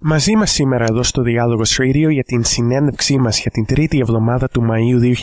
Μαζί 0.00 0.36
μας 0.36 0.50
σήμερα 0.50 0.84
εδώ 0.84 1.02
στο 1.02 1.22
Διάλογος 1.22 1.78
Radio 1.80 2.10
για 2.10 2.22
την 2.22 2.44
συνέντευξή 2.44 3.18
μας 3.18 3.40
για 3.40 3.50
την 3.50 3.64
τρίτη 3.66 3.98
εβδομάδα 3.98 4.48
του 4.48 4.66
Μαΐου 4.70 5.14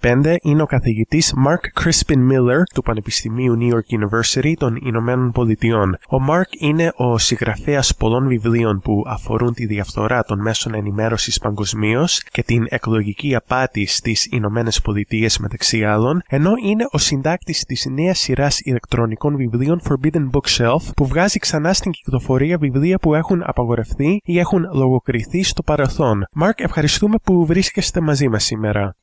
2015 0.00 0.34
είναι 0.42 0.62
ο 0.62 0.66
καθηγητής 0.66 1.34
Mark 1.46 1.82
Crispin 1.82 2.16
Miller 2.16 2.62
του 2.74 2.82
Πανεπιστημίου 2.82 3.58
New 3.60 3.72
York 3.74 3.98
University 3.98 4.52
των 4.58 4.78
Ηνωμένων 4.84 5.32
Πολιτειών. 5.32 5.88
Ο 5.90 6.16
Mark 6.30 6.60
είναι 6.60 6.92
ο 6.96 7.18
συγγραφέας 7.18 7.94
πολλών 7.96 8.28
βιβλίων 8.28 8.80
που 8.80 9.04
αφορούν 9.06 9.54
τη 9.54 9.66
διαφθορά 9.66 10.22
των 10.22 10.40
μέσων 10.40 10.74
ενημέρωσης 10.74 11.38
παγκοσμίως 11.38 12.22
και 12.30 12.42
την 12.42 12.66
εκλογική 12.68 13.34
απάτη 13.34 13.86
στις 13.86 14.28
Ηνωμένες 14.30 14.80
Πολιτείες 14.80 15.38
μεταξύ 15.38 15.84
άλλων, 15.84 16.22
ενώ 16.28 16.52
είναι 16.64 16.86
ο 16.90 16.98
συντάκτης 16.98 17.64
της 17.64 17.86
νέας 17.90 18.18
σειράς 18.18 18.60
ηλεκτρονικών 18.60 19.36
βιβλίων 19.36 19.80
Forbidden 19.88 20.30
Bookshelf 20.30 20.92
που 20.96 21.06
βγάζει 21.06 21.38
ξανά 21.38 21.72
στην 21.72 21.90
κυκλοφορία 21.90 22.58
βιβλία 22.58 22.98
που 22.98 23.14
έχουν 23.14 23.42
απαγορευτεί 23.46 24.08
ή 24.24 24.38
έχουν 24.38 24.62
λογοκριθεί 24.74 25.42
στο 25.42 25.62
παρελθόν. 25.62 26.24
Μάρκ, 26.32 26.60
ευχαριστούμε 26.60 27.16
που 27.22 27.46
βρίσκεστε 27.46 28.00
μαζί 28.00 28.28
μας 28.28 28.44
σήμερα. 28.44 28.96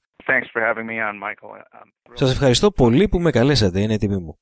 Σας 2.13 2.31
ευχαριστώ 2.31 2.71
πολύ 2.71 3.07
που 3.07 3.19
με 3.19 3.31
καλέσατε, 3.31 3.81
είναι 3.81 3.97
τιμή 3.97 4.17
μου. 4.17 4.37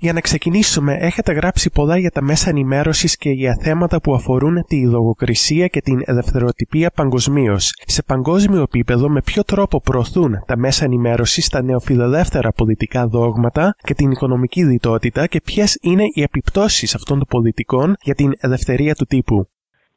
Για 0.00 0.12
να 0.12 0.20
ξεκινήσουμε, 0.20 0.94
έχετε 1.00 1.32
γράψει 1.32 1.70
πολλά 1.70 1.98
για 1.98 2.10
τα 2.10 2.22
μέσα 2.22 2.50
ενημέρωσης 2.50 3.16
και 3.16 3.30
για 3.30 3.58
θέματα 3.60 4.00
που 4.00 4.14
αφορούν 4.14 4.64
τη 4.66 4.86
λογοκρισία 4.86 5.66
και 5.66 5.80
την 5.80 6.00
ελευθεροτυπία 6.04 6.90
παγκοσμίως. 6.90 7.72
Σε 7.86 8.02
παγκόσμιο 8.02 8.62
επίπεδο, 8.62 9.08
με 9.08 9.20
ποιο 9.22 9.44
τρόπο 9.44 9.80
προωθούν 9.80 10.34
τα 10.46 10.56
μέσα 10.56 10.84
ενημέρωσης 10.84 11.48
τα 11.48 11.62
νεοφιλελεύθερα 11.62 12.52
πολιτικά 12.52 13.06
δόγματα 13.06 13.74
και 13.78 13.94
την 13.94 14.10
οικονομική 14.10 14.64
λιτότητα 14.64 15.26
και 15.26 15.40
ποιες 15.40 15.78
είναι 15.82 16.04
οι 16.14 16.22
επιπτώσεις 16.22 16.94
αυτών 16.94 17.18
των 17.18 17.26
πολιτικών 17.28 17.94
για 18.02 18.14
την 18.14 18.32
ελευθερία 18.40 18.94
του 18.94 19.04
τύπου; 19.04 19.48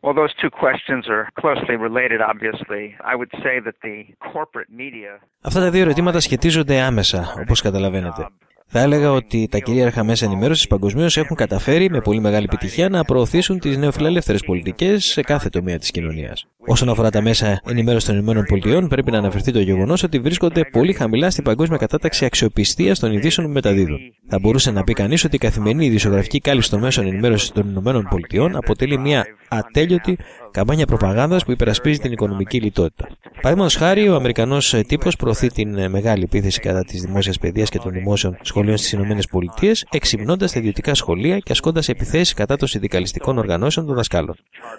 Well, 0.03 0.15
those 0.23 0.35
two 0.43 0.51
questions 0.65 1.03
are 1.15 1.25
closely 1.43 1.77
related, 1.89 2.21
obviously. 2.33 2.85
I 3.13 3.15
would 3.19 3.33
say 3.45 3.55
that 3.67 3.77
the 3.87 3.97
corporate 4.33 4.71
media... 4.83 5.21
Αυτά 5.41 5.61
τα 5.61 5.71
δύο 5.71 5.81
ερωτήματα 5.81 6.21
σχετίζονται 6.21 6.81
άμεσα, 6.81 7.35
όπως 7.41 7.61
καταλαβαίνετε. 7.61 8.29
Θα 8.74 8.80
έλεγα 8.80 9.12
ότι 9.12 9.48
τα 9.52 9.60
κυρίαρχα 9.60 10.04
μέσα 10.04 10.26
ενημέρωσης 10.26 10.68
παγκοσμίως 10.68 11.18
έχουν 11.18 11.36
καταφέρει 11.36 11.90
με 11.90 12.02
πολύ 12.02 12.20
μεγάλη 12.20 12.44
επιτυχία 12.44 12.90
να 12.90 13.04
προωθήσουν 13.04 13.60
τις 13.60 13.78
νεοφιλελεύθερες 13.78 14.42
πολιτικές 14.46 15.06
σε 15.06 15.22
κάθε 15.22 15.50
τομέα 15.50 15.78
της 15.78 15.92
κοινωνίας. 15.92 16.46
Όσον 16.68 16.90
αφορά 16.90 17.10
τα 17.10 17.22
μέσα 17.22 17.62
ενημέρωσης 17.66 18.10
των 18.10 18.18
ΗΠΑ, 18.18 18.88
πρέπει 18.88 19.12
να 19.12 19.18
αναφερθεί 19.18 19.52
το 19.52 19.60
γεγονός 19.60 20.04
ότι 20.04 20.20
βρίσκονται 20.20 20.66
πολύ 20.72 20.94
χαμηλά 20.94 21.30
στην 21.30 21.44
παγκόσμια 21.44 21.78
κατάταξη 21.78 22.26
αξιοπιστίας 22.26 23.00
των 23.00 23.12
ειδήσεων 23.14 23.48
που 23.48 23.54
μεταδίδουν. 23.54 24.00
Θα 24.28 24.40
μπορούσε 24.40 24.72
να 24.72 24.84
πει 24.84 24.94
κανείς 24.94 25.24
ότι 25.24 25.36
η 25.36 25.40
καθημερινή 25.40 25.86
ειδησιογραφική 25.86 26.40
κάλυψη 26.40 26.70
των 26.70 26.80
μέσων 26.80 27.06
ενημέρωσης 27.06 27.50
των 27.50 27.84
ΗΠΑ 27.86 28.52
αποτελεί 28.54 28.98
μια 28.98 29.26
ατέλειωτη 29.50 30.18
καμπάνια 30.52 30.86
προπαγάνδας 30.86 31.46
που 31.46 31.52
υπερασπίζει 31.52 32.00
την 32.00 32.12
οικονομική 32.12 32.62
λιτότητα. 32.62 33.08
Παραδείγματος 33.36 33.76
χάρη, 33.76 34.10
ο 34.10 34.16
Αμερικανός 34.16 34.76
τύπος 34.88 35.16
προωθεί 35.16 35.48
την 35.48 35.78
ε, 35.78 35.90
μεγάλη 35.90 36.24
επίθεση 36.24 36.60
κατά 36.60 36.84
της 36.84 37.02
δημόσιας 37.02 37.38
παιδείας 37.38 37.70
και 37.70 37.80
των 37.80 37.92
δημόσιων 37.92 38.38
σχολείων 38.42 38.78
στις 38.78 38.92
ΗΠΑ, 38.92 39.72
εξυμνώντας 39.90 40.52
τα 40.52 40.60
ιδιωτικά 40.60 40.94
σχολεία 40.94 41.40
και 41.40 41.52
ασκώντας 41.52 41.90
επιθέσεις 41.90 42.34
κατά 42.34 42.56
των 42.56 42.68
συνδικαλιστικών 42.68 43.38
οργανώσεων 43.38 43.86
των 43.86 43.96
δασκάλων. 43.96 44.36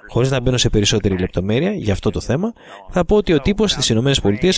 Χωρίς 0.08 0.30
να 0.30 0.40
μπαίνω 0.40 0.56
σε 0.56 0.68
περισσότερη 0.68 1.18
λεπτομέρεια 1.18 1.72
για 1.72 1.92
αυτό 1.92 2.10
το 2.10 2.20
θέμα, 2.20 2.52
θα 2.90 3.04
πω 3.04 3.16
ότι 3.16 3.32
ο 3.32 3.40
τύπος 3.40 3.70
στις 3.70 3.88
ΗΠΑ 3.88 4.12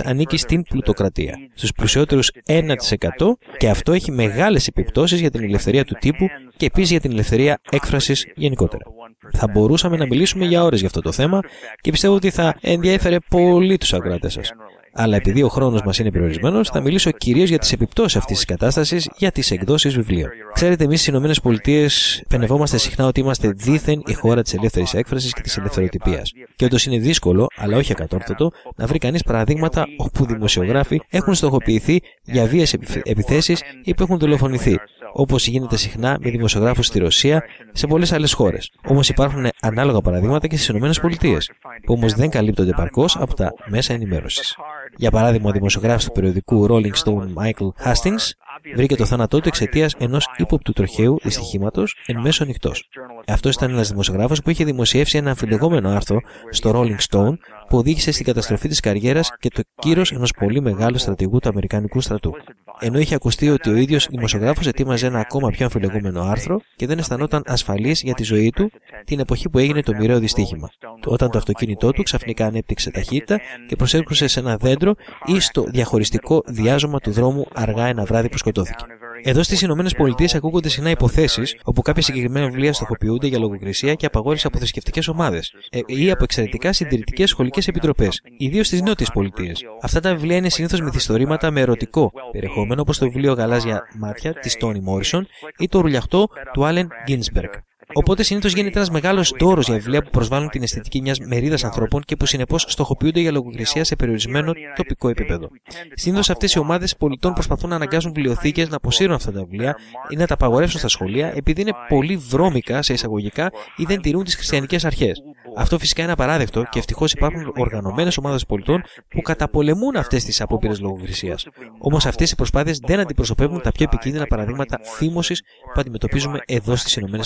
ανήκει 0.05 0.37
στην 0.37 0.62
πλουτοκρατία, 0.62 1.39
στους 1.55 1.73
πλουσιότερους 1.73 2.31
1% 2.47 3.39
και 3.57 3.69
αυτό 3.69 3.92
έχει 3.92 4.11
μεγάλες 4.11 4.67
επιπτώσεις 4.67 5.20
για 5.20 5.31
την 5.31 5.42
ελευθερία 5.42 5.85
του 5.85 5.97
τύπου 6.01 6.29
και 6.56 6.66
επίσης 6.66 6.91
για 6.91 7.00
την 7.00 7.10
ελευθερία 7.10 7.60
έκφρασης 7.70 8.27
γενικότερα. 8.34 8.84
Θα 9.33 9.48
μπορούσαμε 9.48 9.97
να 9.97 10.06
μιλήσουμε 10.06 10.44
για 10.44 10.62
ώρες 10.62 10.78
για 10.78 10.88
αυτό 10.88 11.00
το 11.00 11.12
θέμα 11.12 11.41
και 11.80 11.91
πιστεύω 11.91 12.14
ότι 12.14 12.30
θα 12.30 12.56
ενδιέφερε 12.61 13.16
πολύ 13.30 13.78
τους 13.78 13.92
ακροατές 13.92 14.33
σας. 14.33 14.52
Αλλά 14.96 15.16
επειδή 15.16 15.42
ο 15.42 15.48
χρόνος 15.48 15.83
μας 15.83 15.98
είναι 15.98 16.11
περιορισμένος, 16.11 16.69
θα 16.69 16.80
μιλήσω 16.80 17.11
κυρίως 17.11 17.48
για 17.48 17.58
τις 17.58 17.72
επιπτώσεις 17.72 18.16
αυτής 18.16 18.36
της 18.36 18.44
κατάστασης 18.44 19.08
για 19.17 19.30
τις 19.30 19.51
εκδόσεις 19.51 19.95
βιβλίων. 19.95 20.29
Ξέρετε, 20.52 20.84
εμείς 20.84 21.01
στις 21.01 21.14
ΗΠΑ 21.14 22.27
πενευόμαστε 22.29 22.79
συχνά 22.79 23.06
ότι 23.06 23.20
είμαστε 23.20 23.48
δίθεν 23.48 24.02
η 24.06 24.12
χώρα 24.12 24.42
της 24.42 24.55
ελεύθερης 24.55 24.95
έκφρασης 24.95 25.33
και 25.33 25.40
της 25.40 25.56
ελευθεροτυπία. 25.56 26.23
Και 26.56 26.64
όντως 26.64 26.86
είναι 26.86 26.98
δύσκολο, 26.98 27.46
αλλά 27.56 27.77
όχι 27.77 27.92
ακατόρθωτο, 27.92 28.50
να 28.77 28.86
βρει 28.86 28.98
κανείς 28.98 29.23
παραδείγματα 29.23 29.86
όπου 29.96 30.27
δημοσιογράφοι 30.27 31.00
έχουν 31.11 31.34
στοχοποιηθεί 31.34 32.00
για 32.23 32.46
βίες 32.46 32.77
επιθέσεις 33.02 33.62
ή 33.84 33.95
που 33.95 34.02
έχουν 34.02 34.18
δολοφονηθεί 34.18 34.79
όπως 35.17 35.47
γίνεται 35.47 35.77
συχνά 35.77 36.17
με 36.20 36.30
δημοσιογράφους 36.30 36.86
στη 36.86 36.98
Ρωσία 36.98 37.45
σε 37.73 37.86
πολλές 37.86 38.13
άλλες 38.13 38.33
χώρες. 38.33 38.70
Όμως 38.86 39.08
υπάρχουν 39.08 39.47
ανάλογα 39.61 40.01
παραδείγματα 40.01 40.47
και 40.47 40.57
στις 40.57 40.69
ΗΠΑ, 40.69 41.39
που 41.85 41.95
όμως 41.95 42.13
δεν 42.13 42.30
καλύπτονται 42.30 42.70
επαρκώ 42.70 43.07
από 43.14 43.35
τα 43.35 43.53
μέσα 43.67 43.92
ενημέρωσης. 43.92 44.57
Για 44.97 45.11
παράδειγμα, 45.11 45.48
ο 45.48 45.53
δημοσιογράφος 45.53 46.05
του 46.05 46.13
περιοδικού 46.13 46.67
Rolling 46.70 46.95
Stone 47.05 47.27
Michael 47.42 47.69
Hastings 47.85 48.30
βρήκε 48.74 48.97
το 48.97 49.05
θάνατό 49.05 49.41
του 49.41 49.48
εξαιτίας 49.48 49.95
ενός 49.98 50.29
ύποπτου 50.36 50.73
τροχαίου 50.73 51.19
δυστυχήματος 51.23 51.97
εν 52.07 52.20
μέσω 52.20 52.42
ανοιχτός. 52.42 52.89
Αυτός 53.27 53.55
ήταν 53.55 53.70
ένας 53.70 53.89
δημοσιογράφος 53.89 54.42
που 54.42 54.51
είχε 54.51 54.64
δημοσιεύσει 54.64 55.19
ένα 55.19 55.30
αμφιλεγόμενο 55.30 55.89
άρθρο 55.89 56.20
στο 56.51 56.73
Rolling 56.74 57.11
Stone 57.11 57.35
που 57.69 57.79
οδήγησε 57.79 58.13
στην 58.13 58.25
καταστροφή 58.25 58.69
της 58.69 58.80
καριέρας 58.80 59.33
και 59.39 59.48
το 59.48 59.63
κύρος 59.75 60.13
ενός 60.13 60.33
πολύ 60.33 60.61
μεγάλου 60.61 60.98
στρατηγού 60.98 61.39
του 61.39 61.48
Αμερικανικού 61.48 62.01
στρατού. 62.01 62.35
Ενώ 62.79 62.98
είχε 62.98 63.14
ακουστεί 63.14 63.51
ότι 63.51 63.70
ο 63.70 63.75
ίδιος 63.77 64.07
δημοσιογράφος 64.11 64.67
ετοίμαζε 64.67 65.07
ένα 65.07 65.19
ακόμα 65.19 65.48
πιο 65.48 65.64
αμφιλεγόμενο 65.64 66.23
άρθρο 66.23 66.61
και 66.77 66.86
δεν 66.86 66.98
αισθανόταν 66.98 67.42
ασφαλής 67.47 68.03
για 68.03 68.14
τη 68.14 68.23
ζωή 68.23 68.51
του 68.51 68.70
την 69.05 69.19
εποχή 69.19 69.48
που 69.48 69.58
έγινε 69.58 69.83
το 69.83 69.95
μοιραίο 69.95 70.19
δυστύχημα. 70.19 70.69
Όταν 71.05 71.30
το 71.30 71.39
αυτοκίνητό 71.39 71.91
του 71.91 72.03
ξαφνικά 72.03 72.47
ανέπτυξε 72.47 72.91
ταχύτητα 72.91 73.41
και 73.69 73.77
προσέρχωσε 73.77 74.27
σε 74.27 74.41
ένα 74.41 74.57
δέντρο 74.57 74.95
ή 75.24 75.41
στο 75.41 75.64
διαχωριστικό 75.69 76.42
διάζωμα 76.47 77.01
του 77.01 77.11
δρόμου 77.11 77.47
αργά 77.55 77.86
ένα 77.86 78.05
βράδυ 78.05 78.29
που 78.29 78.39
σκοτώθηκε. 78.39 78.85
Εδώ 79.23 79.42
στις 79.42 79.63
Ηνωμένες 79.63 79.95
Πολιτείες 79.95 80.35
ακούγονται 80.35 80.69
συχνά 80.69 80.91
υποθέσεις 80.91 81.57
όπου 81.64 81.83
κάποια 81.83 82.02
συγκεκριμένα 82.02 82.47
βιβλία 82.47 82.73
στοχοποιούνται 82.73 83.27
για 83.27 83.39
λογοκρισία 83.39 83.95
και 83.95 84.07
απαγόρευση 84.07 84.47
από 84.47 84.58
θρησκευτικές 84.58 85.08
ομάδες 85.08 85.55
ε, 85.70 85.80
ή 85.86 86.11
από 86.11 86.25
εξαιρετικά 86.25 86.73
συντηρητικές 86.73 87.30
σχολικές 87.30 87.69
επιτροπές, 87.69 88.20
ιδίως 88.36 88.67
στις 88.67 88.83
νότιες 88.83 89.11
πολιτείες. 89.11 89.63
Αυτά 89.83 90.01
τα 90.01 90.14
βιβλία 90.14 90.36
είναι 90.36 90.48
συνήθως 90.48 90.80
μυθιστορήματα 90.80 91.51
με 91.51 91.61
ερωτικό 91.61 92.13
περιεχόμενο 92.33 92.80
όπως 92.80 92.98
το 92.98 93.05
βιβλίο 93.05 93.33
Γαλάζια 93.33 93.83
Μάτια 93.98 94.33
της 94.33 94.57
Τόνι 94.57 94.80
Μόρισον 94.80 95.27
ή 95.58 95.69
το 95.69 95.80
ρουλιαχτό 95.80 96.29
του 96.53 96.64
Άλεν 96.64 96.89
Γκίνσμπεργκ. 97.07 97.51
Οπότε 97.92 98.22
συνήθως 98.22 98.52
γίνεται 98.52 98.77
ένας 98.77 98.90
μεγάλος 98.90 99.34
δώρος 99.39 99.67
για 99.67 99.74
βιβλία 99.74 100.02
που 100.02 100.11
προσβάλλουν 100.11 100.48
την 100.48 100.62
αισθητική 100.62 101.00
μιας 101.00 101.18
μερίδας 101.18 101.64
ανθρώπων 101.64 102.02
και 102.02 102.17
που 102.17 102.27
συνεπώς 102.27 102.64
στοχοποιούνται 102.68 103.20
για 103.20 103.30
λογοκρισία 103.30 103.84
σε 103.84 103.96
περιορισμένο 103.96 104.52
τοπικό 104.77 105.08
επίπεδο. 105.08 105.48
Συνήθως 105.94 106.30
αυτές 106.30 106.52
οι 106.52 106.58
ομάδες 106.58 106.96
πολιτών 106.96 107.33
προσπαθούν 107.33 107.70
να 107.70 107.77
αναγκάσουν 107.77 108.12
βιβλιοθήκες 108.12 108.68
να 108.68 108.77
αποσύρουν 108.77 109.14
αυτά 109.14 109.33
τα 109.33 109.40
βιβλία 109.40 109.77
ή 110.08 110.17
να 110.17 110.27
τα 110.27 110.34
απαγορεύσουν 110.34 110.78
στα 110.78 110.89
σχολεία 110.89 111.33
επειδή 111.34 111.61
είναι 111.61 111.73
πολύ 111.89 112.17
βρώμικα 112.17 112.83
σε 112.83 112.92
εισαγωγικά 112.92 113.50
ή 113.77 113.84
δεν 113.84 114.00
τηρούν 114.00 114.24
τις 114.24 114.34
χριστιανικές 114.34 114.84
αρχές. 114.84 115.23
Αυτό 115.56 115.78
φυσικά 115.78 116.02
είναι 116.02 116.12
απαράδεκτο 116.12 116.64
και 116.70 116.78
ευτυχώς 116.78 117.12
υπάρχουν 117.12 117.52
οργανωμένες 117.56 118.17
ομάδες 118.17 118.46
πολιτών 118.46 118.83
που 119.08 119.20
καταπολεμούν 119.20 119.96
αυτές 119.96 120.24
τις 120.24 120.40
απόπειρες 120.40 120.80
λογοκρισίας. 120.80 121.46
Όμως 121.78 122.06
αυτές 122.06 122.30
οι 122.30 122.34
προσπάθειες 122.34 122.78
δεν 122.86 123.00
αντιπροσωπεύουν 123.00 123.61
τα 123.61 123.73
πιο 123.73 123.84
επικίνδυνα 123.84 124.27
παραδείγματα 124.27 124.78
φήμωσης 124.83 125.42
που 125.74 125.80
αντιμετωπίζουμε 125.80 126.40
εδώ 126.46 126.77
στις 126.77 126.96
ΗΠΑ. 126.96 127.23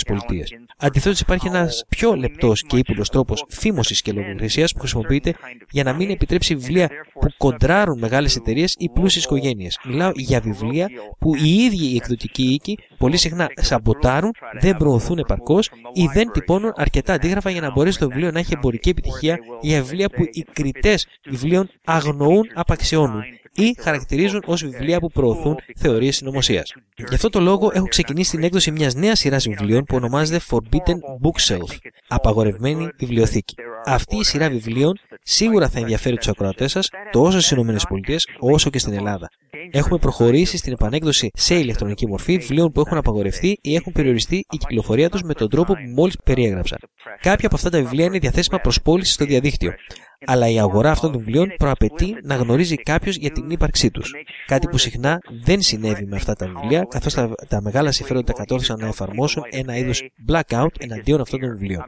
Αντιθέτως, 0.79 1.21
υπάρχει 1.21 1.47
ένας 1.47 1.85
πιο 1.89 2.15
λεπτός 2.15 2.63
και 2.63 2.77
ύπουλος 2.77 3.09
τρόπο 3.09 3.35
φήμωσης 3.49 4.03
και 4.03 4.13
λογοκρισίας 4.13 4.73
που 4.73 4.79
χρησιμοποιείται 4.79 5.35
για 5.71 5.85
να 5.85 5.93
μην 5.93 6.11
επιτρέψει 6.11 6.55
βιβλία 6.55 6.89
που 7.13 7.29
κοντράρουν 7.37 7.99
μεγάλες 7.99 8.37
εταιρείες 8.37 8.75
ή 8.79 8.89
πλούσιες 8.89 9.25
οικογένειες. 9.25 9.79
Μιλάω 9.85 10.11
για 10.15 10.41
βιβλία 10.41 10.89
που 11.19 11.35
οι 11.35 11.55
ίδιοι 11.55 11.93
οι 11.93 11.97
εκδοτικοί 11.97 12.43
οίκοι 12.43 12.79
πολύ 12.99 13.17
συχνά 13.17 13.49
σαμποτάρουν, 13.55 14.33
δεν 14.61 14.77
προωθούν 14.77 15.19
επαρκώς 15.19 15.71
ή 15.93 16.07
δεν 16.13 16.31
τυπώνουν 16.33 16.73
αρκετά 16.77 17.13
αντίγραφα 17.13 17.51
για 17.51 17.61
να 17.61 17.71
μπορέσει 17.71 17.99
το 17.99 18.09
βιβλίο 18.09 18.31
να 18.31 18.39
έχει 18.39 18.53
εμπορική 18.57 18.89
επιτυχία 18.89 19.39
για 19.61 19.83
βιβλία 19.83 20.09
που 20.09 20.23
οι 20.33 20.45
κριτές 20.53 21.07
βιβλίων 21.25 21.71
αγνοούν, 21.85 22.45
απαξιώνουν 22.55 23.23
ή 23.59 23.77
χαρακτηρίζουν 23.79 24.43
ως 24.47 24.63
βιβλία 24.65 24.99
που 24.99 25.11
προωθούν 25.11 25.57
θεωρίες 25.77 26.17
συνωμοσίας. 26.17 26.73
Γι' 26.97 27.15
αυτό 27.15 27.29
το 27.29 27.41
λόγο 27.41 27.71
έχω 27.73 27.87
ξεκινήσει 27.87 28.31
την 28.31 28.43
έκδοση 28.43 28.71
μιας 28.71 28.95
νέας 28.95 29.19
σειράς 29.19 29.49
βιβλίων 29.49 29.85
που 29.85 29.97
ονομάζεται 29.97 30.45
Forbidden 30.51 30.99
Bookshelf, 31.23 31.77
απαγορευμένη 32.09 32.89
βιβλιοθήκη. 32.99 33.55
Αυτή 33.85 34.17
η 34.17 34.25
σειρά 34.25 34.49
βιβλίων 34.49 34.99
σίγουρα 35.23 35.69
θα 35.69 35.79
ενδιαφέρει 35.79 36.17
τους 36.17 36.29
ακροατές 36.29 36.71
σας 36.71 36.91
τόσο 37.11 37.41
στις 37.41 37.51
ΗΠΑ 37.51 38.17
όσο 38.39 38.71
και 38.71 38.79
στην 38.79 38.93
Ελλάδα. 38.93 39.29
Έχουμε 39.71 39.99
προχωρήσει 39.99 40.57
στην 40.57 40.73
επανέκδοση 40.73 41.31
σε 41.35 41.55
ηλεκτρονική 41.55 42.07
μορφή 42.07 42.39
βιβλίων 42.39 42.73
που 42.73 42.81
έχουν 42.81 42.97
απαγορευτεί 42.97 43.59
ή 43.63 43.75
έχουν 43.75 43.93
περιοριστεί 43.93 44.37
η 44.37 44.57
κυκλοφορία 44.57 45.11
τους 45.11 45.23
με 45.23 45.35
τον 45.35 45.49
τρόπο 45.49 45.73
που 45.73 45.89
μόλις 45.95 46.17
περιέγραψα. 46.25 46.77
Κάποια 47.21 47.47
από 47.47 47.57
αυτά 47.57 47.71
τα 47.71 47.79
βιβλία 47.79 48.05
είναι 48.05 48.19
διαθέσιμα 48.19 48.59
προς 48.59 48.83
πώληση 48.83 49.13
στο 49.13 49.25
διαδίκτυο. 49.25 49.73
Αλλά 50.27 50.49
η 50.49 50.59
αγορά 50.59 50.91
αυτών 50.91 51.13
των 51.13 51.21
βιβλίων 51.21 51.53
προαπαιτεί 51.59 52.17
να 52.23 52.35
γνωρίζει 52.35 52.77
κάποιος 52.77 53.17
για 53.17 53.31
την 53.31 53.51
ύπαρξή 53.51 53.91
τους. 53.91 54.15
Κάτι 54.47 54.69
που 54.69 54.79
συχνά 54.79 55.19
δεν 55.45 55.63
συνέβη 55.63 56.07
με 56.07 56.17
αυτά 56.17 56.35
τα 56.35 56.47
βιβλία, 56.47 56.87
καθώς 56.89 57.15
τα, 57.15 57.31
τα 57.49 57.63
μεγάλα 57.63 57.93
συμφέροντα 57.93 58.33
κατόρθωσαν 58.33 58.79
να 58.81 58.87
εφαρμόσουν 58.87 59.43
ένα 59.51 59.77
είδος 59.77 60.09
blackout 60.29 60.69
εναντίον 60.79 61.21
αυτών 61.21 61.41
των 61.41 61.51
βιβλίων. 61.51 61.85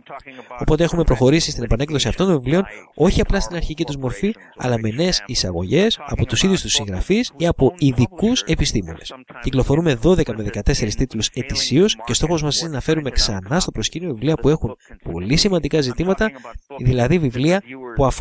Οπότε 0.61 0.85
έχουμε 0.85 1.05
προχωρήσει 1.05 1.51
στην 1.51 1.63
επανέκδοση 1.63 2.09
αυτών 2.09 2.27
των 2.27 2.37
βιβλίων 2.37 2.65
όχι 2.95 3.21
απλά 3.21 3.41
στην 3.41 3.57
αρχική 3.57 3.85
τους 3.85 3.97
μορφή, 3.97 4.35
αλλά 4.57 4.79
με 4.79 4.91
νέες 4.91 5.23
εισαγωγές 5.27 5.99
από 6.07 6.27
τους 6.27 6.43
ίδιους 6.43 6.61
τους 6.61 6.73
συγγραφείς 6.73 7.33
ή 7.37 7.47
από 7.47 7.75
ειδικούς 7.79 8.43
επιστήμονες. 8.43 9.15
Κυκλοφορούμε 9.43 9.99
12 10.03 10.35
με 10.37 10.45
14 10.45 10.95
τίτλους 10.97 11.29
ετησίως 11.35 11.97
και 12.05 12.15
στόχος 12.15 12.43
μας 12.43 12.61
είναι 12.61 12.71
να 12.71 12.81
φέρουμε 12.81 13.11
ξανά 13.11 13.61
στο 13.61 13.71
προσκήνιο 13.71 14.13
βιβλία 14.13 14.35
που 14.35 14.49
έχουν 14.49 14.77
πολύ 15.13 15.37
σημαντικά 15.37 15.81
ζητήματα, 15.81 16.31
δηλαδή 16.79 17.19
βιβλία 17.19 17.63
που 17.97 18.05
αφορούν 18.05 18.20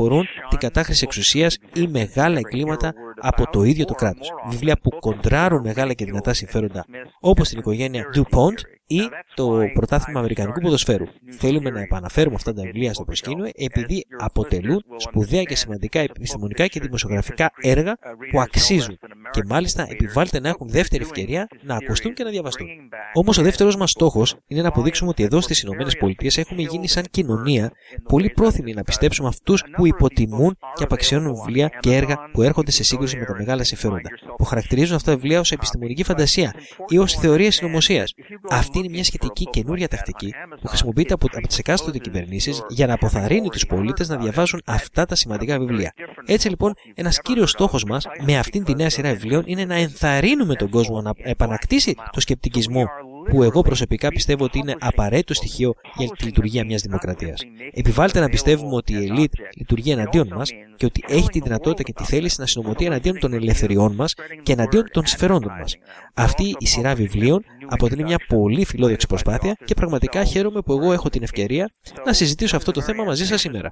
την 0.49 0.59
κατάχρηση 0.59 1.03
εξουσίας 1.03 1.57
ή 1.73 1.87
μεγάλα 1.87 2.37
εγκλήματα 2.37 2.93
από 3.21 3.49
το 3.49 3.63
ίδιο 3.63 3.85
το 3.85 3.93
κράτος. 3.93 4.31
Βιβλία 4.49 4.77
που 4.83 4.89
κοντράρουν 4.99 5.61
μεγάλα 5.61 5.93
και 5.93 6.05
δυνατά 6.05 6.33
συμφέροντα, 6.33 6.85
όπως 7.19 7.49
την 7.49 7.59
οικογένεια 7.59 8.03
DuPont 8.15 8.78
ή 8.89 9.01
το 9.35 9.59
πρωτάθλημα 9.73 10.19
Αμερικανικού 10.19 10.59
ποδοσφαίρου. 10.59 11.05
Θέλουμε 11.29 11.69
να 11.69 11.81
επαναφέρουμε 11.81 12.35
αυτά 12.35 12.53
τα 12.53 12.61
βιβλία 12.61 12.93
στο 12.93 13.03
προσκήνιο 13.03 13.49
επειδή 13.55 14.05
αποτελούν 14.17 14.83
σπουδαία 14.97 15.43
και 15.43 15.55
σημαντικά 15.55 15.99
επιστημονικά 15.99 16.67
και 16.67 16.79
δημοσιογραφικά 16.79 17.51
έργα 17.61 17.97
που 18.31 18.41
αξίζουν 18.41 18.99
και 19.31 19.41
μάλιστα 19.45 19.85
επιβάλλεται 19.89 20.39
να 20.39 20.49
έχουν 20.49 20.69
δεύτερη 20.69 21.03
ευκαιρία 21.03 21.47
να 21.61 21.75
ακουστούν 21.75 22.13
και 22.13 22.23
να 22.23 22.29
διαβαστούν. 22.29 22.67
Όμως 23.13 23.37
ο 23.37 23.41
δεύτερος 23.41 23.75
μας 23.75 23.91
στόχος 23.91 24.35
είναι 24.47 24.61
να 24.61 24.67
αποδείξουμε 24.67 25.09
ότι 25.09 25.23
εδώ 25.23 25.41
στις 25.41 25.63
ΗΠΑ 25.63 26.41
έχουμε 26.41 26.61
γίνει 26.61 26.87
σαν 26.87 27.03
κοινωνία 27.11 27.71
πολύ 28.03 28.29
πρόθυμοι 28.29 28.73
να 28.73 28.83
πιστέψουμε 28.83 29.27
αυτούς 29.27 29.63
που 29.75 29.87
υποτιμούν 29.87 30.57
και 30.75 30.83
απαξιώνουν 30.83 31.35
βιβλία 31.35 31.67
και 31.79 31.95
έργα 31.95 32.29
που 32.31 32.41
έρχονται 32.41 32.71
σε 32.71 32.83
σύγκρουση 32.83 33.17
με 33.17 33.25
τα 33.25 33.35
μεγάλα 33.35 33.63
συμφέροντα, 33.63 34.09
που 34.37 34.43
χαρακτηρίζουν 34.43 34.95
αυτά 34.95 35.11
τα 35.11 35.17
βιβλία 35.17 35.39
ως 35.39 35.51
επιστημονική 35.51 36.03
φαντασία 36.03 36.53
ή 36.87 36.97
ως 36.97 37.13
θεωρίε 37.13 37.51
συνωμοσία. 37.51 38.05
Αυτή 38.49 38.78
είναι 38.79 38.89
μια 38.89 39.03
σχετική 39.03 39.45
καινούρια 39.49 39.87
τακτική 39.87 40.33
που 40.61 40.67
χρησιμοποιείται 40.67 41.13
από, 41.13 41.27
από 41.33 41.47
τις 41.47 41.57
εκάστοτε 41.57 41.97
κυβερνήσεις 41.97 42.61
για 42.69 42.87
να 42.87 42.93
αποθαρρύνει 42.93 43.49
τους 43.49 43.65
πολίτες 43.65 44.09
να 44.09 44.17
διαβάζουν 44.17 44.61
αυτά 44.65 45.05
τα 45.05 45.15
σημαντικά 45.15 45.59
βιβλία. 45.59 45.93
Έτσι 46.25 46.49
λοιπόν, 46.49 46.73
ένας 46.95 47.21
κύριος 47.21 47.51
στόχος 47.51 47.83
μας 47.83 48.07
με 48.25 48.37
αυτήν 48.37 48.63
τη 48.63 48.75
νέα 48.75 48.89
σειρά 48.89 49.11
βιβλίων 49.13 49.43
είναι 49.45 49.65
να 49.65 49.75
ενθαρρύνουμε 49.75 50.55
τον 50.55 50.69
κόσμο 50.69 51.01
να 51.01 51.11
επανακτήσει 51.17 51.95
το 52.11 52.19
σκεπτικισμό 52.19 52.87
που 53.29 53.43
εγώ 53.43 53.61
προσωπικά 53.61 54.09
πιστεύω 54.09 54.43
ότι 54.43 54.57
είναι 54.57 54.75
απαραίτητο 54.79 55.33
στοιχείο 55.33 55.73
για 55.95 56.07
τη 56.07 56.25
λειτουργία 56.25 56.65
μιας 56.65 56.81
δημοκρατίας. 56.81 57.45
Επιβάλλεται 57.73 58.19
να 58.19 58.29
πιστεύουμε 58.29 58.75
ότι 58.75 58.93
η 58.93 59.05
ελίτ 59.05 59.33
λειτουργεί 59.57 59.91
εναντίον 59.91 60.27
μας 60.35 60.51
και 60.75 60.85
ότι 60.85 61.03
έχει 61.07 61.27
τη 61.27 61.39
δυνατότητα 61.39 61.83
και 61.83 61.93
τη 61.93 62.03
θέληση 62.03 62.39
να 62.39 62.45
συνομωτεί 62.45 62.85
εναντίον 62.85 63.19
των 63.19 63.33
ελευθεριών 63.33 63.95
μας 63.95 64.13
και 64.43 64.51
εναντίον 64.51 64.83
των 64.91 65.05
συμφερόντων 65.05 65.51
μας. 65.59 65.77
Αυτή 66.13 66.55
η 66.57 66.65
σειρά 66.67 66.95
βιβλίων 66.95 67.43
αποτελεί 67.67 68.03
μια 68.03 68.19
πολύ 68.27 68.65
φιλόδοξη 68.65 69.07
προσπάθεια 69.07 69.55
και 69.65 69.73
πραγματικά 69.73 70.23
χαίρομαι 70.23 70.61
που 70.61 70.71
εγώ 70.71 70.93
έχω 70.93 71.09
την 71.09 71.23
ευκαιρία 71.23 71.69
να 72.05 72.13
συζητήσω 72.13 72.55
αυτό 72.55 72.71
το 72.71 72.81
θέμα 72.81 73.03
μαζί 73.03 73.25
σας 73.25 73.41
σήμερα. 73.41 73.69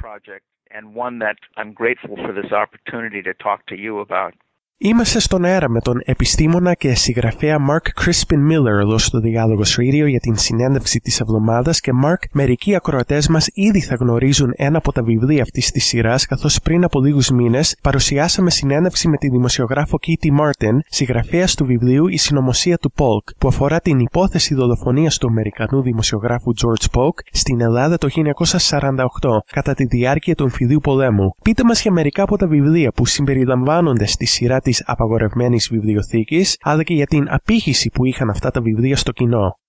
Είμαστε 4.80 5.20
στον 5.20 5.46
αέρα 5.46 5.70
με 5.70 5.80
τον 5.80 6.02
επιστήμονα 6.06 6.74
και 6.74 6.96
συγγραφέα 6.96 7.58
Mark 7.70 8.04
Crispin 8.04 8.52
Miller 8.52 8.80
εδώ 8.82 8.98
στο 8.98 9.20
Διάλογος 9.20 9.78
Radio 9.80 10.08
για 10.08 10.20
την 10.20 10.38
συνέντευξη 10.38 11.00
της 11.00 11.20
εβδομάδας 11.20 11.80
και 11.80 11.92
Mark, 12.06 12.30
μερικοί 12.32 12.76
ακροατές 12.76 13.28
μας 13.28 13.48
ήδη 13.54 13.82
θα 13.82 13.96
γνωρίζουν 13.96 14.54
ένα 14.56 14.78
από 14.78 14.92
τα 14.92 15.04
βιβλία 15.04 15.42
αυτής 15.42 15.72
της 15.72 15.86
σειράς 15.86 16.26
καθώς 16.26 16.60
πριν 16.60 16.84
από 16.84 17.00
λίγους 17.00 17.30
μήνες 17.30 17.78
παρουσιάσαμε 17.82 18.50
συνέντευξη 18.50 19.08
με 19.08 19.18
τη 19.18 19.30
δημοσιογράφο 19.30 20.00
Katie 20.08 20.40
Martin, 20.40 20.78
συγγραφέας 20.90 21.56
του 21.56 21.66
βιβλίου 21.66 22.08
«Η 22.08 22.18
συνωμοσία 22.18 22.78
του 22.78 22.94
Polk» 22.96 23.34
που 23.38 23.48
αφορά 23.48 23.80
την 23.80 24.00
υπόθεση 24.00 24.56
δολοφονίας 24.56 25.18
του 25.18 25.28
Αμερικανού 25.28 25.82
δημοσιογράφου 25.82 26.54
George 26.58 27.00
Polk 27.00 27.20
στην 27.32 27.62
Ελλάδα 27.62 27.98
το 27.98 28.08
1948 28.70 29.06
κατά 29.52 29.74
τη 29.74 29.86
διάρκεια 29.86 30.36
του 30.36 30.44
εμφυλίου 30.44 30.80
πολέμου. 30.80 31.32
Πείτε 31.42 31.64
μας 31.64 31.82
για 31.82 31.92
μερικά 31.92 32.24
από 32.24 32.38
τα 32.38 32.48
βιβλία 32.48 32.92
που 32.92 33.06
συμπεριλαμβάνονται 33.06 34.06
στη 34.06 34.26
σειρά 34.26 34.60
της 34.68 34.84
απαγορευμένης 34.86 35.70
βιβλιοθήκης, 35.72 36.58
αλλά 36.62 36.84
και 36.84 36.94
για 36.94 37.06
την 37.06 37.28
απήχηση 37.30 37.90
που 37.90 38.06
είχαν 38.06 38.30
αυτά 38.30 38.52
τα 38.52 38.62
βιβλία 38.62 38.96
στο 38.96 39.12
κοινό. 39.12 39.60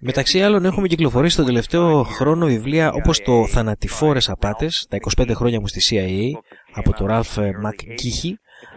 Μεταξύ 0.00 0.42
άλλων 0.42 0.64
έχουμε 0.64 0.86
κυκλοφορήσει 0.88 1.36
τον 1.36 1.46
τελευταίο 1.46 2.02
χρόνο 2.02 2.46
βιβλία 2.46 2.92
όπως 2.92 3.22
το 3.22 3.46
«Θανατηφόρες 3.46 4.28
απάτες», 4.28 4.86
τα 4.90 4.96
25 4.96 5.30
χρόνια 5.34 5.60
μου 5.60 5.66
στη 5.66 5.80
CIA, 5.88 6.40
από 6.74 6.92
τον 6.92 7.06
Ralph 7.10 7.36
McGeehee, 7.64 8.34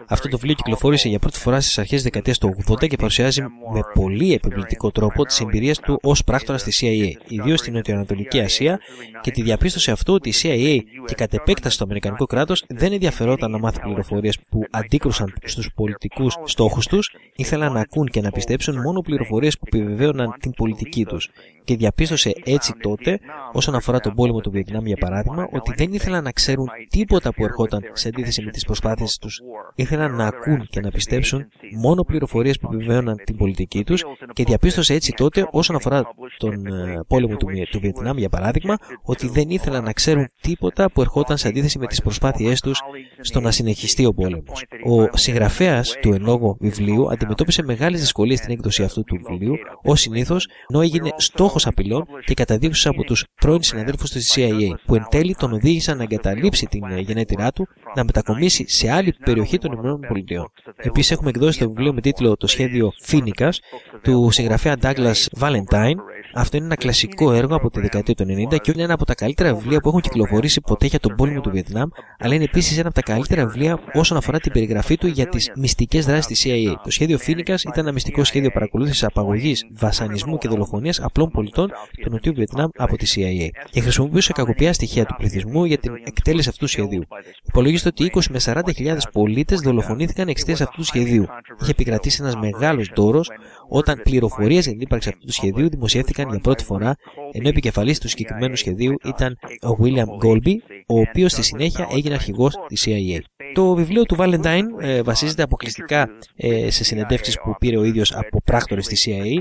αυτό 0.08 0.28
το 0.28 0.36
βιβλίο 0.36 0.54
κυκλοφόρησε 0.54 1.08
για 1.08 1.18
πρώτη 1.18 1.38
φορά 1.38 1.60
στις 1.60 1.78
αρχές 1.78 2.02
δεκαετίας 2.02 2.38
του 2.38 2.56
80 2.68 2.88
και 2.88 2.96
παρουσιάζει 2.96 3.42
με 3.42 3.80
πολύ 3.94 4.32
επιβλητικό 4.32 4.90
τρόπο 4.90 5.24
τις 5.24 5.40
εμπειρίες 5.40 5.78
του 5.78 5.98
ως 6.02 6.24
πράκτορα 6.24 6.58
στη 6.58 6.72
CIA, 6.80 7.24
ιδίως 7.28 7.60
στην 7.60 7.72
Νοτιοανατολική 7.72 8.40
Ασία, 8.40 8.80
και 9.20 9.30
τη 9.30 9.42
διαπίστωση 9.42 9.90
αυτού 9.90 10.14
ότι 10.14 10.28
η 10.28 10.32
CIA 10.42 10.80
και 11.06 11.14
κατ' 11.14 11.34
επέκταση 11.34 11.78
το 11.78 11.84
Αμερικανικό 11.84 12.24
κράτος 12.26 12.64
δεν 12.68 12.92
ενδιαφερόταν 12.92 13.50
να 13.50 13.58
μάθει 13.58 13.80
πληροφορίες 13.80 14.38
που 14.48 14.64
αντίκρουσαν 14.70 15.34
στους 15.44 15.70
πολιτικούς 15.74 16.36
στόχους 16.44 16.86
τους, 16.86 17.14
ήθελαν 17.36 17.72
να 17.72 17.80
ακούν 17.80 18.06
και 18.06 18.20
να 18.20 18.30
πιστέψουν 18.30 18.80
μόνο 18.80 19.00
πληροφορίες 19.00 19.58
που 19.58 19.64
επιβεβαίωναν 19.66 20.34
την 20.40 20.50
πολιτική 20.50 21.04
τους. 21.04 21.30
Και 21.64 21.76
διαπίστωσε 21.76 22.32
έτσι 22.44 22.72
τότε, 22.82 23.18
όσον 23.52 23.74
αφορά 23.74 24.00
τον 24.00 24.14
πόλεμο 24.14 24.40
του 24.40 24.50
Βιετνάμ 24.50 24.86
για 24.86 24.96
παράδειγμα, 24.96 25.48
ότι 25.52 25.72
δεν 25.76 25.92
ήθελαν 25.92 26.24
να 26.24 26.32
ξέρουν 26.32 26.68
τίποτα 26.88 27.32
που 27.32 27.44
ερχόταν 27.44 27.80
σε 27.92 28.08
αντίθεση 28.08 28.42
με 28.42 28.50
τις 28.50 28.64
προσπάθειες 28.64 29.18
τους 29.18 29.40
ήθελαν 29.74 29.95
να 29.96 30.26
ακούν 30.26 30.66
και 30.66 30.80
να 30.80 30.90
πιστέψουν 30.90 31.46
μόνο 31.78 32.02
πληροφορίες 32.02 32.58
που 32.58 32.68
επιβεβαίωναν 32.72 33.16
την 33.24 33.36
πολιτική 33.36 33.84
τους 33.84 34.04
και 34.32 34.44
διαπίστωσε 34.44 34.94
έτσι 34.94 35.12
τότε, 35.16 35.48
όσον 35.50 35.76
αφορά 35.76 36.02
τον 36.36 36.66
ε, 36.66 37.00
πόλεμο 37.08 37.36
του, 37.36 37.46
του 37.70 37.80
Βιετνάμ 37.80 38.18
για 38.18 38.28
παράδειγμα, 38.28 38.76
ότι 39.02 39.28
δεν 39.28 39.50
ήθελαν 39.50 39.84
να 39.84 39.92
ξέρουν 39.92 40.28
τίποτα 40.40 40.90
που 40.90 41.00
ερχόταν 41.00 41.36
σε 41.36 41.48
αντίθεση 41.48 41.78
με 41.78 41.86
τις 41.86 42.02
προσπάθειές 42.02 42.60
τους 42.60 42.80
στο 43.20 43.40
να 43.40 43.50
συνεχιστεί 43.50 44.04
ο 44.04 44.14
πόλεμος. 44.14 44.64
Ο 44.84 45.16
συγγραφέας 45.16 45.96
του 46.00 46.12
εν 46.12 46.22
λόγω 46.22 46.56
βιβλίου 46.60 47.10
αντιμετώπισε 47.10 47.62
μεγάλες 47.62 48.00
δυσκολίες 48.00 48.38
στην 48.38 48.52
έκδοση 48.52 48.82
αυτού 48.82 49.04
του 49.04 49.20
βιβλίου, 49.24 49.54
ως 49.82 50.00
συνήθως, 50.00 50.48
ενώ 50.68 50.80
έγινε 50.80 51.10
στόχος 51.16 51.66
απειλών 51.66 52.06
και 52.24 52.34
καταδίωξη 52.34 52.88
από 52.88 53.02
τους 53.02 53.24
πρώην 53.40 53.62
συναδέλφους 53.62 54.10
της 54.10 54.34
CIA, 54.36 54.74
που 54.86 54.94
εν 54.94 55.06
τέλει 55.10 55.34
τον 55.34 55.52
οδήγησαν 55.52 55.96
να 55.96 56.02
εγκαταλείψει 56.02 56.66
την 56.66 56.84
ε, 56.84 57.00
γενέτειρά 57.00 57.52
του, 57.52 57.68
να 57.94 58.04
μετακομίσει 58.04 58.68
σε 58.68 58.90
άλλη 58.90 59.14
περιοχή 59.24 59.58
των 59.58 59.72
ΗΠΑ. 59.90 60.50
Επίσης, 60.76 61.10
έχουμε 61.10 61.28
εκδώσει 61.28 61.58
το 61.58 61.68
βιβλίο 61.68 61.92
με 61.92 62.00
τίτλο 62.00 62.36
Το 62.36 62.46
σχέδιο 62.46 62.92
Φίνικας 63.00 63.60
του 64.02 64.28
συγγραφέα 64.30 64.76
Douglas 64.82 65.24
Valentine. 65.38 65.94
Αυτό 66.34 66.56
είναι 66.56 66.66
ένα 66.66 66.74
κλασικό 66.74 67.32
έργο 67.32 67.54
από 67.54 67.70
τη 67.70 67.80
δεκαετία 67.80 68.14
του 68.14 68.24
90 68.52 68.60
και 68.60 68.72
είναι 68.74 68.82
ένα 68.82 68.94
από 68.94 69.04
τα 69.04 69.14
καλύτερα 69.14 69.54
βιβλία 69.54 69.80
που 69.80 69.88
έχουν 69.88 70.00
κυκλοφορήσει 70.00 70.60
ποτέ 70.60 70.86
για 70.86 71.00
τον 71.00 71.14
πόλεμο 71.14 71.40
του 71.40 71.50
Βιετνάμ, 71.50 71.88
αλλά 72.18 72.34
είναι 72.34 72.44
επίσης 72.44 72.78
ένα 72.78 72.86
από 72.86 72.94
τα 72.94 73.02
καλύτερα 73.02 73.46
βιβλία 73.46 73.78
όσον 73.94 74.16
αφορά 74.16 74.40
την 74.40 74.52
περιγραφή 74.52 74.96
του 74.96 75.06
για 75.06 75.28
τις 75.28 75.50
μυστικές 75.56 76.06
δράσεις 76.06 76.26
της 76.26 76.44
CIA. 76.46 76.74
Το 76.84 76.90
σχέδιο 76.90 77.18
Φίνικας 77.18 77.62
ήταν 77.62 77.84
ένα 77.84 77.92
μυστικό 77.92 78.24
σχέδιο 78.24 78.50
παρακολούθησης 78.50 79.04
απαγωγής, 79.04 79.66
βασανισμού 79.70 80.38
και 80.38 80.48
δολοφονίας 80.48 81.00
απλών 81.00 81.30
πολιτών 81.30 81.70
του 82.02 82.10
Νοτιού 82.10 82.32
Βιετνάμ 82.34 82.68
από 82.76 82.96
τη 82.96 83.06
CIA 83.14 83.48
και 83.70 83.80
χρησιμοποιούσε 83.80 84.32
κακοπιά 84.32 84.72
στοιχεία 84.72 85.04
του 85.04 85.14
πληθυσμού 85.18 85.64
για 85.64 85.78
την 85.78 85.92
εκτέλεση 86.04 86.48
αυτού 86.48 86.64
του 86.64 86.70
σχεδίου. 86.70 87.02
Υπολογίζεται 87.48 87.88
ότι 87.88 88.10
20 88.14 88.20
με 88.30 88.62
40.000 88.78 88.96
πολίτες 89.12 89.60
δολοφονήθηκαν 89.76 90.28
εξαιτίας 90.28 90.60
αυτού 90.60 90.76
του 90.76 90.84
σχεδίου. 90.84 91.26
Είχε 91.60 91.70
επικρατήσει 91.70 92.22
ένας 92.22 92.36
μεγάλος 92.36 92.90
δώρο 92.94 93.20
όταν 93.68 94.00
πληροφορίες 94.02 94.64
για 94.64 94.72
την 94.72 94.80
ύπαρξη 94.80 95.08
αυτού 95.08 95.26
του 95.26 95.32
σχεδίου 95.32 95.68
δημοσιεύτηκαν 95.68 96.28
για 96.30 96.38
πρώτη 96.38 96.64
φορά, 96.64 96.96
ενώ 97.32 97.48
επικεφαλής 97.48 97.98
του 98.00 98.08
συγκεκριμένου 98.08 98.56
σχεδίου 98.56 98.94
ήταν 99.04 99.38
ο 99.62 99.76
William 99.82 100.26
Golby, 100.26 100.54
ο 100.86 101.00
οποίος 101.00 101.32
στη 101.32 101.42
συνέχεια 101.42 101.88
έγινε 101.90 102.14
αρχηγός 102.14 102.54
της 102.66 102.86
CIA. 102.86 103.20
Το 103.54 103.74
βιβλίο 103.74 104.02
του 104.02 104.16
Valentine 104.18 104.64
ε, 104.80 105.02
βασίζεται 105.02 105.42
αποκλειστικά 105.42 106.08
ε, 106.36 106.70
σε 106.70 106.84
συνεντεύξεις 106.84 107.38
που 107.40 107.54
πήρε 107.58 107.76
ο 107.76 107.84
ίδιος 107.84 108.14
από 108.14 108.42
πράκτορες 108.44 108.86
της 108.86 109.08
CIA, 109.08 109.38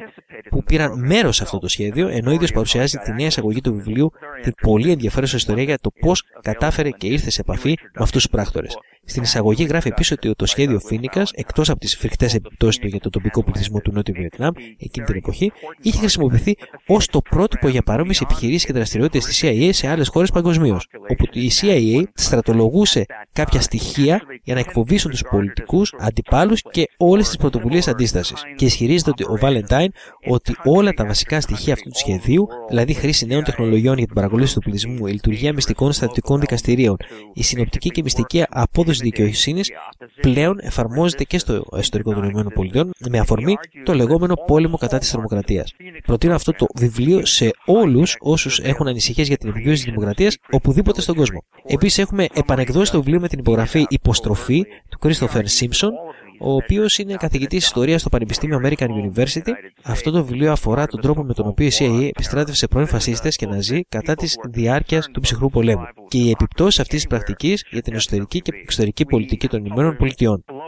που 0.50 0.64
πήραν 0.64 1.06
μέρος 1.06 1.36
σε 1.36 1.44
αυτό 1.44 1.60
το 1.60 1.68
σχέδιο, 1.68 2.08
ενώ 2.08 2.30
ο 2.32 2.34
ίδιος 2.34 2.52
παρουσιάζει 2.52 2.98
τη 2.98 3.14
νέα 3.14 3.26
εισαγωγή 3.26 3.62
του 3.62 3.74
βιβλίου, 3.74 4.12
την 4.42 4.54
πολύ 4.62 4.92
ενδιαφέρουσα 4.92 5.36
ιστορία 5.36 5.64
για 5.64 5.78
το 5.78 5.92
πώς 6.00 6.24
κατάφερε 6.42 6.90
και 6.90 7.08
ήρθε 7.08 7.30
σε 7.30 7.42
επαφή 7.42 7.70
με 7.70 8.04
αυτούς 8.04 8.22
τους 8.22 8.30
πράκτορες. 8.32 8.78
Στην 9.06 9.24
εισαγωγή 9.24 9.64
γράφει 9.64 9.88
επίσης 9.88 10.12
ότι 10.12 10.36
το 10.36 10.46
σχέδιο 10.46 10.80
Φίνικα, 10.80 11.24
εκτός 11.34 11.70
από 11.70 11.80
τις 11.80 11.98
φρικτές 11.98 12.34
επιπτώσεις 12.34 12.82
του 12.82 12.88
για 12.88 13.00
το 13.00 13.10
τοπικό 13.10 13.44
πληθυσμό 13.44 13.80
του 13.80 13.92
Νότιου 13.92 14.14
Βιετνάμ 14.16 14.54
εκείνη 14.78 15.06
την 15.06 15.16
εποχή, 15.16 15.52
είχε 15.82 15.98
χρησιμοποιηθεί 15.98 16.56
ως 16.88 17.08
το 17.08 17.22
πρότυπο 17.22 17.68
για 17.68 17.82
παρόμοιες 17.82 18.22
επιχειρήσεις 18.22 18.66
και 18.66 18.74
δραστηριότητες 18.74 19.26
της 19.26 19.44
CIA 19.44 19.70
σε 19.72 19.88
άλλες 19.88 20.08
χώρες 20.08 20.32
παγκοσμίως. 20.32 20.88
Όπου 21.10 21.26
η 21.32 21.52
CIA 21.62 22.04
στρατολογούσε 22.14 23.06
κάποια 23.34 23.62
στοιχεία 23.62 24.22
για 24.44 24.54
να 24.54 24.60
εκφοβήσουν 24.60 25.12
τους 25.12 25.22
πολιτικούς, 25.30 25.94
αντιπάλους 26.00 26.62
και 26.72 26.90
όλες 26.98 27.28
τις 27.28 27.38
πρωτοβουλίες 27.38 27.88
αντίστασης. 27.88 28.44
Και 28.56 28.66
ισχυρίζεται 28.66 29.10
ότι 29.10 29.24
ο 29.24 29.38
Valentine 29.42 29.88
ότι 30.28 30.46
ότι 30.46 30.70
όλα 30.70 30.94
τα 30.94 31.06
βασικά 31.06 31.42
στοιχεία 31.42 31.74
αυτού 31.74 31.90
του 31.90 31.98
σχεδίου, 31.98 32.48
δηλαδή 32.70 32.94
χρήση 32.94 33.26
νέων 33.26 33.44
τεχνολογιών 33.44 33.98
για 33.98 34.06
την 34.06 34.16
παρακολούθηση 34.16 34.54
του 34.54 34.62
πληθυσμού, 34.62 35.08
η 35.08 35.12
λειτουργία 35.12 35.54
μυστικών 35.54 35.92
στατικών 35.92 36.40
δικαστηρίων, 36.40 36.98
η 37.34 37.44
συνοπτική 37.44 37.90
και 37.90 38.02
μυστική 38.02 38.44
απόδοση 38.50 39.02
δικαιοσύνης, 39.04 39.72
πλέον 40.22 40.58
εφαρμόζεται 40.62 41.24
και 41.24 41.38
στο 41.38 41.66
εσωτερικό 41.76 42.14
των 42.14 42.30
ΗΠΑ 42.30 42.88
με 43.10 43.20
αφορμή 43.20 43.56
το 43.84 43.94
λεγόμενο 44.06 44.34
πόλεμο 44.48 44.78
κατά 44.78 44.98
της 44.98 45.12
τρομοκρατίας. 45.12 45.74
Προτείνω 46.06 46.36
αυτό 46.36 46.52
το 46.52 46.66
βιβλίο 46.76 47.26
σε 47.26 47.52
όλους 47.66 48.16
όσους 48.20 48.60
έχουν 48.60 48.88
ανησυχίες 48.88 49.28
για 49.28 49.38
την 49.38 49.50
επιβίωση 49.50 49.84
της 49.84 49.92
δημοκρατίας 49.92 50.38
οπουδήποτε 50.52 51.02
στον 51.02 51.16
κόσμο. 51.16 51.44
Επίσης, 51.68 51.98
έχουμε 51.98 52.28
επανεκδώσει 52.34 52.92
το 52.92 52.98
βιβλίο 52.98 53.20
με 53.20 53.28
την 53.28 53.40
υπογραφή 53.40 53.86
Υποστροφή 53.90 54.66
του 54.90 55.00
Christopher 55.02 55.44
Simpson, 55.60 55.92
ο 56.40 56.54
οποίος 56.54 56.98
είναι 56.98 57.14
καθηγητής 57.14 57.66
ιστορίας 57.66 58.02
στο 58.02 58.10
Πανεπιστήμιο 58.10 58.62
American 58.64 58.88
University. 58.88 59.52
Αυτό 59.84 60.12
το 60.12 60.24
βιβλίο 60.26 60.52
αφορά 60.52 60.88
τον 60.88 61.02
τρόπο 61.02 61.24
με 61.24 61.34
τον 61.34 61.48
οποίο 61.48 61.66
η 61.66 61.72
CIA 61.80 62.08
επιστράτευσε 62.08 62.68
πρώην 62.68 62.88
φασίστες 62.88 63.36
και 63.36 63.46
ναζί 63.46 63.82
κατά 63.90 64.16
της 64.16 64.36
διάρκειας 64.50 65.10
του 65.14 65.20
ψυχρού 65.20 65.50
πολέμου 65.50 65.84
και 66.08 66.18
οι 66.18 66.30
επιπτώσεις 66.30 66.80
αυτής 66.80 66.96
της 67.00 67.08
πρακτικής 67.08 67.66
για 67.72 67.82
την 67.82 67.94
εσωτερική 67.94 68.42
και 68.42 68.52
εξωτερική 68.62 69.06
πολιτική 69.06 69.48
των 69.48 69.66
ΗΠΑ. 69.66 69.98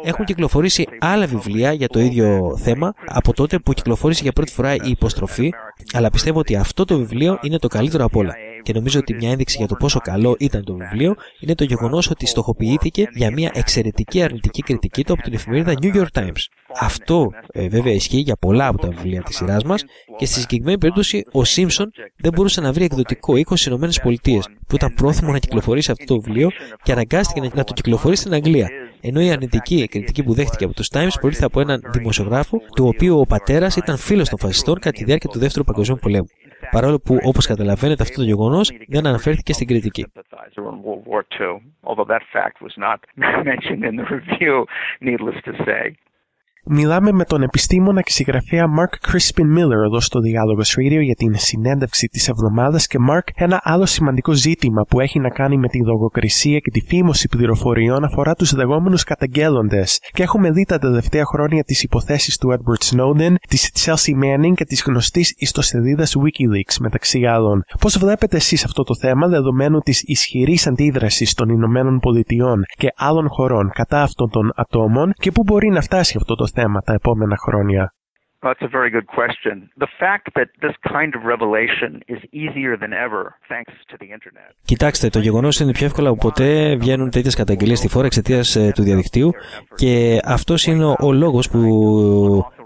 Έχουν 0.03 0.25
κυκλοφορήσει 0.25 0.87
άλλα 0.99 1.25
βιβλία 1.25 1.73
για 1.73 1.87
το 1.87 1.99
ίδιο 1.99 2.57
θέμα 2.57 2.93
από 3.05 3.33
τότε 3.33 3.59
που 3.59 3.73
κυκλοφόρησε 3.73 4.23
για 4.23 4.31
πρώτη 4.31 4.51
φορά 4.51 4.75
η 4.75 4.79
υποστροφή, 4.89 5.53
αλλά 5.93 6.09
πιστεύω 6.09 6.39
ότι 6.39 6.55
αυτό 6.55 6.85
το 6.85 6.97
βιβλίο 6.97 7.39
είναι 7.41 7.57
το 7.57 7.67
καλύτερο 7.67 8.03
από 8.03 8.19
όλα. 8.19 8.33
Και 8.67 8.73
νομίζω 8.73 8.99
ότι 8.99 9.13
μια 9.13 9.29
ένδειξη 9.29 9.57
για 9.57 9.67
το 9.67 9.75
πόσο 9.75 9.99
καλό 9.99 10.35
ήταν 10.39 10.63
το 10.63 10.73
βιβλίο 10.73 11.15
είναι 11.39 11.55
το 11.55 11.63
γεγονός 11.63 12.09
ότι 12.09 12.25
στοχοποιήθηκε 12.25 13.07
για 13.13 13.31
μια 13.31 13.51
εξαιρετική 13.53 14.21
αρνητική 14.21 14.61
κριτική 14.61 15.03
του 15.03 15.13
από 15.13 15.21
την 15.21 15.33
εφημερίδα 15.33 15.73
New 15.81 15.95
York 15.95 16.07
Times. 16.13 16.41
Αυτό 16.79 17.31
ε, 17.51 17.67
βέβαια 17.67 17.93
ισχύει 17.93 18.19
για 18.19 18.35
πολλά 18.35 18.67
από 18.67 18.77
τα 18.77 18.87
βιβλία 18.87 19.21
της 19.21 19.35
σειράς 19.35 19.63
μας 19.63 19.83
και 20.17 20.25
στη 20.25 20.39
συγκεκριμένη 20.39 20.77
περίπτωση 20.77 21.23
ο 21.31 21.43
Σίμψον 21.43 21.91
δεν 22.17 22.31
μπορούσε 22.35 22.61
να 22.61 22.71
βρει 22.71 22.83
εκδοτικό 22.83 23.35
οίκο 23.35 23.55
στις 23.55 23.73
ΗΠΑ 23.73 24.39
που 24.67 24.75
ήταν 24.75 24.93
πρόθυμο 24.93 25.31
να 25.31 25.39
κυκλοφορήσει 25.39 25.91
αυτό 25.91 26.05
το 26.05 26.21
βιβλίο 26.21 26.49
και 26.83 26.91
αναγκάστηκε 26.91 27.49
να 27.53 27.63
το 27.63 27.73
κυκλοφορήσει 27.73 28.21
στην 28.21 28.33
Αγγλία. 28.33 28.69
Ενώ 29.01 29.21
η 29.21 29.31
αρνητική 29.31 29.87
κριτική 29.87 30.23
που 30.23 30.33
δέχτηκε 30.33 30.63
από 30.63 30.73
τους 30.73 30.87
Times 30.93 31.13
προήλθε 31.19 31.45
από 31.45 31.59
έναν 31.59 31.81
δημοσιογράφο, 31.93 32.61
του 32.75 32.87
οποίου 32.87 33.19
ο 33.19 33.25
πατέρας 33.25 33.75
ήταν 33.75 33.97
φίλος 33.97 34.29
των 34.29 34.39
φασιστών 34.39 34.79
κατά 34.79 34.97
τη 34.97 35.03
διάρκεια 35.03 35.29
του 35.29 35.39
Δεύτερου 35.39 35.63
Παγκοσμίου 35.63 35.97
Πολέμου 36.01 36.27
παρόλο 36.71 36.99
που 36.99 37.17
όπως 37.23 37.45
καταλαβαίνετε 37.45 38.03
αυτό 38.03 38.15
το 38.15 38.23
γεγονός 38.23 38.71
δεν 38.87 39.07
αναφέρθηκε 39.07 39.53
στην 39.53 39.67
κριτική. 39.67 40.05
Μιλάμε 46.69 47.11
με 47.11 47.23
τον 47.23 47.41
επιστήμονα 47.41 48.01
και 48.01 48.11
συγγραφέα 48.11 48.65
Mark 48.79 49.11
Crispin 49.11 49.57
Miller 49.57 49.85
εδώ 49.85 49.99
στο 49.99 50.19
Διάλογος 50.19 50.75
Radio 50.77 51.01
για 51.01 51.15
την 51.15 51.37
συνέντευξη 51.37 52.07
της 52.07 52.27
εβδομάδας 52.27 52.87
και 52.87 52.97
Mark 53.09 53.31
ένα 53.35 53.59
άλλο 53.63 53.85
σημαντικό 53.85 54.31
ζήτημα 54.31 54.81
που 54.89 54.99
έχει 54.99 55.19
να 55.19 55.29
κάνει 55.29 55.57
με 55.57 55.67
τη 55.67 55.85
λογοκρισία 55.85 56.59
και 56.59 56.71
τη 56.71 56.81
φήμωση 56.81 57.27
πληροφοριών 57.27 58.03
αφορά 58.03 58.33
τους 58.33 58.53
λεγόμενους 58.53 59.03
καταγγέλλοντες 59.03 59.99
και 60.11 60.23
έχουμε 60.23 60.51
δει 60.51 60.65
τα 60.65 60.77
τελευταία 60.79 61.25
χρόνια 61.25 61.63
τις 61.63 61.83
υποθέσεις 61.83 62.37
του 62.37 62.57
Edward 62.57 62.95
Snowden, 62.95 63.33
της 63.49 63.71
Chelsea 63.75 64.23
Manning 64.23 64.53
και 64.55 64.65
της 64.65 64.83
γνωστής 64.85 65.33
ιστοσελίδας 65.37 66.15
Wikileaks 66.15 66.75
μεταξύ 66.79 67.25
άλλων. 67.25 67.63
Πώς 67.79 67.97
βλέπετε 67.97 68.35
εσείς 68.35 68.63
αυτό 68.63 68.83
το 68.83 68.95
θέμα 68.95 69.27
δεδομένου 69.27 69.79
της 69.79 70.01
ισχυρής 70.05 70.67
αντίδρασης 70.67 71.33
των 71.33 71.49
Ηνωμένων 71.49 71.99
Πολιτειών 71.99 72.63
και 72.77 72.87
άλλων 72.95 73.27
χωρών 73.29 73.69
κατά 73.73 74.01
αυτών 74.01 74.29
των 74.29 74.51
ατόμων 74.55 75.11
και 75.13 75.31
πού 75.31 75.43
μπορεί 75.43 75.69
να 75.69 75.81
φτάσει 75.81 76.13
αυτό 76.17 76.35
το 76.35 76.47
θέμα; 76.47 76.55
Τα 76.85 76.93
επόμενα 76.93 77.37
χρόνια; 77.37 77.93
That's 78.41 78.61
a 78.61 78.67
very 78.67 78.91
good 78.91 79.07
question. 79.19 79.55
The 79.85 79.91
fact 80.03 80.25
that 80.37 80.49
this 80.65 80.75
kind 80.95 81.11
of 81.17 81.21
revelation 81.33 81.91
is 82.13 82.21
easier 82.41 82.73
than 82.83 82.91
ever 83.05 83.23
thanks 83.51 83.73
to 83.89 83.95
the 83.97 84.09
internet. 84.15 84.55
Κοιτάξτε, 84.65 85.09
το 85.09 85.19
γεγονός 85.19 85.59
είναι 85.59 85.71
πιο 85.71 85.85
εύκολα 85.85 86.09
από 86.09 86.17
ποτέ 86.17 86.75
βγαίνουν 86.75 87.09
τέτοιες 87.09 87.35
καταγγελίες 87.35 87.77
στη 87.77 87.87
φόρα 87.87 88.05
εξαιτίας 88.05 88.55
ε, 88.55 88.71
του 88.75 88.83
διαδικτύου 88.83 89.31
και 89.75 90.19
αυτός 90.25 90.65
είναι 90.65 90.85
ο 90.99 91.11
λόγος 91.13 91.49
που 91.49 91.59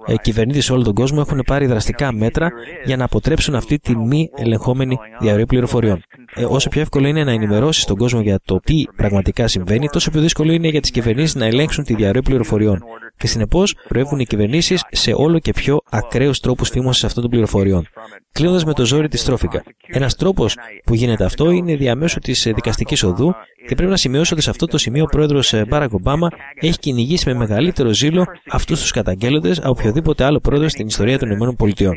ε, 0.06 0.16
κυβερνήτες 0.16 0.66
σε 0.66 0.74
όλο 0.74 0.84
τον 0.84 0.94
κόσμο 0.94 1.24
έχουν 1.26 1.44
πάρει 1.46 1.66
δραστικά 1.66 2.14
μέτρα 2.14 2.52
για 2.84 2.98
να 2.98 3.04
αποτρέψουν 3.04 3.56
αυτή 3.56 3.80
τη 3.80 3.96
μη 3.98 4.30
ελεγχόμενη 4.36 4.98
διαρροή 5.20 5.46
πληροφοριών. 5.46 6.04
Ε, 6.36 6.46
όσο 6.46 6.70
πιο 6.70 6.82
εύκολο 6.82 7.08
είναι 7.08 7.24
να 7.24 7.32
ενημερώσεις 7.32 7.86
τον 7.86 7.98
κόσμο 7.98 8.22
για 8.22 8.40
το 8.46 8.60
τι 8.60 8.84
πραγματικά 8.96 9.48
συμβαίνει, 9.48 9.88
τόσο 9.88 10.12
πιο 10.12 10.22
δύσκολο 10.22 10.52
είναι 10.52 10.68
για 10.68 10.82
τις 10.82 10.92
κυβερνήσεις 10.92 11.36
να 11.36 11.46
ελέγξουν 11.46 11.84
τη 11.84 11.96
διαρροή 11.96 12.22
πληροφοριών. 12.22 12.84
Και 13.22 13.28
συνεπώς 13.28 13.75
προέβουν 13.88 14.20
οι 14.20 14.25
κυβερνήσεις 14.25 14.84
σε 14.92 15.13
όλο 15.13 15.40
και 15.40 15.51
πιο 15.51 15.82
ακραίους 15.90 16.40
τρόπους 16.40 16.70
φήμωση 16.70 17.06
αυτών 17.06 17.22
των 17.22 17.32
πληροφοριών. 17.32 17.88
Κλείνοντας 18.32 18.66
με 18.66 18.74
το 18.74 18.86
ζόρι 18.86 19.08
της 19.08 19.24
τρόφικα. 19.24 19.63
Ένας 19.88 20.16
τρόπος 20.16 20.58
που 20.84 20.94
γίνεται 20.94 21.25
αυτό 21.25 21.50
είναι 21.50 21.75
διαμέσου 21.75 22.20
της 22.20 22.44
δικαστικής 22.56 23.04
οδού 23.04 23.34
και 23.72 23.78
πρέπει 23.78 23.92
να 23.92 23.98
σημειώσω 23.98 24.34
ότι 24.34 24.44
σε 24.44 24.50
αυτό 24.50 24.66
το 24.66 24.78
σημείο 24.78 25.04
ο 25.04 25.06
πρόεδρος 25.06 25.54
Μπάρακ 25.68 25.94
Ομπάμα 25.94 26.28
έχει 26.56 26.80
κυνηγήσει 26.80 27.30
με 27.30 27.34
μεγαλύτερο 27.34 27.94
ζήλο 27.94 28.25
αυτούς 28.50 28.82
τους 28.82 28.92
καταγγέλλοντες 28.92 29.60
από 29.60 29.70
οποιοδήποτε 29.70 30.24
άλλο 30.24 30.40
πρόεδρο 30.40 30.70
στην 30.70 30.88
ιστορία 30.88 31.20
των 31.20 31.32
ΗΠΑ. 31.32 31.92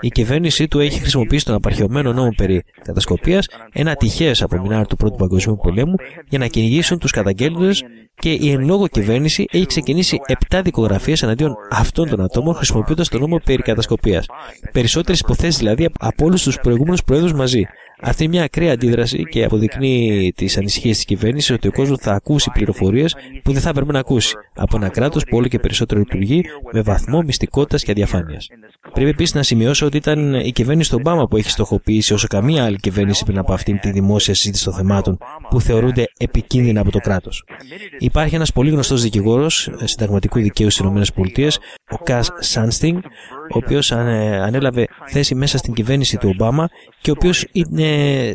Η 0.00 0.08
κυβέρνησή 0.08 0.68
του 0.68 0.78
έχει 0.78 1.00
χρησιμοποιήσει 1.00 1.44
τον 1.44 1.54
απαρχαιωμένο 1.54 2.12
νόμο 2.12 2.28
περί 2.36 2.62
κατασκοπίας, 2.82 3.48
ένα 3.72 3.90
ατυχέ 3.90 4.32
απομεινάριο 4.40 4.86
του 4.86 4.96
Πρώτου 4.96 5.16
Παγκοσμίου 5.16 5.58
Πολέμου, 5.62 5.94
για 6.28 6.38
να 6.38 6.46
κυνηγήσουν 6.46 6.98
τους 6.98 7.10
καταγγέλλοντες 7.10 7.84
και 8.14 8.32
η 8.32 8.50
εν 8.50 8.64
λόγω 8.64 8.88
κυβέρνηση 8.88 9.44
έχει 9.50 9.66
ξεκινήσει 9.66 10.18
7 10.50 10.60
δικογραφίες 10.64 11.22
εναντίον 11.22 11.54
αυτών 11.70 12.08
των 12.08 12.20
ατόμων 12.20 12.54
χρησιμοποιώντας 12.54 13.08
τον 13.08 13.20
νόμο 13.20 13.40
περί 13.44 13.62
κατασκοπίας. 13.62 14.26
Περισσότερες 14.72 15.20
υποθέσεις 15.20 15.58
δηλαδή 15.58 15.88
από 15.98 16.24
όλους 16.24 16.42
τους 16.42 16.58
προηγούμενους 16.60 17.02
πρόεδρους 17.04 17.32
μαζί. 17.32 17.66
Αυτή 18.02 18.24
είναι 18.24 18.32
μια 18.32 18.44
ακραία 18.44 18.72
αντίδραση 18.72 19.24
και 19.24 19.44
αποδεικνύει 19.44 20.32
τις 20.36 20.58
ανησυχίες 20.58 20.96
της 20.96 21.04
κυβέρνησης 21.04 21.50
ότι 21.50 21.68
ο 21.68 21.72
κόσμος 21.72 21.98
θα 22.00 22.12
ακούσει 22.12 22.50
πληροφορίες 22.54 23.16
που 23.42 23.52
δεν 23.52 23.60
θα 23.60 23.68
έπρεπε 23.68 23.92
να 23.92 23.98
ακούσει 23.98 24.34
από 24.54 24.76
ένα 24.76 24.88
κράτος 24.88 25.24
που 25.24 25.36
όλο 25.36 25.48
και 25.48 25.58
περισσότερο 25.58 26.00
λειτουργεί 26.00 26.44
με 26.72 26.80
βαθμό 26.80 27.22
μυστικότητας 27.22 27.82
και 27.82 27.90
αδιαφάνειας. 27.90 28.48
Πρέπει 28.92 29.10
επίσης 29.10 29.34
να 29.34 29.42
σημειώσω 29.42 29.86
ότι 29.86 29.96
ήταν 29.96 30.34
η 30.34 30.52
κυβέρνηση 30.52 30.90
του 30.90 30.96
Ομπάμα 31.00 31.28
που 31.28 31.36
έχει 31.36 31.50
στοχοποιήσει 31.50 32.12
όσο 32.12 32.26
καμία 32.26 32.64
άλλη 32.64 32.76
κυβέρνηση 32.76 33.24
πριν 33.24 33.38
από 33.38 33.52
αυτήν 33.52 33.78
τη 33.80 33.90
δημόσια 33.90 34.34
συζήτηση 34.34 34.64
των 34.64 34.74
θεμάτων 34.74 35.18
που 35.50 35.60
θεωρούνται 35.60 36.04
επικίνδυνα 36.18 36.80
από 36.80 36.90
το 36.90 36.98
κράτος. 36.98 37.44
Υπάρχει 37.98 38.34
ένας 38.34 38.52
πολύ 38.52 38.70
γνωστός 38.70 39.02
δικηγόρος 39.02 39.70
συνταγματικού 39.84 40.40
δικαίου 40.40 40.70
στις 40.70 41.08
ΗΠΑ, 41.08 41.48
ο 41.92 41.96
Κας 42.04 42.30
Σάνστινγκ, 42.38 42.96
ο 43.54 43.58
οποίος 43.64 43.92
ανέλαβε 43.92 44.86
θέση 45.06 45.34
μέσα 45.34 45.58
στην 45.58 45.72
κυβέρνηση 45.74 46.16
του 46.16 46.28
Ομπάμα 46.32 46.68
και 47.00 47.10
ο 47.10 47.14
οποίος 47.16 47.46
είναι 47.52 47.86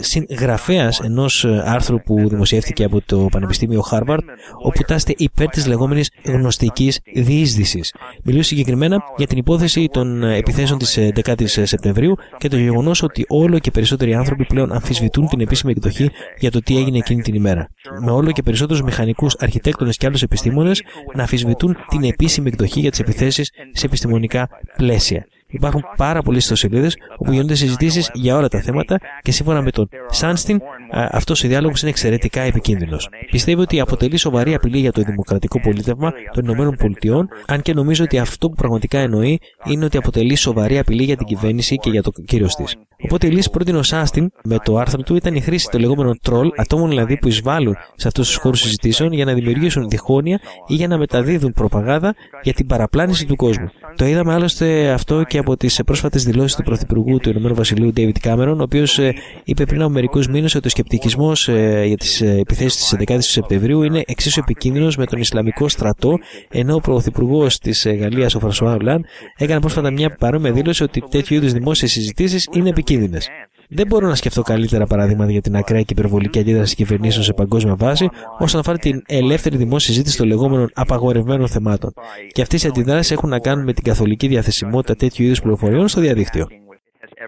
συγγραφέας 0.02 1.00
ενός 1.00 1.46
άρθρου 1.46 2.02
που 2.02 2.30
δημοσιεύτηκε 2.30 2.84
από 2.84 3.02
το 3.06 3.28
Πανεπιστήμιο 3.32 3.82
Χάρβαρντ, 3.82 4.24
όπου 4.64 4.84
τάστε 4.84 5.14
υπέρ 5.18 5.50
της 5.50 5.68
λεγόμενης 5.68 6.12
γνωστικής 6.26 7.00
διείσδυσης. 7.14 7.94
Μιλούσε 8.24 8.48
συγκεκριμένα 8.48 9.04
για 9.18 9.28
την 9.28 9.38
υπόθεση 9.38 9.90
των 9.92 10.24
επιθέσεων 10.24 10.80
της 10.80 10.98
10η 11.14 11.44
Σεπτεμβρίου 11.46 12.16
και 12.38 12.48
το 12.48 12.58
γεγονός 12.58 13.04
ότι 13.04 13.26
όλο 13.28 13.60
και 13.60 13.72
περισσότεροι 13.72 14.14
άνθρωποι 14.14 14.46
πλέον 14.46 14.72
αμφισβητούν 14.72 15.28
την 15.28 15.40
επίσημη 15.40 15.72
εκδοχή 15.72 16.12
για 16.40 16.52
το 16.52 16.62
τι 16.62 16.78
έγινε 16.78 16.98
εκείνη 16.98 17.22
την 17.22 17.34
ημέρα. 17.34 17.70
Με 18.02 18.12
όλο 18.12 18.32
και 18.32 18.42
περισσότερους 18.42 18.82
μηχανικούς, 18.82 19.36
αρχιτέκτονες 19.40 19.98
και 19.98 20.06
άλλους 20.06 20.22
επιστήμονες 20.22 20.82
να 21.16 21.22
αμφισβητούν 21.22 21.78
την 21.88 22.04
επίσημη 22.04 22.48
εκδοχή 22.48 22.80
για 22.80 22.90
τις 22.90 23.00
επιθέσεις 23.00 23.47
σε 23.72 23.86
επιστημονικά 23.86 24.50
πλαίσια. 24.77 25.27
Υπάρχουν 25.50 25.84
πάρα 25.98 26.22
πολλές 26.22 26.44
ιστοσελίδες 26.44 26.98
όπου 27.18 27.32
γίνονται 27.32 27.56
συζητήσεις 27.56 28.10
για 28.13 28.36
όλα 28.36 28.48
τα 28.48 28.62
θέματα 28.62 29.00
και 29.22 29.32
σύμφωνα 29.32 29.62
με 29.62 29.72
τον 29.72 29.89
Σάνστιν, 30.10 30.62
αυτός 30.92 31.44
ο 31.44 31.48
διάλογος 31.48 31.82
είναι 31.82 31.89
εξαιρετικά 31.89 32.42
επικίνδυνος. 32.42 33.10
Πιστεύω 33.32 33.62
ότι 33.62 33.80
αποτελεί 33.80 34.18
σοβαρή 34.18 34.54
απειλή 34.54 34.77
για 34.77 34.92
το 34.92 35.01
δημοκρατικό 35.01 35.60
πολίτευμα 35.60 36.13
των 36.34 36.48
ΗΠΑ, 36.50 37.27
αν 37.48 37.62
και 37.62 37.74
νομίζω 37.74 38.04
ότι 38.04 38.20
αυτό 38.20 38.50
που 38.50 38.56
πραγματικά 38.56 39.00
εννοεί 39.00 39.39
είναι 39.66 39.86
ότι 39.86 39.98
αποτελεί 39.98 40.36
σοβαρή 40.36 40.77
απειλή 40.77 41.04
για 41.04 41.18
την 41.18 41.25
κυβέρνηση 41.25 41.77
και 41.77 41.89
για 41.89 42.04
το 42.04 42.12
κύριο 42.25 42.48
της. 42.48 42.75
Οπότε 43.04 43.27
η 43.27 43.30
λύση 43.30 43.48
που 43.48 43.54
πρότεινε 43.54 43.77
ο 43.77 43.84
Σάστιν 43.84 44.30
με 44.44 44.58
το 44.63 44.77
άρθρο 44.77 45.01
του 45.01 45.16
ήταν 45.16 45.36
η 45.36 45.42
χρήση 45.42 45.70
των 45.72 45.82
λεγόμενων 45.82 46.20
τρόλ, 46.22 46.50
ατόμων 46.56 46.89
δηλαδή 46.89 47.18
που 47.18 47.27
εισβάλλουν 47.27 47.75
σε 47.96 48.08
αυτούς 48.08 48.27
τους 48.27 48.36
χώρους 48.36 48.60
συζητήσεων 48.60 49.12
για 49.12 49.25
να 49.25 49.34
δημιουργήσουν 49.34 49.89
διχόνοια 49.89 50.39
ή 50.68 50.74
για 50.74 50.88
να 50.88 50.98
μεταδίδουν 50.98 51.51
προπαγάνδα 51.51 52.16
για 52.42 52.54
την 52.54 52.68
παραπλάνηση 52.68 53.25
του 53.25 53.36
κόσμου. 53.36 53.70
Το 53.96 54.06
είδαμε 54.06 54.34
άλλωστε 54.34 54.89
αυτό 54.89 55.24
και 55.24 55.37
από 55.38 55.58
τις 55.58 55.82
πρόσφατες 55.86 56.24
δηλώσεις 56.24 56.56
του 56.56 56.63
Πρωθυπουργού 56.63 57.17
του 57.17 57.29
Ηνωμένου 57.29 57.56
Βασιλείου, 57.56 57.94
David 57.96 58.15
Cameron, 58.24 58.56
ο 58.58 58.62
οποίος 58.62 59.00
ε, 59.00 59.13
είπε 59.44 59.65
πριν 59.65 59.82
από 59.82 59.89
μερικούς 59.89 60.27
μήνες 60.27 60.56
ότι 60.56 60.67
ο 60.67 60.70
σκεπτικισμός 60.70 61.48
ε, 61.48 61.84
για 61.86 61.98
τις 61.98 62.22
ε, 62.22 62.38
επιθέσεις 62.39 62.75
της 62.75 62.96
11η 63.08 63.17
Σεπτεμβρίου 63.20 63.84
είναι 63.84 64.03
εξίσου 64.06 64.39
επικίνδυνος 64.39 64.98
με 64.98 65.06
τον 65.06 65.20
Ισλαμικό 65.20 65.67
στρατό, 65.70 66.17
ενώ 66.50 66.75
ο 66.75 66.79
Πρωθυπουργός 66.79 67.58
της 67.60 67.88
Γαλλίας, 67.88 68.36
ο 68.36 68.39
Φρανσουά 68.39 68.74
Ολάν, 68.74 69.06
έκανε 69.38 69.60
πρόσφατα 69.60 69.91
μια 69.91 70.15
παρόμοια 70.15 70.51
δήλωση 70.51 70.84
ότι 70.84 71.03
τέτοιου 71.10 71.36
είδους 71.36 71.51
δημόσιες 71.51 71.91
συζητήσεις 71.91 72.48
είναι 72.51 72.70
επικίνδυνες. 72.70 73.29
Δεν 73.69 73.88
μπορώ 73.88 74.07
να 74.07 74.15
σκεφτώ 74.15 74.41
καλύτερα 74.41 74.86
παραδείγματα 74.86 75.31
για 75.31 75.41
την 75.41 75.55
ακραία 75.55 75.81
και 75.81 75.93
υπερβολική 75.97 76.39
αντίδραση 76.39 76.75
κυβερνήσεων 76.75 77.24
σε 77.24 77.33
παγκόσμια 77.33 77.75
βάση 77.75 78.09
όσον 78.39 78.59
αφορά 78.59 78.77
την 78.77 79.03
ελεύθερη 79.07 79.57
δημόσια 79.57 79.93
συζήτηση 79.93 80.17
των 80.17 80.27
λεγόμενων 80.27 80.69
απαγορευμένων 80.74 81.47
θεμάτων. 81.47 81.93
Και 82.31 82.41
αυτές 82.41 82.63
οι 82.63 82.67
αντιδράσεις 82.67 83.12
έχουν 83.12 83.29
να 83.29 83.39
κάνουν 83.39 83.65
με 83.65 83.74
την 83.74 83.83
καθολική 83.83 84.27
διαθεσιμότητα 84.27 84.95
τέτοιου 84.95 85.25
είδους 85.25 85.41
πληροφοριών 85.41 85.88
στο 85.88 86.01
διαδίκτυο. 86.01 86.47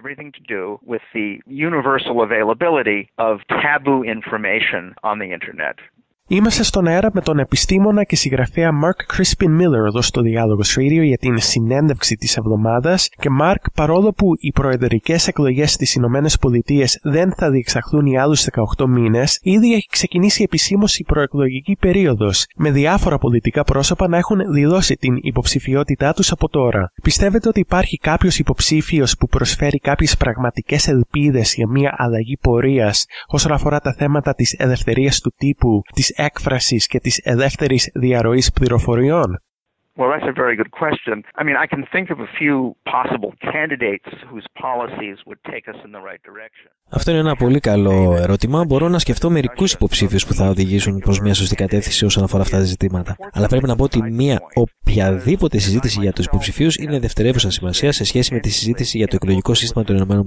everything 0.00 0.32
to 0.38 0.44
do 0.56 0.62
with 0.92 1.02
the 1.18 1.28
universal 1.46 2.16
availability 2.22 3.00
of 3.18 3.34
taboo 3.64 4.02
information 4.16 4.82
on 5.02 5.18
the 5.18 5.28
internet. 5.36 5.76
Είμαστε 6.32 6.62
στον 6.62 6.86
αέρα 6.86 7.10
με 7.12 7.20
τον 7.20 7.38
επιστήμονα 7.38 8.04
και 8.04 8.16
συγγραφέα 8.16 8.70
Mark 8.82 9.14
Crispin 9.16 9.46
Miller 9.46 9.86
εδώ 9.86 10.02
στο 10.02 10.20
Διάλογος 10.20 10.76
Radio 10.78 11.02
για 11.04 11.16
την 11.16 11.38
συνέντευξη 11.38 12.16
της 12.16 12.36
εβδομάδας 12.36 13.08
και 13.08 13.28
Mark 13.42 13.64
παρόλο 13.74 14.12
που 14.12 14.26
οι 14.38 14.52
προεδρικές 14.52 15.28
εκλογές 15.28 15.72
στις 15.72 15.94
Ηνωμένες 15.94 16.38
Πολιτείες 16.38 16.98
δεν 17.02 17.32
θα 17.36 17.50
διεξαχθούν 17.50 18.06
οι 18.06 18.18
άλλους 18.18 18.46
18 18.76 18.86
μήνες 18.86 19.38
ήδη 19.42 19.74
έχει 19.74 19.86
ξεκινήσει 19.90 20.42
επισήμως 20.42 20.98
η 20.98 21.04
προεκλογική 21.04 21.76
περίοδος 21.80 22.46
με 22.56 22.70
διάφορα 22.70 23.18
πολιτικά 23.18 23.64
πρόσωπα 23.64 24.08
να 24.08 24.16
έχουν 24.16 24.52
δηλώσει 24.52 24.94
την 24.94 25.18
υποψηφιότητά 25.20 26.12
τους 26.12 26.30
από 26.32 26.48
τώρα. 26.48 26.92
Πιστεύετε 27.02 27.48
ότι 27.48 27.60
υπάρχει 27.60 27.96
κάποιος 27.96 28.38
υποψήφιος 28.38 29.16
που 29.16 29.26
προσφέρει 29.26 29.78
κάποιες 29.78 30.16
πραγματικές 30.16 30.88
ελπίδες 30.88 31.54
για 31.54 31.68
μια 31.68 31.94
αλλαγή 31.96 32.36
πορείας 32.40 33.04
όσον 33.26 33.52
αφορά 33.52 33.80
τα 33.80 33.94
θέματα 33.98 34.34
της 34.34 34.54
ελευθερίας 34.58 35.20
του 35.20 35.34
τύπου, 35.36 35.82
της 35.94 36.18
έκφρασης 36.28 36.86
και 36.86 37.00
της 37.00 37.20
ελεύθερης 37.24 37.90
διαρροής 37.94 38.52
πληροφοριών. 38.52 39.38
Well, 39.98 40.10
that's 40.14 40.30
a 40.34 40.38
very 40.44 40.56
good 40.60 40.72
question. 40.82 41.16
I 41.40 41.42
mean, 41.46 41.56
I 41.64 41.66
can 41.72 41.82
think 41.94 42.06
of 42.14 42.18
a 42.20 42.30
few 42.40 42.56
possible 42.96 43.32
candidates 43.54 44.08
whose 44.30 44.46
policies 44.68 45.16
would 45.28 45.40
take 45.52 45.64
us 45.72 45.78
in 45.86 45.90
the 45.96 46.02
right 46.08 46.22
direction. 46.30 46.70
Αυτό 46.92 47.10
είναι 47.10 47.20
ένα 47.20 47.36
πολύ 47.36 47.60
καλό 47.60 48.16
ερώτημα. 48.16 48.64
Μπορώ 48.64 48.88
να 48.88 48.98
σκεφτώ 48.98 49.30
μερικούς 49.30 49.72
υποψήφιους 49.72 50.26
που 50.26 50.34
θα 50.34 50.48
οδηγήσουν 50.48 50.98
προς 50.98 51.20
μια 51.20 51.34
σωστή 51.34 51.54
κατεύθυνση 51.54 52.04
όσον 52.04 52.24
αφορά 52.24 52.42
αυτά 52.42 52.56
τα 52.56 52.64
ζητήματα. 52.64 53.16
Αλλά 53.32 53.46
πρέπει 53.46 53.66
να 53.66 53.76
πω 53.76 53.84
ότι 53.84 54.02
μια 54.02 54.40
οποιαδήποτε 54.54 55.58
συζήτηση 55.58 56.00
για 56.00 56.12
τους 56.12 56.24
υποψηφίους 56.24 56.76
είναι 56.76 56.98
δευτερεύουσα 56.98 57.50
σημασία 57.50 57.92
σε 57.92 58.04
σχέση 58.04 58.34
με 58.34 58.40
τη 58.40 58.48
συζήτηση 58.48 58.96
για 58.96 59.06
το 59.06 59.14
εκλογικό 59.14 59.54
σύστημα 59.54 59.84
των 59.84 59.96
ΗΠΑ. 59.96 60.24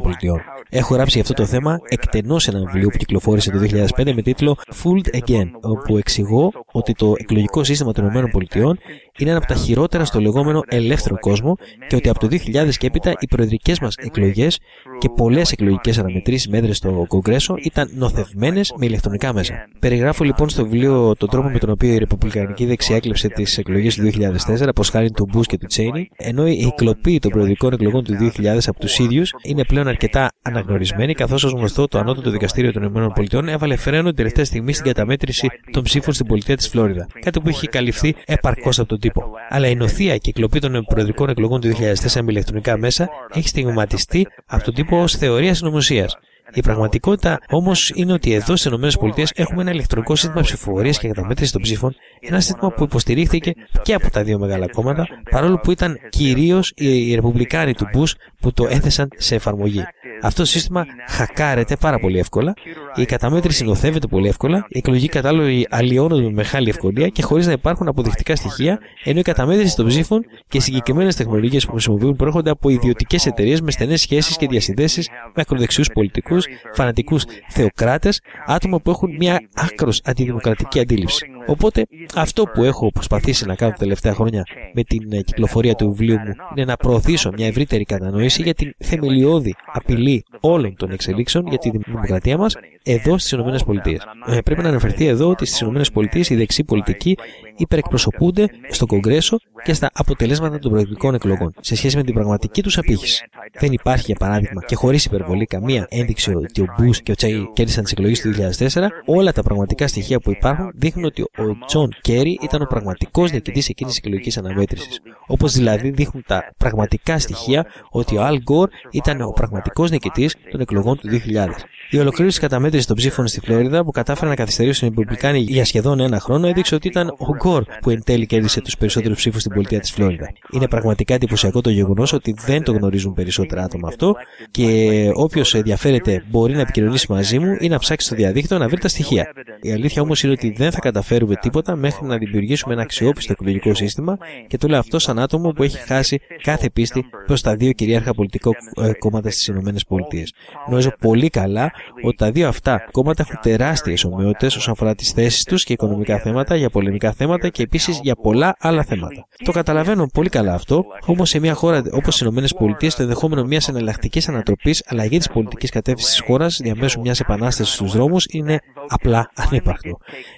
Έχω 0.69 0.93
γράψει 0.93 1.13
για 1.13 1.21
αυτό 1.21 1.33
το 1.33 1.45
θέμα 1.45 1.79
εκτενώς 1.87 2.47
ένα 2.47 2.59
βιβλίο 2.59 2.89
που 2.89 2.97
κυκλοφόρησε 2.97 3.51
το 3.51 3.59
2005 3.97 4.13
με 4.13 4.21
τίτλο 4.21 4.57
Fooled 4.83 5.15
Again, 5.15 5.49
όπου 5.61 5.97
εξηγώ 5.97 6.51
ότι 6.71 6.93
το 6.93 7.13
εκλογικό 7.17 7.63
σύστημα 7.63 7.91
των 7.91 8.05
ΗΠΑ 8.05 8.77
είναι 9.17 9.29
ένα 9.29 9.37
από 9.37 9.47
τα 9.47 9.55
χειρότερα 9.55 10.05
στο 10.05 10.19
λεγόμενο 10.21 10.63
ελεύθερο 10.67 11.19
κόσμο 11.19 11.55
και 11.87 11.95
ότι 11.95 12.09
από 12.09 12.19
το 12.19 12.27
2000 12.31 12.69
και 12.77 12.87
έπειτα 12.87 13.13
οι 13.19 13.27
προεδρικές 13.27 13.79
μας 13.79 13.95
εκλογές 13.97 14.59
και 14.97 15.09
πολλές 15.09 15.51
εκλογικές 15.51 15.97
αναμετρήσεις 15.97 16.47
μέτρες 16.53 16.77
στο 16.77 17.05
Κογκρέσο 17.07 17.55
ήταν 17.61 17.89
νοθευμένες 17.95 18.73
με 18.77 18.85
ηλεκτρονικά 18.85 19.33
μέσα. 19.33 19.53
Περιγράφω 19.79 20.23
λοιπόν 20.23 20.49
στο 20.49 20.63
βιβλίο 20.63 21.15
τον 21.17 21.29
τρόπο 21.29 21.49
με 21.49 21.59
τον 21.59 21.69
οποίο 21.69 21.93
η 21.93 21.97
Ρεπουμπλικανική 21.97 22.65
δεξιά 22.65 22.95
έκλεψε 22.95 23.27
τις 23.27 23.57
εκλογές 23.57 23.95
του 23.95 24.01
2004, 24.03 24.67
όπω 24.69 24.83
χάρη 24.83 25.11
του 25.11 25.27
Μπούς 25.31 25.47
και 25.47 25.57
του 25.57 25.65
Τσέινι, 25.65 26.09
ενώ 26.17 26.47
η 26.47 26.73
κλοπή 26.75 27.19
των 27.19 27.31
προεδρικών 27.31 27.73
εκλογών 27.73 28.03
του 28.03 28.13
2000 28.37 28.57
από 28.65 28.79
τους 28.79 28.99
ίδιους 28.99 29.31
είναι 29.43 29.63
πλέον 29.63 29.87
αρκετά 29.87 30.29
αναγνωρισμένη, 30.41 31.13
καθώς 31.13 31.43
ως 31.43 31.51
γνωστό 31.51 31.87
το 31.87 31.97
Ανώτατο 31.97 32.29
Δικαστήριο 32.29 32.71
των 32.71 32.83
ΗΠΑ 32.83 33.51
έβαλε 33.51 33.75
φρένο 33.75 34.07
την 34.07 34.15
τελευταία 34.15 34.45
στιγμή 34.45 34.73
στην 34.73 34.85
καταμέτρηση 34.85 35.47
των 35.71 35.83
ψήφων 35.83 36.13
στην 36.13 36.25
πολιτεία 36.25 36.57
της 36.57 36.67
Φλόριδα. 36.67 37.07
Κάτι 37.19 37.39
που 37.39 37.49
έχει 37.49 37.67
καλυφθεί 37.67 38.15
επαρκώς 38.25 38.79
από 38.79 38.87
τον 38.87 38.99
τύπο. 38.99 39.23
Αλλά 39.49 39.67
η 39.67 39.75
νοθεία 39.75 40.17
και 40.17 40.29
η 40.29 40.33
κλοπή 40.33 40.59
των 40.59 40.85
προεδρικών 40.87 41.29
εκλογών 41.29 41.61
του 41.61 41.67
2004 41.67 42.21
με 42.21 42.31
ηλεκτρονικά 42.31 42.77
μέσα 42.77 43.09
έχει 43.33 43.47
στιγματιστεί 43.47 44.27
από 44.45 44.63
τον 44.63 44.73
τύπο 44.73 45.01
ως 45.01 45.15
θεωρία 45.15 45.53
συνωμοσίας. 45.53 46.17
Η 46.53 46.61
πραγματικότητα 46.61 47.39
όμως 47.49 47.91
είναι 47.95 48.13
ότι 48.13 48.33
εδώ 48.33 48.55
στις 48.55 48.71
ΗΠΑ 48.71 49.23
έχουμε 49.35 49.61
ένα 49.61 49.71
ηλεκτρονικό 49.71 50.15
σύστημα 50.15 50.41
ψηφοφορίας 50.41 50.99
και 50.99 51.07
καταμέτρηση 51.07 51.51
των 51.51 51.61
ψήφων, 51.61 51.95
ένα 52.19 52.39
σύστημα 52.39 52.71
που 52.71 52.83
υποστηρίχθηκε 52.83 53.53
και 53.81 53.93
από 53.93 54.11
τα 54.11 54.23
δύο 54.23 54.39
μεγάλα 54.39 54.67
κόμματα, 54.67 55.07
παρόλο 55.29 55.59
που 55.59 55.71
ήταν 55.71 55.97
κυρίως 56.09 56.73
οι 56.75 57.15
Ρεπουμπλικάνοι 57.15 57.73
του 57.73 57.87
Μπούς 57.93 58.15
που 58.43 58.53
το 58.53 58.67
έθεσαν 58.69 59.07
σε 59.17 59.35
εφαρμογή. 59.35 59.83
Αυτό 60.21 60.41
το 60.41 60.47
σύστημα 60.47 60.85
χακάρεται 61.09 61.75
πάρα 61.75 61.99
πολύ 61.99 62.19
εύκολα, 62.19 62.53
η 62.95 63.05
καταμέτρηση 63.05 63.63
νοθεύεται 63.63 64.07
πολύ 64.07 64.27
εύκολα, 64.27 64.65
οι 64.69 64.77
εκλογικοί 64.77 65.07
κατάλογοι 65.07 65.67
αλλοιώνονται 65.69 66.21
με 66.21 66.31
μεγάλη 66.31 66.69
ευκολία 66.69 67.07
και 67.07 67.21
χωρίς 67.21 67.45
να 67.45 67.51
υπάρχουν 67.51 67.87
αποδεικτικά 67.87 68.35
στοιχεία, 68.35 68.79
ενώ 69.03 69.19
η 69.19 69.21
καταμέτρηση 69.21 69.75
των 69.75 69.87
ψήφων 69.87 70.25
και 70.47 70.57
οι 70.57 70.61
συγκεκριμένες 70.61 71.15
τεχνολογίες 71.15 71.65
που 71.65 71.71
χρησιμοποιούν 71.71 72.15
προέρχονται 72.15 72.49
από 72.49 72.69
ιδιωτικές 72.69 73.25
εταιρείες 73.25 73.61
με 73.61 73.71
στενές 73.71 74.01
σχέσεις 74.01 74.37
και 74.37 74.47
διασυνδέσεις 74.47 75.09
με 75.09 75.41
ακροδεξιούς 75.41 75.89
πολιτικούς, 75.93 76.45
φανατικούς 76.73 77.23
θεοκράτες, 77.49 78.21
άτομα 78.45 78.79
που 78.79 78.89
έχουν 78.89 79.15
μια 79.15 79.39
άκρος 79.53 80.01
αντιδημοκρατική 80.03 80.79
αντίληψη. 80.79 81.25
Οπότε, 81.45 81.85
αυτό 82.15 82.43
που 82.43 82.63
έχω 82.63 82.91
προσπαθήσει 82.91 83.45
να 83.45 83.55
κάνω 83.55 83.71
τα 83.71 83.77
τελευταία 83.77 84.13
χρόνια 84.13 84.43
με 84.73 84.83
την 84.83 85.11
ε, 85.11 85.21
κυκλοφορία 85.21 85.75
του 85.75 85.87
βιβλίου 85.89 86.19
μου 86.19 86.33
είναι 86.55 86.65
να 86.65 86.75
προωθήσω 86.75 87.31
μια 87.35 87.47
ευρύτερη 87.47 87.83
κατανόηση 87.83 88.32
για 88.41 88.53
την 88.53 88.73
θεμελιώδη 88.77 89.55
απειλή 89.73 90.23
όλων 90.45 90.75
των 90.75 90.91
εξελίξεων 90.91 91.47
για 91.47 91.57
τη 91.57 91.69
δημοκρατία 91.69 92.37
μας 92.37 92.55
εδώ 92.83 93.17
στις 93.17 93.31
ΗΠΑ. 93.31 93.81
Ε, 94.27 94.41
πρέπει 94.41 94.61
να 94.61 94.69
αναφερθεί 94.69 95.05
εδώ 95.05 95.29
ότι 95.29 95.45
στις 95.45 95.61
ΗΠΑ 95.61 96.19
οι 96.29 96.35
δεξιοί 96.35 96.65
πολιτικοί 96.65 97.17
υπερεκπροσωπούνται 97.55 98.49
στο 98.69 98.85
Κογκρέσο 98.85 99.37
και 99.63 99.73
στα 99.73 99.89
αποτελέσματα 99.93 100.59
των 100.59 100.71
προεκλογικών 100.71 101.13
εκλογών 101.13 101.53
σε 101.59 101.75
σχέση 101.75 101.97
με 101.97 102.03
την 102.03 102.13
πραγματική 102.13 102.63
τους 102.63 102.77
απήχηση. 102.77 103.25
Δεν 103.59 103.71
υπάρχει, 103.71 104.03
για 104.05 104.15
παράδειγμα, 104.15 104.61
και 104.65 104.75
χωρίς 104.75 105.05
υπερβολή, 105.05 105.45
καμία 105.45 105.87
ένδειξη 105.89 106.33
ότι 106.33 106.61
ο 106.61 106.65
Μπους 106.77 107.01
και 107.01 107.11
ο 107.11 107.15
Τσέινι 107.15 107.51
κέρδισαν 107.53 107.83
τις 107.83 107.91
εκλογές 107.91 108.21
του 108.21 108.33
2004. 108.57 108.87
Όλα 109.05 109.31
τα 109.31 109.43
πραγματικά 109.43 109.87
στοιχεία 109.87 110.19
που 110.19 110.31
υπάρχουν 110.31 110.71
δείχνουν 110.75 111.05
ότι 111.05 111.21
ο 111.21 111.65
Τζον 111.65 111.89
Κέρι 112.01 112.39
ήταν 112.41 112.61
ο 112.61 112.65
πραγματικός 112.65 113.31
νικητής 113.31 113.69
εκείνης 113.69 113.93
της 113.93 114.01
εκλογικής 114.03 114.37
αναμέτρησης. 114.37 114.99
Όπως 115.27 115.53
δηλαδή 115.53 115.89
δείχνουν 115.89 116.23
τα 116.27 116.53
πραγματικά 116.57 117.19
στοιχεία 117.19 117.65
ότι 117.89 118.17
ο 118.17 118.23
Αλ 118.23 118.41
Γκορ 118.41 118.69
ήταν 118.91 119.21
ο 119.21 119.31
πραγματικός 119.31 119.91
νικητή 119.91 120.29
των 120.51 120.59
εκλογών 120.59 120.97
του 120.97 121.09
2000. 121.09 121.47
Η 121.93 121.99
ολοκληρωμένη 121.99 122.39
καταμέτρηση 122.39 122.87
των 122.87 122.95
ψήφων 122.95 123.27
στη 123.27 123.39
Φλόριδα 123.39 123.83
που 123.83 123.91
κατάφεραν 123.91 124.29
να 124.29 124.35
καθυστερήσουν 124.35 124.87
οι 124.87 124.89
Ρεπουμπλικάνοι 124.89 125.39
για 125.39 125.65
σχεδόν 125.65 125.99
ένα 125.99 126.19
χρόνο 126.19 126.47
έδειξε 126.47 126.75
ότι 126.75 126.87
ήταν 126.87 127.07
ο 127.07 127.35
Γκορ 127.35 127.63
που 127.81 127.89
εν 127.89 128.03
τέλει 128.03 128.25
κέρδισε 128.25 128.61
τους 128.61 128.77
περισσότερους 128.77 129.17
ψήφους 129.17 129.41
στην 129.41 129.53
πολιτεία 129.53 129.79
της 129.79 129.91
Φλόριδα. 129.91 130.33
Είναι 130.51 130.67
πραγματικά 130.67 131.13
εντυπωσιακό 131.13 131.61
το 131.61 131.69
γεγονός 131.69 132.13
ότι 132.13 132.35
δεν 132.45 132.63
το 132.63 132.71
γνωρίζουν 132.71 133.13
περισσότερα 133.13 133.63
άτομα 133.63 133.87
αυτό 133.87 134.15
και 134.51 135.09
όποιος 135.13 135.55
ενδιαφέρεται 135.55 136.23
μπορεί 136.29 136.53
να 136.53 136.61
επικοινωνήσει 136.61 137.11
μαζί 137.11 137.39
μου 137.39 137.55
ή 137.59 137.67
να 137.67 137.79
ψάξει 137.79 138.05
στο 138.05 138.15
διαδίκτυο 138.15 138.57
να 138.57 138.67
βρει 138.67 138.79
τα 138.79 138.87
στοιχεία. 138.87 139.31
Η 139.61 139.71
αλήθεια 139.71 140.01
όμως 140.01 140.23
είναι 140.23 140.31
ότι 140.31 140.53
δεν 140.57 140.71
θα 140.71 140.79
καταφέρουμε 140.79 141.35
τίποτα 141.35 141.75
μέχρι 141.75 142.05
να 142.05 142.17
δημιουργήσουμε 142.17 142.73
ένα 142.73 142.83
αξιόπιστο 142.83 143.31
εκλογικό 143.31 143.73
σύστημα 143.73 144.17
και 144.47 144.57
το 144.57 144.67
λέω 144.67 144.79
αυτό 144.79 144.99
σαν 144.99 145.19
άτομο 145.19 145.51
που 145.51 145.63
έχει 145.63 145.77
χάσει 145.77 146.19
κάθε 146.41 146.69
πίστη 146.69 147.05
προς 147.25 147.41
τα 147.41 147.55
δύο 147.55 147.71
κυρίαρχα 147.71 148.13
πολιτικό 148.13 148.51
ε, 148.81 148.91
κόμματα 148.93 149.29
στις 149.29 149.47
ΗΠΑ. 149.47 150.22
Γνωρίζω 150.67 150.91
πολύ 150.99 151.29
καλά 151.29 151.71
ότι 152.03 152.15
τα 152.15 152.31
δύο 152.31 152.47
αυτά 152.47 152.87
κόμματα 152.91 153.23
έχουν 153.27 153.39
τεράστιες 153.41 154.03
ομοιότητες 154.03 154.55
όσον 154.55 154.73
αφορά 154.73 154.95
τις 154.95 155.11
θέσεις 155.11 155.43
τους 155.43 155.63
και 155.63 155.73
οικονομικά 155.73 156.19
θέματα, 156.19 156.55
για 156.55 156.69
πολεμικά 156.69 157.11
θέματα 157.11 157.49
και 157.49 157.63
επίσης 157.63 157.99
για 158.03 158.15
πολλά 158.15 158.55
άλλα 158.59 158.83
θέματα. 158.83 159.27
Το 159.43 159.51
καταλαβαίνω 159.51 160.07
πολύ 160.13 160.29
καλά 160.29 160.53
αυτό, 160.53 160.85
όμως 161.05 161.29
σε 161.29 161.39
μια 161.39 161.53
χώρα 161.53 161.83
όπως 161.91 162.21
οι 162.21 162.25
ΗΠΑ 162.25 162.77
το 162.77 163.01
ενδεχόμενο 163.01 163.43
μιας 163.43 163.67
εναλλακτικής 163.67 164.29
ανατροπής 164.29 164.83
αλλαγή 164.87 165.17
της 165.17 165.29
πολιτικής 165.29 165.69
κατεύθυνσης 165.69 166.15
της 166.15 166.25
χώρας 166.25 166.59
διαμέσου 166.61 167.01
μιας 167.01 167.19
επανάστασης 167.19 167.73
στους 167.73 167.91
δρόμους 167.91 168.25
είναι 168.29 168.59
απλά 168.87 169.31
ανύπαρκτο. 169.35 169.97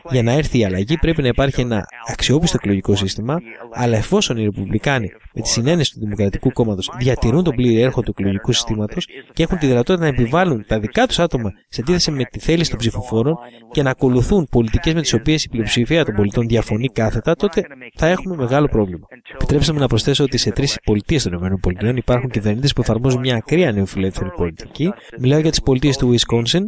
Για 0.10 0.24
να 0.24 0.32
έρθει 0.32 0.60
η 0.60 0.66
αλλαγή 0.66 0.98
πρέπει 0.98 1.22
να 1.22 1.28
υπάρχει 1.28 1.62
ένα 1.62 1.86
αξιόπιστο 2.08 2.58
εκλογικό 2.62 2.96
σύστημα, 2.96 3.40
αλλά 3.74 3.98
εφόσον 3.98 4.38
οι 4.38 4.44
Ρεπουμπλικάνοι 4.44 5.12
με 5.34 5.42
τη 5.42 5.50
συνένεση 5.50 5.94
του 5.94 6.00
Δημοκρατικού 6.00 6.52
Κόμματος 6.52 6.92
διατηρούν 6.98 7.44
τον 7.44 7.56
πλήρη 7.56 7.82
έρχο 7.82 8.02
του 8.02 8.14
εκλογικού 8.18 8.52
συστήματος 8.52 9.08
και 9.34 9.44
έχουν 9.44 9.58
τη 9.58 9.68
δυνατότητα 9.76 10.04
να 10.04 10.08
επιβάλλουν 10.08 10.66
τα 10.68 10.80
δικά 10.80 11.08
τους 11.08 11.20
άτομα 11.20 11.52
σε 11.70 11.82
αντίθεση 11.82 12.12
με 12.12 12.24
τη 12.24 12.40
θέληση 12.40 12.70
των 12.70 12.80
ψηφοφόρων 12.80 13.38
και 13.72 13.84
να 13.84 13.90
ακολουθούν 13.90 14.48
πολιτικές 14.52 14.94
με 14.94 15.02
τις 15.02 15.14
οποίες 15.14 15.44
η 15.44 15.50
πλειοψηφία 15.50 16.06
των 16.06 16.16
πολιτών 16.16 16.48
διαφωνεί 16.48 16.88
κάθετα, 16.88 17.36
τότε 17.36 17.64
θα 17.96 18.08
έχουμε 18.08 18.36
μεγάλο 18.36 18.68
πρόβλημα. 18.68 19.08
Επιτρέψτε 19.34 19.74
μου 19.74 19.80
να 19.80 19.88
προσθέσω 19.88 20.24
ότι 20.24 20.38
σε 20.38 20.52
τρεις 20.52 20.80
πολιτείες 20.84 21.24
των 21.24 21.34
ΗΠΑ 21.34 21.94
υπάρχουν 21.96 22.30
κυβερνήτες 22.30 22.74
που 22.74 22.82
εφαρμόζουν 22.82 23.20
μια 23.20 23.36
ακραία 23.36 23.72
νεοφιλελεύθερη 23.72 24.30
πολιτική. 24.36 24.94
Μιλάω 25.20 25.40
για 25.40 25.50
τις 25.50 25.62
πολιτείες 25.62 25.98
του 25.98 26.16
Wisconsin, 26.16 26.62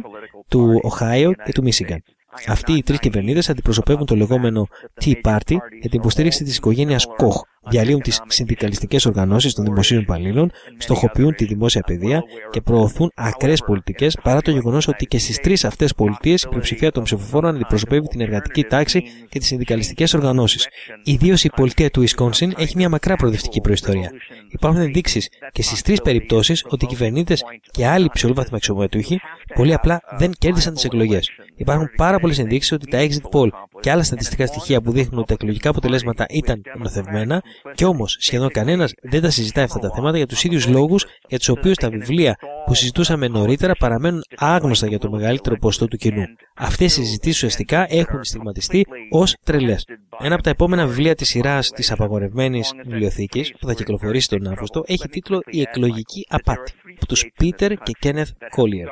του 0.48 0.80
Οχάιο 0.82 1.32
και 1.44 1.52
του 1.52 1.62
Μίσιγκαν. 1.62 2.02
Αυτοί 2.46 2.72
οι 2.72 2.82
τρεις 2.82 2.98
κυβερνήτες 2.98 3.48
αντιπροσωπεύουν 3.48 4.06
το 4.06 4.16
λεγόμενο 4.16 4.66
Tea 5.04 5.14
Party 5.22 5.56
για 5.80 5.90
την 5.90 6.00
υποστήριξη 6.00 6.44
της 6.44 6.56
οικογένειας 6.56 7.06
Koch. 7.18 7.40
Διαλύουν 7.70 8.00
τις 8.00 8.20
συνδικαλιστικές 8.26 9.06
οργανώσεις 9.06 9.54
των 9.54 9.64
δημοσίων 9.64 10.00
υπαλλήλων, 10.00 10.50
στοχοποιούν 10.78 11.34
τη 11.34 11.44
δημόσια 11.44 11.80
παιδεία 11.80 12.22
και 12.50 12.60
προωθούν 12.60 13.12
ακραίες 13.14 13.62
πολιτικές 13.66 14.18
παρά 14.22 14.42
το 14.42 14.50
γεγονός 14.50 14.88
ότι 14.88 15.06
και 15.06 15.18
στις 15.18 15.38
τρεις 15.40 15.64
αυτές 15.64 15.94
πολιτείες 15.94 16.42
η 16.42 16.48
πλειοψηφία 16.48 16.92
των 16.92 17.04
ψηφοφόρων 17.04 17.54
αντιπροσωπεύει 17.54 18.06
την 18.06 18.20
εργατική 18.20 18.64
τάξη 18.64 19.02
και 19.28 19.38
τις 19.38 19.48
συνδικαλιστικές 19.48 20.14
οργανώσεις. 20.14 20.68
Ιδίως 21.04 21.44
η 21.44 21.50
πολιτεία 21.56 21.90
του 21.90 22.04
Wisconsin 22.08 22.50
έχει 22.56 22.76
μια 22.76 22.88
μακρά 22.88 23.16
προοδευτική 23.16 23.60
προϊστορία. 23.60 24.10
Υπάρχουν 24.48 24.80
ενδείξεις 24.80 25.28
και 25.52 25.62
στις 25.62 25.82
τρεις 25.82 26.02
περιπτώσεις 26.02 26.64
ότι 26.68 26.84
οι 26.84 26.88
κυβερνήτες 26.88 27.44
και 27.70 27.86
άλλοι 27.86 28.10
ψηλόβαθμοι 28.12 28.56
αξιωματούχοι 28.56 29.20
πολύ 29.54 29.74
απλά 29.74 30.00
δεν 30.18 30.32
κέρδισαν 30.38 30.74
τις 30.74 30.84
εκλογές. 30.84 31.30
Υπάρχουν 31.58 31.90
πάρα 31.96 32.18
πολλές 32.18 32.38
ενδείξεις 32.38 32.72
ότι 32.72 32.90
τα 32.90 32.98
exit 33.00 33.38
poll 33.38 33.48
και 33.80 33.90
άλλα 33.90 34.02
στατιστικά 34.02 34.46
στοιχεία 34.46 34.80
που 34.80 34.92
δείχνουν 34.92 35.18
ότι 35.18 35.26
τα 35.26 35.34
εκλογικά 35.34 35.70
αποτελέσματα 35.70 36.26
ήταν 36.28 36.62
νοθευμένα, 36.78 37.42
και 37.74 37.84
όμως 37.84 38.16
σχεδόν 38.20 38.48
κανένας 38.48 38.92
δεν 39.02 39.22
τα 39.22 39.30
συζητάει 39.30 39.64
αυτά 39.64 39.78
τα 39.78 39.90
θέματα 39.94 40.16
για 40.16 40.26
τους 40.26 40.44
ίδιους 40.44 40.66
λόγους 40.66 41.06
για 41.28 41.38
τους 41.38 41.48
οποίους 41.48 41.76
τα 41.76 41.88
βιβλία 41.90 42.36
που 42.66 42.74
συζητούσαμε 42.74 43.28
νωρίτερα 43.28 43.74
παραμένουν 43.74 44.22
άγνωστα 44.36 44.86
για 44.86 44.98
το 44.98 45.10
μεγαλύτερο 45.10 45.56
ποστό 45.56 45.86
του 45.86 45.96
κοινού. 45.96 46.24
Αυτές 46.56 46.96
οι 46.96 47.04
συζητήσεις 47.04 47.36
ουσιαστικά 47.36 47.86
έχουν 47.88 48.24
στιγματιστεί 48.24 48.86
ως 49.10 49.36
τρελές. 49.44 49.84
Ένα 50.20 50.34
από 50.34 50.42
τα 50.42 50.50
επόμενα 50.50 50.86
βιβλία 50.86 51.14
της 51.14 51.28
σειράς 51.28 51.70
της 51.70 51.90
απαγορευμένης 51.90 52.72
βιβλιοθήκης 52.86 53.52
που 53.60 53.66
θα 53.66 53.74
κυκλοφορήσει 53.74 54.28
τον 54.28 54.46
Αύγουστο 54.46 54.82
έχει 54.86 55.08
τίτλο 55.08 55.40
Η 55.46 55.60
εκλογική 55.60 56.26
απάτη 56.28 56.72
από 56.96 57.06
τους 57.06 57.30
Πίτερ 57.36 57.74
και 57.74 57.92
Κένεθ 57.98 58.30
Κόλιερ. 58.50 58.88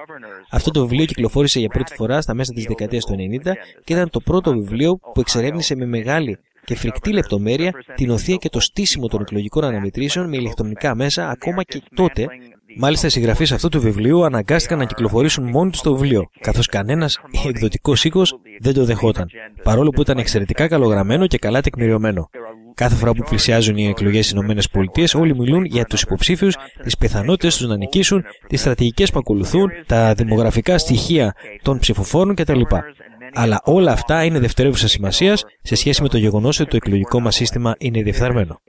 Αυτό 0.51 0.71
το 0.71 0.81
βιβλίο 0.81 1.05
κυκλοφόρησε 1.05 1.59
για 1.59 1.69
πρώτη 1.69 1.95
φορά 1.95 2.21
στα 2.21 2.35
μέσα 2.35 2.53
της 2.57 2.65
δεκαετίας 2.65 3.05
του 3.05 3.15
90 3.15 3.53
και 3.85 3.93
ήταν 3.93 4.11
το 4.11 4.21
πρώτο 4.21 4.53
βιβλίο 4.53 4.97
που 4.97 5.21
εξερεύνησε 5.21 5.75
με 5.75 5.87
μεγάλη 5.87 6.39
και 6.65 6.77
φρικτή 6.77 7.13
λεπτομέρεια 7.13 7.73
την 7.95 8.11
οθεία 8.11 8.37
και 8.37 8.49
το 8.49 8.61
στήσιμο 8.61 9.09
των 9.09 9.21
εκλογικών 9.21 9.65
αναμετρήσεων 9.65 10.29
με 10.29 10.37
ηλεκτρονικά 10.37 10.95
μέσα 10.95 11.29
ακόμα 11.29 11.63
και 11.63 11.83
τότε. 11.95 12.27
Μάλιστα, 12.79 13.07
οι 13.07 13.11
συγγραφείς 13.11 13.53
αυτού 13.53 13.69
του 13.69 13.81
βιβλίου 13.81 14.25
αναγκάστηκαν 14.25 14.79
να 14.79 14.85
κυκλοφορήσουν 14.85 15.49
μόνοι 15.49 15.71
τους 15.71 15.81
το 15.81 15.95
βιβλίο, 15.95 16.31
καθώς 16.41 16.67
κανένας 16.67 17.21
εκδοτικός 17.49 18.05
οίκος 18.05 18.39
δεν 18.61 18.75
το 18.75 18.85
δεχόταν, 18.85 19.31
παρόλο 19.63 19.91
που 19.91 20.01
ήταν 20.01 20.19
εξαιρετικά 20.19 20.69
καλογραμμένο 20.69 21.27
και 21.27 21.39
καλά 21.39 21.61
τεκμηριωμένο. 21.61 22.29
Κάθε 22.83 22.95
φορά 22.95 23.13
που 23.13 23.25
πλησιάζουν 23.29 23.77
οι 23.77 23.87
εκλογές 23.89 24.27
στις 24.27 24.65
ΗΠΑ, 24.65 25.19
όλοι 25.21 25.37
μιλούν 25.37 25.65
για 25.65 25.85
τους 25.85 26.03
υποψήφιους, 26.03 26.57
τις 26.83 26.97
πιθανότητες 26.97 27.57
τους 27.57 27.67
να 27.67 27.77
νικήσουν, 27.77 28.25
τις 28.47 28.61
στρατηγικές 28.61 29.13
που 29.13 29.19
ακολουθούν, 29.19 29.71
τα 29.87 30.15
δημογραφικά 30.15 30.79
στοιχεία 30.79 31.35
των 31.63 31.79
ψηφοφόρων 31.79 32.35
κτλ. 32.35 32.61
Αλλά 33.35 33.61
όλα 33.65 33.93
αυτά 33.93 34.25
είναι 34.25 34.39
δευτερεύουσα 34.39 34.89
σημασίας 34.89 35.45
σε 35.63 35.75
σχέση 35.75 36.03
με 36.03 36.09
το 36.09 36.19
γεγονός 36.19 36.61
ότι 36.61 36.71
το 36.71 36.77
εκλογικό 36.77 37.21
μας 37.21 37.35
σύστημα 37.35 37.75
είναι 37.79 38.03
διεφθαρμένο. 38.03 38.61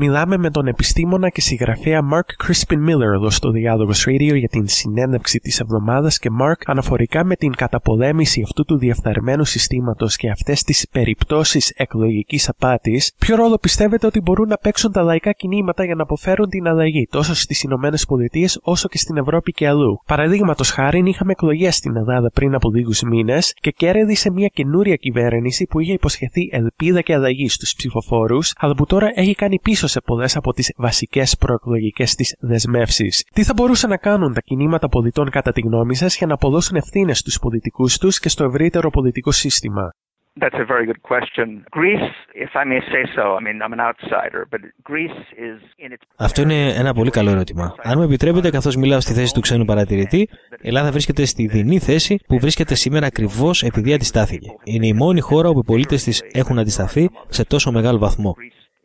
Μιλάμε 0.00 0.36
με 0.36 0.50
τον 0.50 0.66
επιστήμονα 0.66 1.28
και 1.28 1.40
συγγραφέα 1.40 2.00
Mark 2.12 2.46
Crispin 2.46 2.76
Miller 2.76 3.12
εδώ 3.14 3.30
στο 3.30 3.50
Διάλογος 3.50 4.04
Radio 4.08 4.36
για 4.38 4.48
την 4.48 4.68
συνέντευξη 4.68 5.38
της 5.38 5.60
εβδομάδας 5.60 6.18
και 6.18 6.28
Mark 6.40 6.62
αναφορικά 6.66 7.24
με 7.24 7.34
την 7.36 7.54
καταπολέμηση 7.54 8.42
αυτού 8.42 8.64
του 8.64 8.78
διαφθαρμένου 8.78 9.44
συστήματος 9.44 10.16
και 10.16 10.30
αυτές 10.30 10.62
τις 10.62 10.88
περιπτώσεις 10.92 11.72
εκλογικής 11.76 12.48
απάτης, 12.48 13.12
ποιο 13.18 13.36
ρόλο 13.36 13.58
πιστεύετε 13.58 14.06
ότι 14.06 14.20
μπορούν 14.20 14.48
να 14.48 14.56
παίξουν 14.56 14.92
τα 14.92 15.02
λαϊκά 15.02 15.32
κινήματα 15.32 15.84
για 15.84 15.94
να 15.94 16.02
αποφέρουν 16.02 16.48
την 16.48 16.66
αλλαγή 16.68 17.06
τόσο 17.10 17.34
στις 17.34 17.62
Ηνωμένες 17.62 18.04
Πολιτείες 18.06 18.58
όσο 18.62 18.88
και 18.88 18.98
στην 18.98 19.16
Ευρώπη 19.16 19.52
και 19.52 19.68
αλλού; 19.68 20.02
Παραδείγματος 20.06 20.70
χάρη 20.70 21.02
είχαμε 21.06 21.32
εκλογές 21.32 21.76
στην 21.76 21.96
Ελλάδα 21.96 22.30
πριν 22.30 22.54
από 22.54 22.70
λίγους 22.70 23.02
μήνες 23.02 23.54
και 23.60 23.70
κέρδισε 23.70 24.30
μια 24.30 24.48
καινούρια 24.48 24.96
κυβέρνηση 24.96 25.66
που 25.66 25.80
είχε 25.80 25.92
υποσχεθεί 25.92 26.48
ελπίδα 26.52 27.00
και 27.00 27.14
αλλαγή 27.14 27.48
στους 27.48 27.74
ψηφοφόρους 27.74 28.52
αλλά 28.56 28.74
που 28.74 28.86
τώρα 28.86 29.10
έχει 29.14 29.34
κάνει 29.34 29.58
πίσω 29.62 29.86
σε 29.88 30.00
πολλές 30.00 30.36
από 30.36 30.52
τις 30.52 30.72
βασικές 30.76 31.36
προεκλογικές 31.36 32.14
της 32.14 32.36
δεσμεύσεις. 32.40 33.24
Τι 33.34 33.42
θα 33.42 33.52
μπορούσαν 33.56 33.90
να 33.90 33.96
κάνουν 33.96 34.32
τα 34.32 34.40
κινήματα 34.40 34.88
πολιτών 34.88 35.30
κατά 35.30 35.52
τη 35.52 35.60
γνώμη 35.60 35.94
σας 35.94 36.16
για 36.16 36.26
να 36.26 36.34
αποδώσουν 36.34 36.76
ευθύνες 36.76 37.18
στους 37.18 37.38
πολιτικούς 37.38 37.98
τους 37.98 38.18
και 38.18 38.28
στο 38.28 38.44
ευρύτερο 38.44 38.90
πολιτικό 38.90 39.30
σύστημα; 39.30 39.92
That's 40.40 40.60
a 40.66 40.68
very 40.74 40.86
good 40.90 41.02
question. 41.12 41.46
Greece, 41.78 42.10
if 42.46 42.50
I 42.62 42.64
may 42.72 42.80
say 42.92 43.02
so, 43.16 43.24
I 43.38 43.40
mean, 43.46 43.56
I'm 43.64 43.74
an 43.78 43.82
outsider, 43.88 44.40
but 44.52 44.60
Greece 44.90 45.20
is 45.46 45.58
in 45.84 45.92
its... 45.92 46.04
Αυτό 46.16 46.42
είναι 46.42 46.68
ένα 46.68 46.94
πολύ 46.94 47.10
καλό 47.10 47.30
ερώτημα. 47.30 47.74
Αν 47.82 47.98
μου 47.98 48.04
επιτρέπετε, 48.04 48.50
καθώς 48.50 48.76
μιλάω 48.76 49.00
στη 49.00 49.12
θέση 49.12 49.34
του 49.34 49.40
ξένου 49.40 49.64
παρατηρητή, 49.64 50.20
η 50.60 50.68
Ελλάδα 50.68 50.90
βρίσκεται 50.90 51.24
στη 51.24 51.46
δινή 51.46 51.78
θέση 51.78 52.18
που 52.26 52.38
βρίσκεται 52.38 52.74
σήμερα 52.74 53.06
ακριβώς 53.06 53.62
επειδή 53.62 53.92
αντιστάθηκε. 53.92 54.48
Είναι 54.64 54.86
η 54.86 54.92
μόνη 54.92 55.20
χώρα 55.20 55.48
όπου 55.48 55.58
οι 55.58 55.64
πολίτες 55.64 56.02
της 56.02 56.22
έχουν 56.32 56.58
αντισταθεί 56.58 57.10
σε 57.28 57.44
τόσο 57.44 57.72
μεγάλο 57.72 57.98
βαθμό 57.98 58.34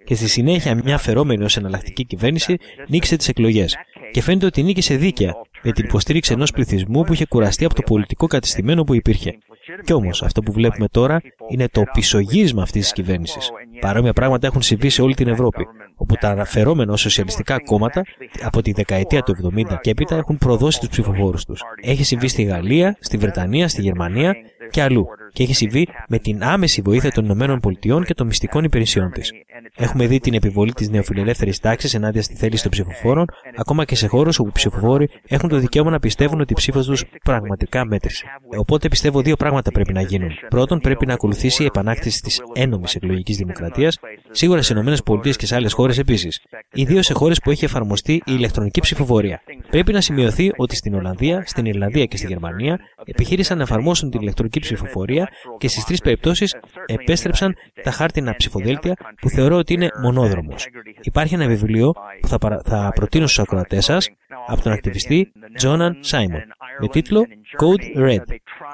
και 0.06 0.16
στη 0.16 0.28
συνέχεια 0.28 0.80
μια 0.84 0.98
φερόμενη 0.98 1.44
ως 1.44 1.58
εναλλακτική 1.58 2.06
κυβέρνηση 2.06 2.58
νίκησε 2.88 3.16
τις 3.16 3.28
εκλογές. 3.28 3.76
Και 4.12 4.22
φαίνεται 4.22 4.46
ότι 4.46 4.64
νίκησε 4.64 4.96
δίκαια 4.96 5.34
με 5.64 5.72
την 5.72 5.86
υποστήριξη 5.86 6.34
ενός 6.34 6.52
πληθυσμού 6.52 7.04
που 7.04 7.14
είχε 7.14 7.26
κουραστεί 7.26 7.66
από 7.66 7.74
το 7.74 7.82
πολιτικό 7.82 8.28
κατεστημένο 8.28 8.84
που 8.84 8.94
υπήρχε. 8.94 9.38
Κι 9.84 9.94
όμως 9.94 10.24
αυτό 10.24 10.42
που 10.42 10.52
βλέπουμε 10.52 10.88
τώρα 10.88 11.22
είναι 11.50 11.68
το 11.72 11.84
πισωγύρισμα 11.94 12.62
αυτής 12.62 12.82
της 12.82 12.94
κυβέρνησης. 12.94 13.50
Παρόμοια 13.80 14.14
πράγματα 14.14 14.48
έχουν 14.48 14.62
συμβεί 14.62 14.90
σε 14.90 15.02
όλη 15.02 15.14
την 15.14 15.28
Ευρώπη, 15.28 15.68
όπου 15.96 16.16
τα 16.16 16.30
αναφερόμενα 16.30 16.96
σοσιαλιστικά 16.96 17.60
κόμματα 17.60 18.04
από 18.42 18.62
τη 18.62 18.72
δεκαετία 18.72 19.22
του 19.22 19.36
70 19.56 19.78
και 19.82 19.90
έπειτα 19.90 20.16
έχουν 20.16 20.38
προδώσει 20.38 20.80
τους 20.80 20.90
ψηφοφόρους 20.90 21.46
τους. 21.46 21.62
Έχει 21.82 22.04
συμβεί 22.04 22.28
στη 22.28 22.44
Γαλλία, 22.44 22.98
στη 23.00 23.18
Βρετανία, 23.18 23.68
στη 23.68 23.82
Γερμανία 23.82 24.36
και 24.70 24.82
αλλού. 24.82 25.08
Και 25.34 25.44
έχει 25.44 25.54
συμβεί 25.54 25.88
με 26.08 26.20
την 26.20 26.44
άμεση 26.44 26.82
βοήθεια 26.82 27.12
των 27.12 27.30
ΗΠΑ 27.30 28.04
και 28.06 28.14
των 28.14 28.28
μυστικών 28.28 28.64
υπηρεσιών 28.64 29.12
της. 29.12 29.32
Έχουμε 29.76 30.08
δει 30.08 30.20
την 30.20 30.34
επιβολή 30.34 30.74
της 30.74 30.90
νεοφιλελεύθερης 30.90 31.60
τάξης 31.60 31.94
ενάντια 31.94 32.22
στη 32.22 32.36
θέληση 32.36 32.62
των 32.62 32.72
ψηφοφόρων, 32.72 33.26
ακόμα 33.58 33.86
και 33.86 33.96
σε 33.96 34.08
χώρου 34.08 34.30
όπου 34.38 34.48
οι 34.48 34.52
ψηφοφόροι 34.54 35.10
έχουν 35.28 35.50
το 35.50 35.58
δικαίωμα 35.58 35.90
να 35.90 36.00
πιστεύουν 36.00 36.42
ότι 36.42 36.54
η 36.54 36.56
ψήφος 36.56 36.86
τους 36.86 37.04
πραγματικά 37.24 37.86
μέτρησε. 37.86 38.26
Οπότε 38.58 38.88
πιστεύω 38.88 39.22
δύο 39.22 39.36
πράγματα 39.36 39.72
πρέπει 39.72 39.94
να 39.94 40.02
γίνουν. 40.02 40.32
Πρώτον, 40.50 40.80
πρέπει 40.80 41.06
να 41.06 41.14
ακολουθήσει 41.14 41.64
η 41.64 41.66
επανάκτηση 41.66 42.22
της 42.22 42.42
ένομης 42.54 42.96
εκλογικής 42.96 43.38
δημοκρατίας, 43.38 44.00
σίγουρα 44.32 44.62
στις 44.62 45.00
ΗΠΑ 45.00 45.20
και 45.38 45.46
σε 45.46 45.56
άλλες 45.56 45.74
χώρες 45.74 45.98
επίσης. 45.98 46.42
Ιδίως 46.74 47.06
σε 47.06 47.14
χώρες 47.14 47.40
που 47.40 47.52
έχει 47.52 47.66
εφαρμοστεί 47.66 48.14
η 48.14 48.22
ηλεκτρονική 48.26 48.82
ψηφοφορία. 48.82 49.42
Πρέπει 49.70 49.94
να 49.94 50.02
σημειωθεί 50.02 50.52
ότι 50.56 50.76
στην 50.76 50.94
Ολλανδία, 50.94 51.44
στην 51.46 51.66
Ιρλανδία 51.66 52.06
και 52.06 52.18
στη 52.18 52.28
Γερμανία 52.28 52.80
επιχείρησαν 53.06 53.58
να 53.58 53.64
εφαρμόσουν 53.64 54.10
την 54.10 54.22
ηλεκτρονική 54.22 54.60
ψηφοφορία 54.60 55.30
και 55.58 55.68
στις 55.68 55.84
τρεις 55.84 56.00
περιπτώσεις 56.02 56.56
επέστρεψαν 56.86 57.56
τα 57.84 57.92
χάρτινα 57.92 58.36
ψηφοδέλτια 58.36 58.94
που 59.22 59.30
θεωρώ 59.30 59.53
ότι 59.58 59.74
είναι 59.74 59.90
μονόδρομος. 60.02 60.68
Υπάρχει 61.02 61.34
ένα 61.34 61.48
βιβλίο 61.48 61.94
που 62.22 62.28
θα, 62.28 62.38
παρα... 62.38 62.62
θα 62.66 62.92
προτείνω 62.96 63.28
στους 63.28 63.40
ακροατές 63.40 63.86
σας 63.86 64.10
από 64.48 64.62
τον 64.62 64.72
ακτιβιστή 64.72 65.32
Τζόναν 65.56 65.98
Σάιμον 66.00 66.42
με 66.80 66.88
τίτλο 66.88 67.26
Code 67.60 67.98
Red. 67.98 68.22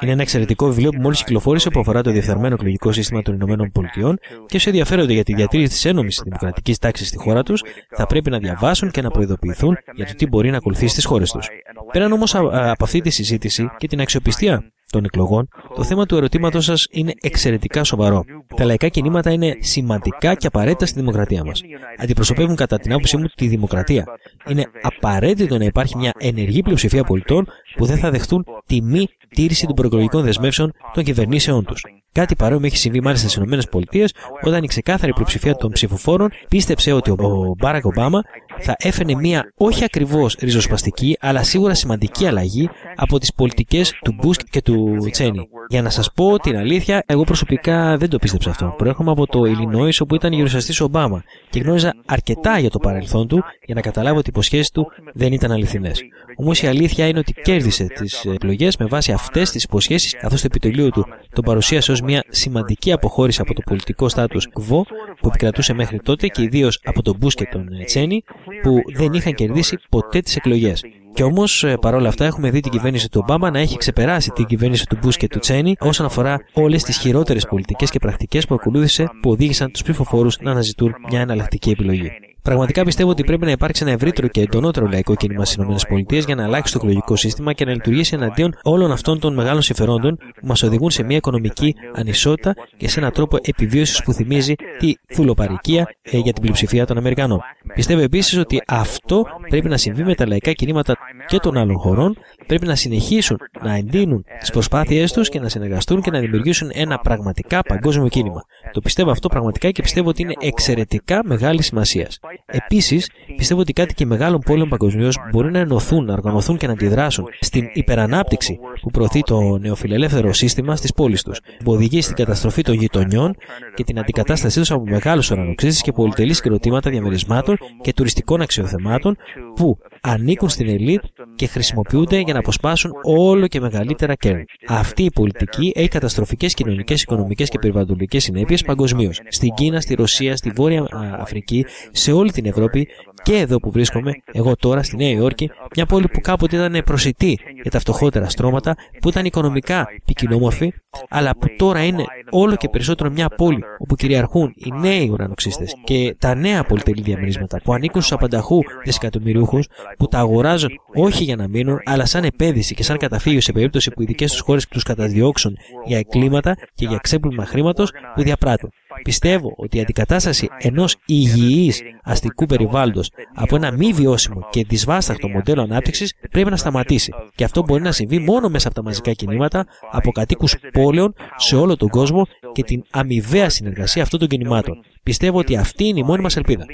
Είναι 0.01 0.11
ένα 0.11 0.21
εξαιρετικό 0.21 0.67
βιβλίο 0.67 0.89
που 0.89 1.01
μόλις 1.01 1.23
κυκλοφόρησε 1.23 1.69
που 1.69 1.79
αφορά 1.79 2.01
το 2.01 2.11
διεφθαρμένο 2.11 2.53
εκλογικό 2.53 2.91
σύστημα 2.91 3.21
των 3.21 3.33
Ηνωμένων 3.33 3.71
Πολιτειών 3.71 4.19
και 4.45 4.55
όσοι 4.55 4.69
ενδιαφέρονται 4.69 5.13
για 5.13 5.23
τη 5.23 5.33
διατήρηση 5.33 5.69
της 5.69 5.85
ένομη 5.85 6.09
δημοκρατικής 6.23 6.77
τάξης 6.77 7.07
στη 7.07 7.17
χώρα 7.17 7.43
τους 7.43 7.63
θα 7.89 8.05
πρέπει 8.05 8.29
να 8.29 8.37
διαβάσουν 8.37 8.91
και 8.91 9.01
να 9.01 9.09
προειδοποιηθούν 9.09 9.77
για 9.93 10.05
το 10.05 10.13
τι 10.15 10.27
μπορεί 10.27 10.49
να 10.49 10.57
ακολουθήσει 10.57 10.91
στις 10.91 11.05
χώρες 11.05 11.31
τους. 11.31 11.47
Πέραν 11.91 12.11
όμως 12.11 12.35
από 12.35 12.83
αυτή 12.83 13.01
τη 13.01 13.09
συζήτηση 13.09 13.69
και 13.77 13.87
την 13.87 14.01
αξιοπιστία 14.01 14.71
των 14.91 15.03
εκλογών, 15.05 15.47
το 15.75 15.83
θέμα 15.83 16.05
του 16.05 16.15
ερωτήματο 16.15 16.61
σας 16.61 16.87
είναι 16.91 17.13
εξαιρετικά 17.21 17.83
σοβαρό. 17.83 18.23
Τα 18.55 18.65
λαϊκά 18.65 18.87
κινήματα 18.87 19.31
είναι 19.31 19.57
σημαντικά 19.59 20.35
και 20.35 20.47
απαραίτητα 20.47 20.85
στη 20.85 20.99
δημοκρατία 20.99 21.43
μας. 21.43 21.61
Αντιπροσωπεύουν 21.97 22.55
κατά 22.55 22.77
την 22.77 22.91
άποψή 22.91 23.17
μου 23.17 23.25
τη 23.35 23.47
δημοκρατία. 23.47 24.05
Είναι 24.47 24.65
απαραίτητο 24.81 25.57
να 25.57 25.65
υπάρχει 25.65 25.97
μια 25.97 26.11
ενεργή 26.17 26.61
πλειοψηφία 26.61 27.03
πολιτών 27.03 27.47
που 27.75 27.85
δεν 27.85 27.97
θα 27.97 28.09
δεχτούν 28.09 28.45
τη 28.65 28.81
μη 28.81 29.07
τήρηση 29.29 29.65
των 29.65 29.75
προεκλογικών 29.75 30.23
δεσμεύσεων 30.23 30.71
των 30.93 31.03
κυβερνήσεών 31.03 31.65
τους. 31.65 31.83
Κάτι 32.11 32.35
παρόμοιο 32.35 32.65
έχει 32.65 32.77
συμβεί 32.77 33.01
μάλιστα 33.01 33.29
στις 33.29 33.43
ΗΠΑ 33.43 34.05
όταν 34.41 34.63
η 34.63 34.67
ξεκάθαρη 34.67 35.13
πλειοψηφία 35.13 35.55
των 35.55 35.71
ψηφοφόρων 35.71 36.29
πίστεψε 36.49 36.91
ότι 36.91 37.09
ο 37.11 37.55
Μπάρακ 37.57 37.85
Ομπάμα 37.85 38.21
θα 38.61 38.75
έφερε 38.77 39.15
μια 39.15 39.51
όχι 39.57 39.83
ακριβώς 39.83 40.35
ριζοσπαστική 40.39 41.17
αλλά 41.19 41.43
σίγουρα 41.43 41.73
σημαντική 41.73 42.25
αλλαγή 42.25 42.69
από 42.95 43.19
τις 43.19 43.33
πολιτικές 43.33 43.99
του 44.03 44.15
Μπούσκ 44.21 44.41
και 44.49 44.61
του 44.61 44.97
Τσένι. 45.11 45.49
Για 45.69 45.81
να 45.81 45.89
σας 45.89 46.11
πω 46.11 46.37
την 46.37 46.57
αλήθεια, 46.57 47.03
εγώ 47.05 47.23
προσωπικά 47.23 47.97
δεν 47.97 48.09
το 48.09 48.17
πίστεψα 48.17 48.49
αυτό. 48.49 48.73
Προέρχομαι 48.77 49.11
από 49.11 49.27
το 49.27 49.41
Illinois 49.41 49.97
όπου 49.99 50.15
ήταν 50.15 50.33
γερουσιαστής 50.33 50.81
Ομπάμα 50.81 51.23
και 51.49 51.59
γνώριζα 51.59 51.93
αρκετά 52.05 52.59
για 52.59 52.69
το 52.69 52.79
παρελθόν 52.79 53.27
του 53.27 53.43
για 53.65 53.75
να 53.75 53.81
καταλάβω 53.81 54.17
ότι 54.17 54.27
οι 54.29 54.31
υποσχέσεις 54.33 54.71
του 54.71 54.87
δεν 55.13 55.33
ήταν 55.33 55.51
αληθινές. 55.51 56.01
Όμως 56.35 56.61
η 56.61 56.67
αλήθεια 56.67 57.07
είναι 57.07 57.19
ότι 57.19 57.33
κέρδισε 57.33 57.85
τις 57.85 58.25
εκλογές 58.25 58.77
με 58.77 58.85
βάση 58.85 59.11
αυτές 59.11 59.51
τις 59.51 59.63
υποσχέσεις, 59.63 60.15
καθώς 60.15 60.41
το 60.41 60.47
επιτελείο 60.49 60.89
του 60.89 61.05
τον 61.33 61.43
παρουσίασε 61.43 61.91
ως 61.91 62.01
μια 62.01 62.23
σημαντική 62.29 62.91
αποχώρηση 62.91 63.41
από 63.41 63.53
το 63.53 63.61
πολιτικό 63.65 64.07
status 64.15 64.43
quo 64.59 64.81
που 65.21 65.27
επικρατούσε 65.27 65.73
μέχρι 65.73 65.99
τότε 65.99 66.27
και 66.27 66.41
ιδίως 66.41 66.79
από 66.83 67.01
τον 67.01 67.15
Μπούς 67.17 67.33
και 67.33 67.45
τον 67.45 67.67
Τσένι 67.85 68.23
που 68.61 68.81
δεν 68.93 69.13
είχαν 69.13 69.33
κερδίσει 69.33 69.77
ποτέ 69.89 70.19
τις 70.19 70.35
εκλογές. 70.35 70.83
Και 71.13 71.23
όμως, 71.23 71.63
ε, 71.63 71.75
παρόλα 71.75 72.07
αυτά, 72.07 72.25
έχουμε 72.25 72.49
δει 72.49 72.59
την 72.59 72.71
κυβέρνηση 72.71 73.09
του 73.09 73.19
Ομπάμα 73.23 73.51
να 73.51 73.59
έχει 73.59 73.77
ξεπεράσει 73.77 74.31
την 74.31 74.45
κυβέρνηση 74.45 74.85
του 74.85 74.97
Μπούς 75.01 75.17
και 75.17 75.27
του 75.27 75.39
Τσένι 75.39 75.75
όσον 75.79 76.05
αφορά 76.05 76.39
όλες 76.53 76.83
τις 76.83 76.97
χειρότερες 76.97 77.45
πολιτικές 77.45 77.89
και 77.89 77.99
πρακτικές 77.99 78.45
που 78.45 78.55
ακολούθησε 78.55 79.09
που 79.21 79.29
οδήγησαν 79.29 79.71
τους 79.71 79.81
ψηφοφόρους 79.81 80.37
να 80.41 80.51
αναζητούν 80.51 80.95
μια 81.09 81.21
εναλλακτική 81.21 81.69
επιλογή. 81.69 82.11
Πραγματικά 82.41 82.83
πιστεύω 82.83 83.09
ότι 83.09 83.23
πρέπει 83.23 83.45
να 83.45 83.51
υπάρξει 83.51 83.83
ένα 83.83 83.91
ευρύτερο 83.91 84.27
και 84.27 84.41
εντονότερο 84.41 84.87
λαϊκό 84.87 85.15
κίνημα 85.15 85.45
στις 85.45 85.83
ΗΠΑ 85.89 86.17
για 86.17 86.35
να 86.35 86.43
αλλάξει 86.43 86.73
το 86.73 86.79
εκλογικό 86.81 87.15
σύστημα 87.15 87.53
και 87.53 87.65
να 87.65 87.71
λειτουργήσει 87.71 88.15
εναντίον 88.15 88.53
όλων 88.63 88.91
αυτών 88.91 89.19
των 89.19 89.33
μεγάλων 89.33 89.61
συμφερόντων 89.61 90.15
που 90.15 90.47
μας 90.47 90.63
οδηγούν 90.63 90.89
σε 90.89 91.03
μια 91.03 91.17
οικονομική 91.17 91.75
ανισότητα 91.93 92.53
και 92.77 92.89
σε 92.89 92.99
έναν 92.99 93.11
τρόπο 93.11 93.37
επιβίωσης 93.41 94.03
που 94.03 94.13
θυμίζει 94.13 94.53
τη 94.79 94.93
φουλοπαρικία 95.13 95.95
ε, 96.01 96.17
για 96.17 96.33
την 96.33 96.41
πλειοψηφία 96.41 96.85
των 96.85 96.97
Αμερικανών. 96.97 97.39
Πιστεύω 97.73 98.01
επίσης 98.01 98.37
ότι 98.37 98.61
αυτό 98.67 99.25
πρέπει 99.49 99.69
να 99.69 99.77
συμβεί 99.77 100.03
με 100.03 100.15
τα 100.15 100.27
λαϊκά 100.27 100.51
κινήματα 100.51 100.95
και 101.27 101.37
των 101.37 101.57
άλλων 101.57 101.77
χωρών, 101.77 102.17
πρέπει 102.49 102.65
να 102.65 102.75
συνεχίσουν 102.75 103.37
να 103.61 103.75
εντείνουν 103.75 104.25
τις 104.39 104.51
προσπάθειές 104.51 105.11
τους 105.11 105.29
και 105.29 105.39
να 105.39 105.49
συνεργαστούν 105.49 106.01
και 106.01 106.11
να 106.11 106.19
δημιουργήσουν 106.19 106.69
ένα 106.73 106.99
πραγματικά 106.99 107.61
παγκόσμιο 107.61 108.07
κίνημα. 108.07 108.41
Το 108.71 108.81
πιστεύω 108.81 109.11
αυτό 109.11 109.27
πραγματικά 109.27 109.71
και 109.71 109.81
πιστεύω 109.81 110.09
ότι 110.09 110.21
είναι 110.21 110.33
εξαιρετικά 110.39 111.21
μεγάλη 111.25 111.61
σημασία. 111.61 112.07
Επίσης, 112.45 113.09
πιστεύω 113.37 113.59
ότι 113.59 113.73
κάτοικοι 113.73 114.05
μεγάλων 114.05 114.39
πόλεων 114.39 114.69
παγκοσμίως 114.69 115.17
μπορεί 115.31 115.51
να 115.51 115.59
ενωθούν, 115.59 116.05
να 116.05 116.13
οργανωθούν 116.13 116.57
και 116.57 116.67
να 116.67 116.73
αντιδράσουν 116.73 117.25
στην 117.39 117.69
υπερανάπτυξη 117.73 118.59
που 118.81 118.89
προωθεί 118.91 119.21
το 119.21 119.57
νεοφιλελεύθερο 119.57 120.33
σύστημα 120.33 120.75
στις 120.75 120.93
πόλεις 120.93 121.23
τους, 121.23 121.39
που 121.63 121.71
οδηγεί 121.71 122.01
στην 122.01 122.15
καταστροφή 122.15 122.61
των 122.61 122.75
γειτονιών 122.75 123.35
και 123.73 123.83
την 123.83 123.99
αντικατάστασή 123.99 124.59
τους 124.59 124.71
από 124.71 124.83
μεγάλους 124.83 125.31
ουρανοξύσει 125.31 125.81
και 125.81 125.91
πολυτελείς 125.91 126.37
συγκροτήματα 126.37 126.89
διαμερισμάτων 126.89 127.57
και 127.81 127.93
τουριστικών 127.93 128.41
αξιοθεμάτων 128.41 129.17
που 129.55 129.77
ανήκουν 130.01 130.49
στην 130.49 130.69
ελίτ 130.69 131.03
και 131.35 131.47
χρησιμοποιούνται 131.47 132.19
για 132.19 132.33
να 132.33 132.39
αποσπάσουν 132.39 132.91
όλο 133.03 133.47
και 133.47 133.59
μεγαλύτερα 133.59 134.15
κέρδη. 134.15 134.45
Αυτή 134.67 135.03
η 135.03 135.11
πολιτική 135.11 135.71
έχει 135.75 135.87
καταστροφικές 135.87 136.53
κοινωνικές, 136.53 137.01
οικονομικές 137.01 137.49
και 137.49 137.59
περιβαλλοντικές 137.59 138.23
συνέπειες 138.23 138.63
παγκοσμίως. 138.63 139.21
Στην 139.27 139.53
Κίνα, 139.53 139.81
στη 139.81 139.93
Ρωσία, 139.93 140.35
στη 140.35 140.49
Βόρεια 140.49 140.87
Αφρική, 141.19 141.65
σε 141.91 142.11
όλη 142.11 142.31
την 142.31 142.45
Ευρώπη 142.45 142.87
και 143.23 143.37
εδώ 143.37 143.59
που 143.59 143.71
βρίσκομαι, 143.71 144.11
εγώ 144.31 144.55
τώρα 144.55 144.83
στη 144.83 144.95
Νέα 144.95 145.09
Υόρκη, 145.09 145.49
μια 145.75 145.85
πόλη 145.85 146.07
που 146.07 146.19
κάποτε 146.21 146.55
ήταν 146.55 146.83
προσιτή 146.85 147.39
για 147.61 147.71
τα 147.71 147.79
φτωχότερα 147.79 148.29
στρώματα, 148.29 148.75
που 149.01 149.09
ήταν 149.09 149.25
οικονομικά 149.25 149.87
ποικινόμορφη, 150.05 150.73
αλλά 151.09 151.35
που 151.37 151.47
τώρα 151.57 151.83
είναι 151.83 152.05
όλο 152.29 152.55
και 152.55 152.69
περισσότερο 152.69 153.09
μια 153.09 153.29
πόλη 153.29 153.63
όπου 153.77 153.95
κυριαρχούν 153.95 154.53
οι 154.55 154.71
νέοι 154.79 155.09
ουρανοξύστες 155.09 155.75
και 155.83 156.15
τα 156.19 156.35
νέα 156.35 156.63
πολυτελή 156.63 157.01
διαμερίσματα 157.01 157.61
που 157.63 157.73
ανήκουν 157.73 158.01
στους 158.01 158.13
απανταχού 158.13 158.59
δισεκατομμυρίουχου, 158.83 159.59
που 159.97 160.07
τα 160.07 160.19
αγοράζουν 160.19 160.69
όχι 160.93 161.23
για 161.23 161.35
να 161.35 161.47
μείνουν, 161.47 161.79
αλλά 161.85 162.05
σαν 162.05 162.23
επένδυση 162.23 162.75
και 162.75 162.83
σαν 162.83 162.97
καταφύγιο 162.97 163.41
σε 163.41 163.51
περίπτωση 163.51 163.91
που 163.91 164.01
οι 164.01 164.05
δικές 164.05 164.31
τους 164.31 164.41
χώρες 164.41 164.67
τους 164.67 164.83
καταδιώξουν 164.83 165.57
για 165.85 165.97
εκκλήματα 165.97 166.55
και 166.75 166.85
για 166.85 166.97
ξέπλυμα 166.97 167.45
χρήματος 167.45 167.91
που 168.15 168.21
διαπράττουν. 168.21 168.69
Πιστεύω 169.03 169.53
ότι 169.57 169.77
η 169.77 169.81
αντικατάσταση 169.81 170.49
ενός 170.57 170.95
υγιή 171.05 171.73
αστικού 172.03 172.45
περιβάλλοντος 172.45 173.11
από 173.33 173.55
ένα 173.55 173.71
μη 173.71 173.93
βιώσιμο 173.93 174.47
και 174.49 174.65
δυσβάσταχτο 174.67 175.27
μοντέλο 175.27 175.61
ανάπτυξης 175.61 176.15
πρέπει 176.31 176.49
να 176.49 176.55
σταματήσει. 176.55 177.13
Και 177.35 177.43
αυτό 177.43 177.63
μπορεί 177.63 177.81
να 177.81 177.91
συμβεί 177.91 178.19
μόνο 178.19 178.49
μέσα 178.49 178.67
από 178.67 178.75
τα 178.75 178.83
μαζικά 178.83 179.11
κινήματα, 179.11 179.65
από 179.91 180.11
κατοίκους 180.11 180.55
πόλεων 180.71 181.13
σε 181.35 181.55
όλο 181.55 181.77
τον 181.77 181.89
κόσμο 181.89 182.27
και 182.51 182.63
την 182.63 182.83
αμοιβαία 182.91 183.49
συνεργασία 183.49 184.01
αυτών 184.03 184.19
των 184.19 184.27
κινημάτων. 184.27 184.83
Πιστεύω 185.03 185.37
ότι 185.37 185.55
αυτή 185.57 185.83
είναι 185.87 185.99
η 185.99 186.03
μόνη 186.03 186.21
μας 186.21 186.35
ελπίδα. 186.35 186.65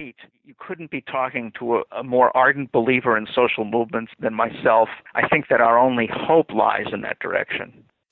couldn't 0.68 0.90
be 0.90 1.04
talking 1.20 1.52
to 1.60 1.76
a, 1.76 1.82
a, 2.02 2.04
more 2.04 2.36
ardent 2.36 2.72
believer 2.72 3.14
in 3.18 3.28
social 3.42 3.66
movements 3.66 4.12
than 4.20 4.34
myself. 4.34 4.90
I 5.14 5.28
think 5.28 5.44
that 5.52 5.62
our 5.62 5.78
only 5.78 6.08
hope 6.28 6.50
lies 6.52 6.88
in 6.96 7.02
that 7.02 7.20
direction. 7.20 7.68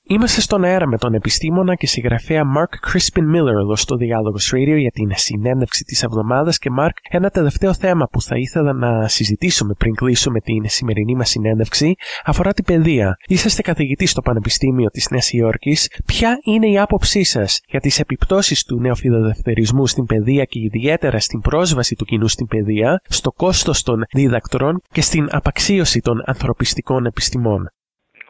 Είμαστε 0.08 0.42
στον 0.42 0.64
αέρα 0.64 0.88
με 0.88 0.98
τον 0.98 1.14
επιστήμονα 1.14 1.76
και 1.76 1.88
συγγραφέα 1.88 2.44
Mark 2.56 2.90
Crispin 2.92 3.36
Miller 3.36 3.56
εδώ 3.62 3.76
στο 3.76 3.96
Dialogos 4.00 4.56
Radio 4.56 4.78
για 4.78 4.92
την 4.92 5.12
συνέντευξη 5.14 5.84
της 5.84 6.04
εβδομάδας 6.04 6.58
και 6.58 6.70
Mark, 6.80 6.92
ένα 7.10 7.30
τελευταίο 7.30 7.74
θέμα 7.74 8.08
που 8.12 8.22
θα 8.22 8.38
ήθελα 8.38 8.74
να 8.74 9.08
συζητήσουμε 9.08 9.74
πριν 9.78 9.96
κλείσουμε 9.96 10.40
την 10.40 10.70
σημερινή 10.70 11.16
μας 11.16 11.30
συνέντευξη 11.30 11.96
αφορά 12.24 12.54
την 12.54 12.64
παιδεία. 12.64 13.16
Είσαστε 13.28 13.62
καθηγητής 13.62 14.12
στο 14.12 14.22
Πανεπιστήμιο 14.22 14.90
της 14.90 15.10
Νέας 15.10 15.32
Υόρκης. 15.32 15.90
Ποια 16.06 16.38
είναι 16.44 16.68
η 16.68 16.80
άποψή 16.80 17.24
σας 17.24 17.60
για 17.68 17.80
τις 17.80 18.00
επιπτώσεις 18.00 18.64
του 18.64 18.80
νεοφιλελευθερισμού 18.80 19.88
στην 19.88 20.06
παιδεία 20.06 20.44
και 20.44 20.60
ιδιαίτερα 20.60 21.20
στην 21.20 21.40
πρόσβαση 21.40 21.96
του 21.96 22.06
κοινού 22.06 22.28
στην 22.28 22.48
παιδεία, 22.48 23.02
στο 23.04 23.32
κόστος 23.32 23.84
των 23.84 24.04
δίδακτρων 24.14 24.82
και 24.92 25.02
στην 25.02 25.28
απαξίωση 25.32 26.00
των 26.00 26.24
ανθρωπιστικών 26.26 27.06
επιστημών; 27.06 27.68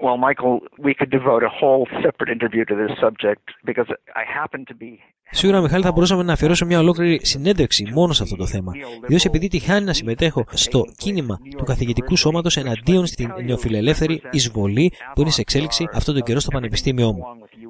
Well, 0.04 0.18
Michael, 0.18 0.60
we 0.78 0.94
could 0.94 1.10
devote 1.10 1.44
a 1.44 1.50
whole 1.50 1.88
separate 2.04 2.30
interview 2.30 2.66
to 2.66 2.76
this 2.76 2.92
subject 3.00 3.52
because 3.64 3.86
I 4.14 4.26
happen 4.26 4.66
to 4.66 4.76
be 4.76 5.00
Σίγουρα, 5.36 5.62
Μιχάλη, 5.62 5.84
θα 5.84 5.92
μπορούσαμε 5.92 6.24
να 6.24 6.34
αφιερώσω 6.34 6.66
μια 6.66 6.80
ολόκληρη 6.80 7.20
συνέντευξη 7.24 7.90
μόνο 7.94 8.14
σε 8.14 8.24
αυτό 8.24 8.36
το 8.36 8.46
θέμα. 8.46 8.72
Ιδίως 9.04 9.26
επειδή 9.26 9.48
τυχάνει 9.48 9.86
να 9.86 9.94
συμμετέχω 9.94 10.46
στο 10.54 10.86
κίνημα 10.98 11.40
του 11.58 11.64
καθηγητικού 11.64 12.16
σώματος 12.16 12.58
εναντίον 12.58 13.06
στην 13.06 13.32
νεοφιλελεύθερη 13.46 14.22
εισβολή 14.32 14.92
που 15.14 15.22
είναι 15.22 15.30
σε 15.30 15.42
εξέλιξη 15.42 15.88
αυτόν 15.94 16.14
τον 16.14 16.24
καιρό 16.24 16.40
στο 16.40 16.50
πανεπιστήμιό 16.52 17.14
μου. 17.14 17.24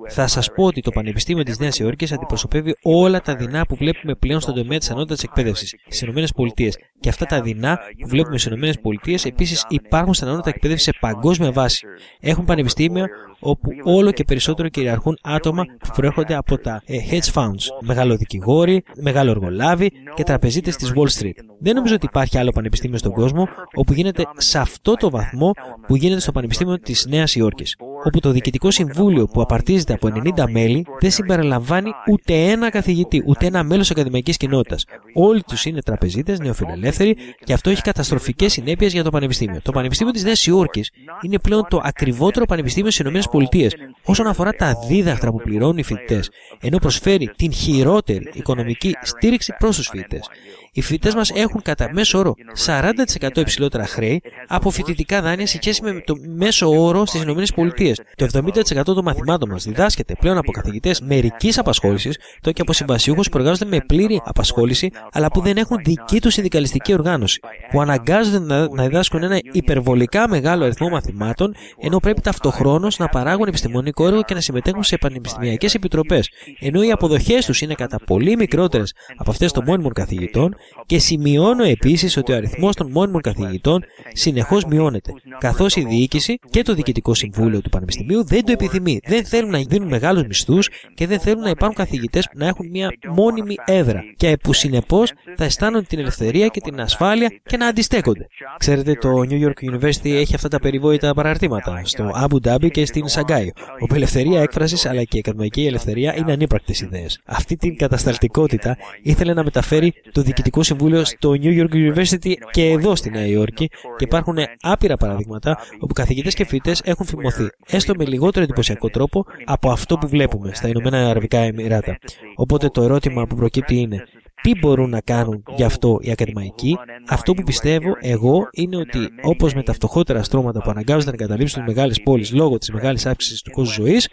Θα 0.10 0.28
σας 0.28 0.52
πω 0.56 0.64
ότι 0.64 0.82
το 0.82 0.92
Πανεπιστήμιο 0.92 1.44
της 1.44 1.60
Νέας 1.60 1.80
Υόρκης 1.80 2.12
αντιπροσωπεύει 2.12 2.76
όλα 2.82 3.22
τα 3.22 3.36
δεινά 3.36 3.66
που 3.66 3.76
βλέπουμε 3.76 4.16
πλέον 4.16 4.40
στον 4.42 4.56
τομέα 4.56 4.78
της 4.78 4.92
ανώτατης 4.92 5.24
εκπαίδευσης 5.24 5.76
στις 5.88 6.02
ΗΠΑ. 6.02 6.70
Και 7.00 7.10
αυτά 7.10 7.26
τα 7.26 7.42
δεινά 7.42 7.80
που 8.02 8.08
βλέπουμε 8.08 8.38
στις 8.38 8.52
ΗΠΑ 8.52 9.28
επίσης 9.28 9.66
υπάρχουν 9.70 10.14
στην 10.14 10.28
ανώτατη 10.28 10.50
εκπαίδευση 10.50 10.84
σε 10.84 10.92
παγκόσμια 11.00 11.52
βάση. 11.52 11.86
Έχουν 12.20 12.46
πανεπιστήμια 12.46 13.08
όπου 13.40 13.70
όλο 13.84 14.12
και 14.12 14.24
περισσότερο 14.24 14.68
κυριαρχούν 14.70 15.18
άτομα 15.22 15.64
που 15.64 15.90
προέρχονται 15.96 16.36
από 16.36 16.58
τα 16.58 16.82
ε, 16.86 16.98
hedge 17.12 17.34
funds, 17.34 17.53
μεγάλο 17.82 18.16
δικηγόροι, 18.16 18.84
μεγάλο 19.02 19.32
εργολάβοι 19.32 19.92
και 20.16 20.24
τραπεζίτες 20.24 20.76
της 20.76 20.92
Wall 20.96 21.22
Street. 21.22 21.38
Δεν 21.60 21.76
νομίζω 21.76 21.96
ότι 21.96 22.06
υπάρχει 22.06 22.38
άλλο 22.38 22.52
πανεπιστήμιο 22.52 22.98
στον 22.98 23.12
κόσμο 23.12 23.48
όπου 23.74 23.94
γίνεται 23.94 24.24
σε 24.38 24.60
αυτό 24.60 24.94
το 24.94 25.10
βαθμό 25.10 25.52
που 25.88 25.96
γίνεται 25.96 26.22
στο 26.22 26.32
Πανεπιστήμιο 26.32 26.80
της 26.80 27.06
Νέας 27.06 27.36
Υόρκης. 27.36 27.78
Όπου 28.06 28.20
το 28.20 28.32
Διοικητικό 28.32 28.72
Συμβούλιο 28.72 29.28
που 29.28 29.42
απαρτίζεται 29.42 29.94
από 29.94 30.10
90 30.36 30.50
μέλη 30.50 30.86
δεν 31.00 31.12
συμπεριλαμβάνει 31.12 31.92
ούτε 32.12 32.34
ένα 32.34 32.70
καθηγητή, 32.70 33.24
ούτε 33.26 33.46
ένα 33.46 33.64
μέλος 33.64 33.92
ακαδημαϊκής 33.92 34.38
κοινότητας. 34.38 34.86
Όλοι 35.14 35.44
τους 35.44 35.66
είναι 35.66 35.82
τραπεζίτες, 35.82 36.40
νεοφιλελεύθεροι 36.40 37.16
και 37.44 37.54
αυτό 37.54 37.70
έχει 37.70 37.82
καταστροφικές 37.82 38.52
συνέπειες 38.52 38.94
για 38.94 39.04
το 39.04 39.10
Πανεπιστήμιο. 39.10 39.60
Το 39.62 39.72
Πανεπιστήμιο 39.72 40.14
της 40.14 40.24
Νέας 40.24 40.46
Υόρκης 40.46 40.92
είναι 41.22 41.40
πλέον 41.40 41.66
το 41.70 41.82
ακριβότερο 41.84 42.46
πανεπιστήμιο 42.46 42.92
στις 42.92 43.06
ΗΠΑ 43.06 43.68
όσον 44.06 44.28
αφορά 44.28 44.52
τα 44.52 44.74
δίδακτρα 44.88 45.32
που 45.32 45.38
πληρώνουν 45.38 45.78
οι 45.78 45.84
φοιτητές, 45.84 46.30
ενώ 46.62 46.78
προσφέρει 46.78 47.30
την 47.36 47.54
χειρότερη 47.54 48.30
οικονομική 48.34 48.96
στήριξη 49.02 49.56
προς 49.60 49.76
τους 49.76 49.88
φοιτητές. 49.88 50.30
Οι 50.76 50.82
φοιτητές 50.82 51.16
μας 51.16 51.30
έχουν 51.30 51.62
κατά 51.62 51.90
μέσο 51.94 52.18
όρο 52.20 52.34
40% 52.66 53.38
υψηλότερα 53.38 53.86
χρέη 53.86 54.22
από 54.48 54.70
φοιτητικά 54.70 55.22
δάνεια 55.22 55.48
σε 55.48 55.58
σχέση 55.62 55.84
με 55.84 56.02
το 56.06 56.16
μέσο 56.36 56.70
όρο 56.70 57.06
στις 57.06 57.22
ΗΠΑ. 57.22 57.94
Το 58.16 58.26
70% 58.26 58.84
των 58.84 59.04
μαθημάτων 59.04 59.50
μας 59.50 59.64
διδάσκεται 59.64 60.16
πλέον 60.20 60.38
από 60.38 60.52
καθηγητές 60.52 61.02
μερικής 61.02 61.58
απασχόλησης, 61.58 62.18
το 62.42 62.52
και 62.52 62.62
από 62.62 62.74
συμβασιούχους 62.74 63.30
που 63.30 63.38
εργάζονται 63.38 63.70
με 63.70 63.80
πλήρη 63.88 64.22
απασχόληση, 64.26 64.90
αλλά 65.12 65.32
που 65.32 65.42
δεν 65.42 65.58
έχουν 65.58 65.78
δική 65.84 66.22
τους 66.22 66.34
συνδικαλιστική 66.34 66.94
οργάνωση, 66.94 67.40
που 67.72 67.82
αναγκάζονται 67.82 68.40
να 68.76 68.84
διδάσκουν 68.84 69.24
ένα 69.24 69.40
υπερβολικά 69.52 70.30
μεγάλο 70.30 70.64
αριθμό 70.64 70.90
μαθημάτων, 70.90 71.56
ενώ 71.82 72.00
πρέπει 72.00 72.22
ταυτοχρόνως 72.22 72.98
να 72.98 73.08
παράγουν 73.08 73.48
επιστημονικό 73.48 74.08
έργο 74.08 74.22
και 74.22 74.34
να 74.34 74.42
συμμετέχουν 74.42 74.84
σε 74.84 74.98
πανεπιστημιακές 74.98 75.74
επιτροπές, 75.74 76.30
ενώ 76.60 76.84
οι 76.84 76.92
αποδοχές 76.92 77.46
τους 77.46 77.62
είναι 77.62 77.74
κατά 77.74 78.00
πολύ 78.06 78.36
μικρότερες 78.36 78.94
από 79.16 79.32
αυτές 79.32 79.52
των 79.52 79.64
μόνιμων 79.68 79.94
καθηγητών 79.94 80.56
και 80.86 81.00
σημειώνω 81.00 81.64
επίσης 81.64 82.18
ότι 82.18 82.32
ο 82.32 82.36
αριθμός 82.36 82.76
των 82.76 82.92
μόνιμων 82.92 83.22
καθηγητών 83.22 83.84
συνεχώς 84.14 84.66
μειώνεται, 84.66 85.14
καθώς 85.40 85.76
η 85.76 85.82
διοίκηση 85.82 86.40
και 86.50 86.62
το 86.62 86.74
διοικητικό 86.74 87.14
συμβούλιο 87.14 87.62
του 87.62 87.70
Πανεπιστημίου 87.70 88.24
δεν 88.26 88.46
το 88.46 88.52
επιθυμεί. 88.52 89.00
Δεν 89.06 89.26
θέλουν 89.26 89.50
να 89.50 89.60
δίνουν 89.60 89.88
μεγάλους 89.88 90.24
μισθούς 90.24 90.70
και 90.94 91.08
δεν 91.08 91.20
θέλουν 91.20 91.42
να 91.42 91.50
υπάρχουν 91.50 91.78
καθηγητές 91.78 92.26
που 92.26 92.38
να 92.38 92.48
έχουν 92.48 92.70
μια 92.70 92.92
μόνιμη 93.08 93.56
έδρα 93.66 94.04
και 94.16 94.38
που 94.44 94.54
συνεπώς 94.54 95.12
θα 95.36 95.44
αισθάνονται 95.44 95.86
την 95.86 96.00
ελευθερία 96.00 96.48
και 96.48 96.60
την 96.60 96.82
ασφάλεια 96.82 97.32
και 97.44 97.58
να 97.58 97.68
αντιστέκονται. 97.68 98.28
Ξέρετε, 98.58 98.94
το 98.94 99.10
New 99.30 99.48
York 99.48 99.72
University 99.72 100.10
έχει 100.10 100.36
αυτά 100.36 100.48
τα 100.48 100.60
περιβόητα 100.60 101.14
παραρτήματα 101.14 101.82
στο 101.84 102.12
Abu 102.16 102.48
Dhabi 102.48 102.72
και 102.72 102.86
στην 102.86 103.08
Σαγκάη, 103.08 103.50
όπου 103.80 103.94
η 103.94 103.98
ελευθερία 103.98 104.42
έκφρασης 104.42 104.86
αλλά 104.86 105.04
και 105.04 105.18
η 105.18 105.20
ακαδημαϊκή 105.20 105.66
ελευθερία 105.66 106.16
είναι 106.18 106.32
ανύπαρκτες 106.32 106.82
ιδέες. 106.82 107.20
Αυτή 107.26 107.56
την 107.56 107.78
κατασταλτικότητα 107.78 108.78
ήθελε 109.02 109.34
να 109.34 109.44
μεταφέρει 109.44 109.94
το 110.12 110.22
Διοικητικό 110.22 110.53
Συμβούλιο 110.62 111.06
στο 111.06 111.30
New 111.42 111.64
York 111.64 111.74
University 111.74 112.34
και 112.52 112.70
εδώ 112.70 112.96
στη 112.96 113.10
Νέα 113.10 113.26
Υόρκη 113.26 113.68
και 113.68 114.04
υπάρχουν 114.04 114.38
άπειρα 114.62 114.98
παραδείγματα 114.98 115.58
όπου 115.80 115.94
καθηγητές 115.94 116.34
και 116.34 116.46
φοιτητές 116.46 116.82
έχουν 116.86 117.06
φημωθεί, 117.06 117.48
έστω 117.68 117.94
με 117.98 118.06
λιγότερο 118.06 118.44
εντυπωσιακό 118.44 118.90
τρόπο 118.90 119.26
από 119.46 119.72
αυτό 119.72 119.98
που 119.98 120.08
βλέπουμε 120.08 120.52
στα 120.54 120.68
Ηνωμένα 120.68 121.10
Αραβικά 121.10 121.38
Εμμυράτα. 121.38 121.98
Οπότε 122.36 122.70
το 122.70 122.84
ερώτημα 122.84 123.28
που 123.28 123.36
προκύπτει 123.36 123.76
είναι, 123.76 124.04
τι 124.42 124.60
μπορούν 124.60 124.90
να 124.90 125.02
κάνουν 125.02 125.44
γι' 125.56 125.64
αυτό 125.64 125.98
οι 126.02 126.12
ακαδημαϊκοί; 126.12 126.78
Αυτό 127.08 127.34
που 127.34 127.44
πιστεύω 127.44 127.98
εγώ 128.00 128.48
είναι 128.52 128.78
ότι 128.78 129.10
όπως 129.22 129.54
με 129.54 129.64
τα 129.64 129.74
φτωχότερα 129.74 130.24
στρώματα 130.24 130.62
που 130.62 130.70
αναγκάζονται 130.70 131.12
να 131.12 131.18
καταλήψουν 131.18 131.64
τι 131.64 131.70
μεγάλες 131.70 132.02
πόλεις 132.02 132.34
λόγω 132.34 132.58
της 132.58 132.72
μεγάλης 132.72 133.06
αύξησης 133.06 133.42
του 133.42 133.52
κόσμου 133.52 133.74
ζωής, 133.74 134.10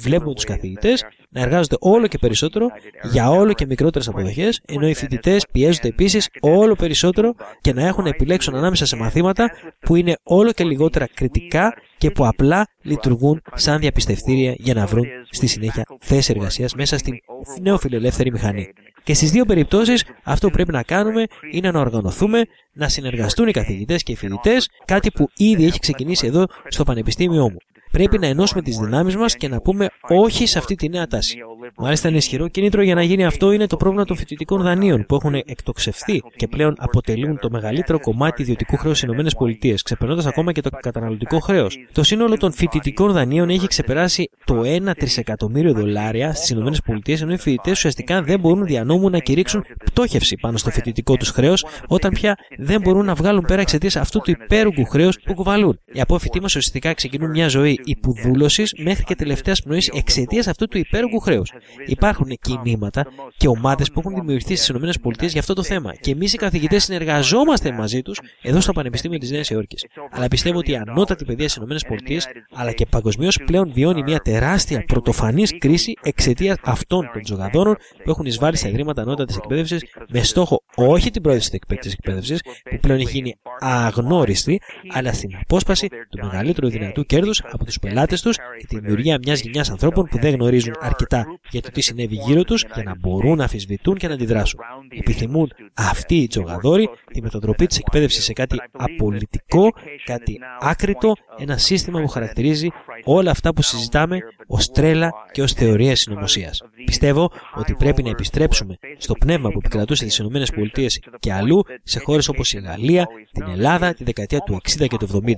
βλέπουμε 0.00 0.34
τους 0.34 0.44
καθηγητές 0.44 1.04
να 1.32 1.40
εργάζονται 1.40 1.76
όλο 1.80 2.06
και 2.06 2.18
περισσότερο 2.18 2.68
για 3.12 3.30
όλο 3.30 3.52
και 3.52 3.66
μικρότερες 3.66 4.08
αποδοχές, 4.08 4.60
ενώ 4.66 4.88
οι 4.88 4.94
φοιτητές 4.94 5.46
πιέζονται 5.52 5.88
επίσης 5.88 6.28
όλο 6.40 6.74
περισσότερο 6.74 7.34
και 7.60 7.72
να 7.72 7.86
έχουν 7.86 8.02
να 8.02 8.08
επιλέξουν 8.08 8.54
ανάμεσα 8.54 8.86
σε 8.86 8.96
μαθήματα 8.96 9.50
που 9.80 9.96
είναι 9.96 10.16
όλο 10.22 10.52
και 10.52 10.64
λιγότερα 10.64 11.08
κριτικά 11.14 11.74
και 11.98 12.10
που 12.10 12.26
απλά 12.26 12.66
λειτουργούν 12.82 13.42
σαν 13.54 13.78
διαπιστευτήρια 13.78 14.54
για 14.58 14.74
να 14.74 14.86
βρουν 14.86 15.06
στη 15.30 15.46
συνέχεια 15.46 15.84
θέση 16.00 16.32
εργασίας 16.36 16.74
μέσα 16.74 16.98
στην 16.98 17.14
νεοφιλελεύθερη 17.60 18.32
μηχανή. 18.32 18.72
Και 19.04 19.14
στις 19.14 19.30
δύο 19.30 19.44
περιπτώσεις, 19.44 20.04
αυτό 20.22 20.46
που 20.46 20.52
πρέπει 20.52 20.72
να 20.72 20.82
κάνουμε 20.82 21.24
είναι 21.52 21.70
να 21.70 21.80
οργανωθούμε, 21.80 22.42
να 22.72 22.88
συνεργαστούν 22.88 23.48
οι 23.48 23.52
καθηγητές 23.52 24.02
και 24.02 24.12
οι 24.12 24.16
φοιτητές, 24.16 24.68
κάτι 24.84 25.10
που 25.10 25.28
ήδη 25.36 25.64
έχει 25.64 25.78
ξεκινήσει 25.78 26.26
εδώ 26.26 26.46
στο 26.68 26.84
Πανεπιστήμιό 26.84 27.50
μου. 27.50 27.56
Πρέπει 27.92 28.18
να 28.18 28.26
ενώσουμε 28.26 28.62
τις 28.62 28.76
δυνάμεις 28.76 29.16
μας 29.16 29.36
και 29.36 29.48
να 29.48 29.60
πούμε 29.60 29.88
όχι 30.08 30.46
σε 30.46 30.58
αυτή 30.58 30.74
τη 30.74 30.88
νέα 30.88 31.06
τάση. 31.06 31.38
Μάλιστα, 31.76 32.08
ένα 32.08 32.16
ισχυρό 32.16 32.48
κίνητρο 32.48 32.82
για 32.82 32.94
να 32.94 33.02
γίνει 33.02 33.24
αυτό 33.24 33.52
είναι 33.52 33.66
το 33.66 33.76
πρόβλημα 33.76 34.04
των 34.04 34.16
φοιτητικών 34.16 34.62
δανείων 34.62 35.06
που 35.06 35.14
έχουν 35.14 35.34
εκτοξευθεί 35.34 36.22
και 36.36 36.48
πλέον 36.48 36.74
αποτελούν 36.78 37.38
το 37.38 37.50
μεγαλύτερο 37.50 38.00
κομμάτι 38.00 38.42
ιδιωτικού 38.42 38.76
χρέους 38.76 38.98
στις 38.98 39.10
ΗΠΑ, 39.10 39.74
ξεπερνώντας 39.84 40.26
ακόμα 40.26 40.52
και 40.52 40.60
το 40.60 40.70
καταναλωτικό 40.70 41.38
χρέος. 41.38 41.78
Το 41.92 42.02
σύνολο 42.02 42.36
των 42.36 42.52
φοιτητικών 42.52 43.12
δανείων 43.12 43.48
έχει 43.48 43.66
ξεπεράσει 43.66 44.30
το 44.44 44.62
1 44.64 44.94
τρισεκατομμύριο 44.96 45.72
δολάρια 45.72 46.34
στις 46.34 46.50
ΗΠΑ, 46.50 47.00
ενώ 47.20 47.32
οι 47.32 47.38
φοιτητές 47.38 47.72
ουσιαστικά 47.72 48.22
δεν 48.22 48.40
μπορούν 48.40 48.64
δια 48.66 48.84
νόμου 48.84 49.10
να 49.10 49.18
κηρύξουν 49.18 49.64
πτώχευση 49.84 50.36
πάνω 50.36 50.56
στο 50.56 50.70
φοιτητικό 50.70 51.16
τους 51.16 51.30
χρέος, 51.30 51.64
όταν 51.86 52.12
πια 52.12 52.36
δεν 52.58 52.80
μπορούν 52.80 53.04
να 53.04 53.14
βγάλουν 53.14 53.44
πέρα 53.44 53.60
εξαιτίας 53.60 53.96
αυτού 53.96 54.20
του 54.20 54.30
υπέρογκου 54.30 54.84
χρέους 54.84 55.18
που 55.24 55.34
κουβαλούν. 55.34 55.78
Οι 55.92 56.00
απόφοιτοί 56.00 56.40
μας 56.40 56.56
ουσιαστικά 56.56 56.94
ξεκινούν 56.94 57.30
μια 57.30 57.48
ζωή 57.48 57.80
υπουδούλωση 57.84 58.62
μέχρι 58.76 59.04
και 59.04 59.14
τελευταίας 59.14 59.62
πνοής 59.62 59.88
εξαιτίας 59.88 60.46
αυτού 60.46 60.66
του 60.66 60.78
υπέρογκου 60.78 61.18
χρέους. 61.18 61.51
Υπάρχουν 61.86 62.38
κινήματα 62.40 63.06
και 63.36 63.48
ομάδες 63.48 63.90
που 63.90 64.00
έχουν 64.00 64.14
δημιουργηθεί 64.14 64.56
στις 64.56 64.68
ΗΠΑ 64.68 65.26
για 65.26 65.40
αυτό 65.40 65.54
το 65.54 65.62
θέμα. 65.62 65.94
Και 65.94 66.10
εμείς 66.10 66.32
οι 66.32 66.36
καθηγητές 66.36 66.84
συνεργαζόμαστε 66.84 67.72
μαζί 67.72 68.02
τους 68.02 68.20
εδώ 68.42 68.60
στο 68.60 68.72
Πανεπιστήμιο 68.72 69.18
της 69.18 69.30
Νέας 69.30 69.50
Υόρκης. 69.50 69.86
Αλλά 70.10 70.28
πιστεύω 70.28 70.58
ότι 70.58 70.70
η 70.70 70.76
ανώτατη 70.76 71.24
παιδεία 71.24 71.48
στις 71.48 71.62
ΗΠΑ 71.62 72.30
αλλά 72.54 72.72
και 72.72 72.86
παγκοσμίως 72.86 73.38
πλέον 73.46 73.72
βιώνει 73.72 74.02
μια 74.02 74.18
τεράστια 74.18 74.84
πρωτοφανής 74.84 75.58
κρίση 75.58 75.92
εξαιτίας 76.02 76.56
αυτών 76.62 77.10
των 77.12 77.22
τζογαδόρων 77.22 77.76
που 78.04 78.10
έχουν 78.10 78.26
εισβάλει 78.26 78.56
στα 78.56 78.68
ιδρύματα 78.68 79.02
ανώτατης 79.02 79.36
εκπαίδευσης 79.36 79.84
με 80.08 80.22
στόχο 80.22 80.62
όχι 80.74 81.10
την 81.10 81.22
πρόθεση 81.22 81.50
της 81.60 81.92
εκπαίδευσης 81.92 82.40
που 82.70 82.78
πλέον 82.80 82.98
έχει 82.98 83.10
γίνει 83.10 83.34
αγνώριστη, 83.58 84.60
αλλά 84.88 85.12
στην 85.12 85.30
απόσπαση 85.40 85.88
του 85.88 86.18
μεγαλύτερου 86.22 86.68
δυνατού 86.68 87.04
κέρδους 87.04 87.42
από 87.50 87.64
τους 87.64 87.78
πελάτες 87.78 88.22
τους 88.22 88.36
και 88.36 88.66
τη 88.68 88.78
δημιουργία 88.78 89.18
μιας 89.24 89.40
γενιάς 89.40 89.70
ανθρώπων 89.70 90.04
που 90.04 90.18
δεν 90.18 90.34
γνωρίζουν 90.34 90.74
αρκετά 90.80 91.26
για 91.50 91.60
το 91.60 91.70
τι 91.70 91.80
συνέβη 91.80 92.14
γύρω 92.14 92.42
τους 92.42 92.64
για 92.74 92.82
να 92.82 92.94
μπορούν 92.98 93.36
να 93.36 93.44
αφισβητούν 93.44 93.96
και 93.96 94.08
να 94.08 94.14
αντιδράσουν. 94.14 94.60
Επιθυμούν 94.98 95.52
αυτοί 95.74 96.16
οι 96.16 96.26
τζογαδόροι 96.26 96.88
τη 97.12 97.22
μετατροπή 97.22 97.66
της 97.66 97.78
εκπαίδευσης 97.78 98.24
σε 98.24 98.32
κάτι 98.32 98.56
απολυτικό, 98.72 99.72
κάτι 100.04 100.38
άκρητο, 100.60 101.12
ένα 101.38 101.56
σύστημα 101.56 102.00
που 102.00 102.08
χαρακτηρίζει 102.08 102.68
όλα 103.04 103.30
αυτά 103.30 103.52
που 103.54 103.62
συζητάμε 103.62 104.18
ως 104.46 104.70
τρέλα 104.70 105.10
και 105.32 105.42
ως 105.42 105.52
θεωρία 105.52 105.96
συνωμοσίας. 105.96 106.62
Πιστεύω 106.84 107.30
ότι 107.54 107.74
πρέπει 107.74 108.02
να 108.02 108.10
επιστρέψουμε 108.10 108.76
στο 108.98 109.14
πνεύμα 109.14 109.50
που 109.50 109.58
επικρατούσε 109.58 110.08
στις 110.08 110.18
ΗΠΑ 110.18 110.86
και 111.18 111.32
αλλού 111.32 111.62
σε 111.82 112.00
χώρες 112.00 112.28
όπως 112.28 112.52
η 112.52 112.58
Γαλλία, 112.58 113.06
την 113.32 113.48
Ελλάδα 113.48 113.94
τη 113.94 114.04
δεκαετία 114.04 114.38
του 114.38 114.60
60 114.68 114.86
και 114.86 114.96
του 114.96 115.22
70, 115.26 115.32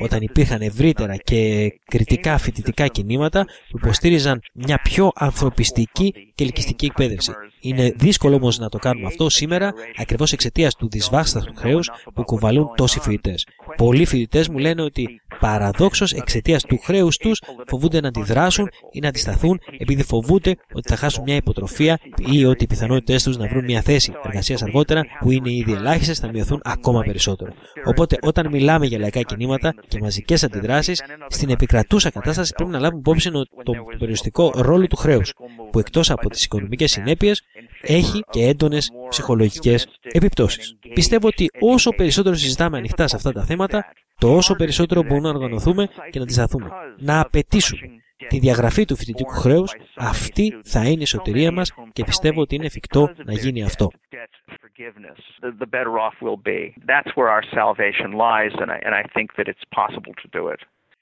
όταν 0.00 0.20
υπήρχαν 0.20 0.60
ευρύτερα 0.60 1.16
και 1.16 1.72
κριτικά 1.84 2.38
φοιτητικά 2.38 2.86
κινήματα 2.86 3.44
που 3.44 3.78
υποστήριζαν 3.82 4.40
μια 4.52 4.80
πιο 4.82 5.10
ανθρωπιστική 5.14 5.43
και 6.34 6.44
ελκυστική 6.44 6.86
εκπαίδευση. 6.86 7.32
Είναι 7.60 7.92
δύσκολο 7.96 8.36
όμως 8.36 8.58
να 8.58 8.68
το 8.68 8.78
κάνουμε 8.78 9.06
αυτό 9.06 9.28
σήμερα 9.28 9.72
ακριβώς 9.96 10.32
εξαιτίας 10.32 10.74
του 10.74 10.88
δυσβάστατου 10.88 11.54
χρέους 11.56 11.90
που 12.14 12.24
κουβαλούν 12.24 12.68
τόσοι 12.76 13.00
φοιτητές. 13.00 13.46
Πολλοί 13.76 14.04
φοιτητές 14.04 14.48
μου 14.48 14.58
λένε 14.58 14.82
ότι 14.82 15.20
παραδόξως 15.44 16.12
εξαιτίας 16.12 16.62
του 16.62 16.78
χρέους 16.78 17.16
τους 17.16 17.40
φοβούνται 17.66 18.00
να 18.00 18.08
αντιδράσουν 18.08 18.68
ή 18.92 19.00
να 19.00 19.08
αντισταθούν 19.08 19.60
επειδή 19.78 20.02
φοβούνται 20.02 20.56
ότι 20.74 20.88
θα 20.88 20.96
χάσουν 20.96 21.22
μια 21.22 21.34
υποτροφία 21.34 21.98
ή 22.32 22.44
ότι 22.44 22.64
οι 22.64 22.66
πιθανότητές 22.66 23.22
τους 23.22 23.36
να 23.36 23.46
βρουν 23.46 23.64
μια 23.64 23.80
θέση 23.80 24.12
εργασίας 24.24 24.62
αργότερα 24.62 25.04
που 25.20 25.30
είναι 25.30 25.52
ήδη 25.52 25.72
ελάχιστες 25.72 26.18
θα 26.18 26.28
μειωθούν 26.28 26.60
ακόμα 26.64 27.02
περισσότερο. 27.02 27.52
Οπότε 27.84 28.16
όταν 28.20 28.48
μιλάμε 28.50 28.86
για 28.86 28.98
λαϊκά 28.98 29.20
κινήματα 29.20 29.74
και 29.88 29.98
μαζικές 30.00 30.44
αντιδράσεις, 30.44 31.02
στην 31.28 31.50
επικρατούσα 31.50 32.10
κατάσταση 32.10 32.52
πρέπει 32.56 32.70
να 32.70 32.78
λάβουμε 32.78 33.00
υπόψη 33.00 33.30
τον 33.62 33.76
περιοριστικό 33.98 34.52
ρόλο 34.54 34.86
του 34.86 34.96
χρέους, 34.96 35.32
που 35.70 35.78
εκτός 35.78 36.10
από 36.10 36.30
τις 36.30 36.44
οικονομικές 36.44 36.90
συνέπειες 36.90 37.42
έχει 37.80 38.24
και 38.30 38.44
έντονες 38.44 38.90
ψυχολογικές 39.08 39.86
επιπτώσεις. 40.02 40.76
Πιστεύω 40.94 41.26
ότι 41.26 41.50
όσο 41.60 41.90
περισσότερο 41.90 42.34
συζητάμε 42.34 42.78
ανοιχτά 42.78 43.08
σε 43.08 43.16
αυτά 43.16 43.32
τα 43.32 43.44
θέματα, 43.44 43.84
τόσο 44.20 44.54
περισσότερο 44.54 45.02
μπορούμε 45.02 45.28
να 45.28 45.34
οργανωθούμε 45.34 45.86
και 46.10 46.18
να 46.18 46.22
αντισταθούμε. 46.22 46.70
Να 46.98 47.20
απαιτήσουμε 47.20 47.80
τη 48.28 48.38
διαγραφή 48.38 48.84
του 48.84 48.96
φοιτητικού 48.96 49.32
χρέους, 49.32 49.74
αυτή 49.96 50.60
θα 50.64 50.88
είναι 50.88 51.02
η 51.02 51.06
σωτηρία 51.06 51.52
μας 51.52 51.74
και 51.92 52.04
πιστεύω 52.04 52.40
ότι 52.40 52.54
είναι 52.54 52.66
εφικτό 52.66 53.10
να 53.24 53.32
γίνει 53.32 53.62
αυτό. 53.62 53.90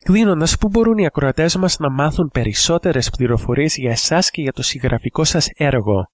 Κλείνοντας, 0.05 0.59
πού 0.59 0.69
μπορούν 0.69 0.99
οι 0.99 1.07
ακροατές 1.07 1.57
μας 1.57 1.79
να 1.79 1.91
μάθουν 1.91 2.31
περισσότερες 2.33 3.11
πληροφορίες 3.11 3.77
για 3.77 3.91
εσάς 3.91 4.31
και 4.31 4.43
για 4.43 4.53
το 4.53 4.63
συγγραφικό 4.63 5.25
σας 5.25 5.51
έργο; 5.57 6.09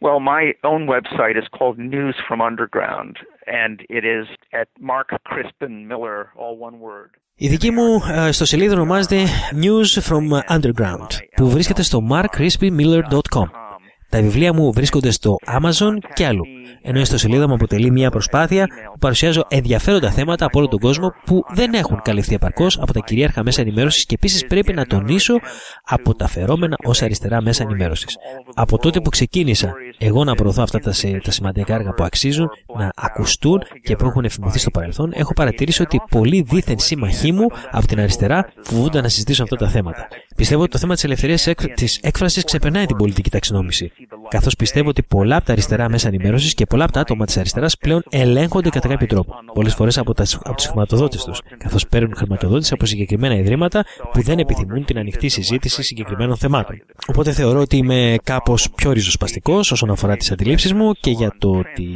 Well, 0.00 0.20
my 0.34 0.44
own 0.70 0.82
website 0.94 1.36
is 1.42 1.48
called 1.56 1.76
News 1.78 2.16
from 2.26 2.38
Underground, 2.50 3.14
and 3.62 3.76
it 3.88 4.04
is 4.16 4.26
at 4.60 4.68
Mark 4.90 5.08
Crispin 5.30 5.72
Miller, 5.90 6.18
all 6.36 6.54
one 6.68 6.78
word. 6.80 7.10
Η 7.36 7.48
δική 7.48 7.70
μου 7.70 8.00
στο 8.30 8.44
σελίδα 8.44 8.72
ονομάζεται 8.72 9.24
News 9.62 10.02
from 10.08 10.56
Underground, 10.56 11.06
που 11.36 11.48
βρίσκεται 11.50 11.82
στο 11.82 12.06
markcrispinmiller.com. 12.10 13.48
Τα 14.09 14.21
βιβλία 14.21 14.53
μου 14.53 14.71
βρίσκονται 14.71 15.11
στο 15.11 15.35
Amazon 15.45 15.97
και 16.13 16.25
αλλού 16.25 16.43
ενώ 16.81 16.97
η 16.97 17.01
ιστοσελίδα 17.01 17.47
μου 17.47 17.53
αποτελεί 17.53 17.91
μια 17.91 18.09
προσπάθεια 18.09 18.67
που 18.91 18.97
παρουσιάζω 18.99 19.45
ενδιαφέροντα 19.47 20.11
θέματα 20.11 20.45
από 20.45 20.59
όλο 20.59 20.67
τον 20.67 20.79
κόσμο 20.79 21.13
που 21.25 21.43
δεν 21.53 21.73
έχουν 21.73 22.01
καλυφθεί 22.01 22.33
επαρκώς 22.33 22.79
από 22.79 22.93
τα 22.93 22.99
κυρίαρχα 22.99 23.43
μέσα 23.43 23.61
ενημέρωσης 23.61 24.05
και 24.05 24.13
επίσης 24.13 24.47
πρέπει 24.47 24.73
να 24.73 24.85
τονίσω 24.85 25.39
από 25.83 26.15
τα 26.15 26.27
φερόμενα 26.27 26.75
ως 26.83 27.01
αριστερά 27.01 27.41
μέσα 27.41 27.63
ενημέρωσης. 27.63 28.17
Από 28.53 28.77
τότε 28.77 29.01
που 29.01 29.09
ξεκίνησα 29.09 29.73
εγώ 29.97 30.23
να 30.23 30.35
προωθώ 30.35 30.61
αυτά 30.61 30.79
τα, 30.79 30.93
τα 31.23 31.31
σημαντικά 31.31 31.73
έργα 31.73 31.93
που 31.93 32.03
αξίζουν 32.03 32.49
να 32.77 32.91
ακουστούν 32.95 33.61
και 33.83 33.95
που 33.95 34.05
έχουν 34.05 34.23
εφημωθεί 34.23 34.59
στο 34.59 34.71
παρελθόν, 34.71 35.11
έχω 35.13 35.33
παρατηρήσει 35.33 35.81
ότι 35.81 36.01
πολλοί 36.09 36.41
δίθεν 36.41 36.79
σύμμαχοί 36.79 37.31
μου 37.31 37.45
από 37.71 37.87
την 37.87 37.99
αριστερά 37.99 38.53
φοβούνται 38.61 39.01
να 39.01 39.09
συζητήσουν 39.09 39.43
αυτά 39.43 39.55
τα 39.55 39.69
θέματα. 39.69 40.07
Πιστεύω 40.39 40.61
ότι 40.61 40.71
το 40.71 40.77
θέμα 40.77 40.93
της 40.93 41.03
ελευθερίας 41.03 41.47
της 41.73 41.99
έκφρασης 42.01 42.43
ξεπερνάει 42.43 42.85
την 42.85 42.95
πολιτική 42.95 43.29
ταξινόμηση. 43.29 43.91
Καθώς 44.29 44.55
πιστεύω 44.55 44.89
ότι 44.89 45.03
πολλά 45.03 45.35
από 45.35 45.45
τα 45.45 45.51
αριστερά 45.51 45.89
μέσα 45.89 46.07
ενημέρωσης 46.07 46.53
και 46.53 46.65
πολλά 46.65 46.83
από 46.83 46.93
τα 46.93 46.99
άτομα 46.99 47.25
της 47.25 47.37
αριστεράς 47.37 47.77
πλέον 47.77 48.03
ελέγχονται 48.09 48.69
κατά 48.69 48.87
κάποιο 48.87 49.07
τρόπο. 49.07 49.35
Πολλές 49.53 49.73
φορές 49.73 49.97
από, 49.97 50.13
από 50.43 50.55
τους 50.55 50.65
χρηματοδότες 50.65 51.23
τους, 51.23 51.41
καθώς 51.57 51.87
παίρνουν 51.87 52.15
χρηματοδότηση 52.15 52.73
από 52.73 52.85
συγκεκριμένα 52.85 53.35
ιδρύματα 53.35 53.85
που 54.13 54.21
δεν 54.21 54.39
επιθυμούν 54.39 54.85
την 54.85 54.97
ανοιχτή 54.97 55.29
συζήτηση 55.29 55.83
συγκεκριμένων 55.83 56.37
θεμάτων. 56.37 56.81
Οπότε 57.07 57.31
θεωρώ 57.31 57.59
ότι 57.59 57.77
είμαι 57.77 58.15
κάπως 58.23 58.69
πιο 58.75 58.91
ριζοσπαστικός 58.91 59.71
όσον 59.71 59.89
αφορά 59.89 60.17
τις 60.17 60.31
αντιλήψεις 60.31 60.73
μου 60.73 60.93
και 60.93 61.11
για 61.11 61.35
το 61.37 61.49
ότι 61.49 61.95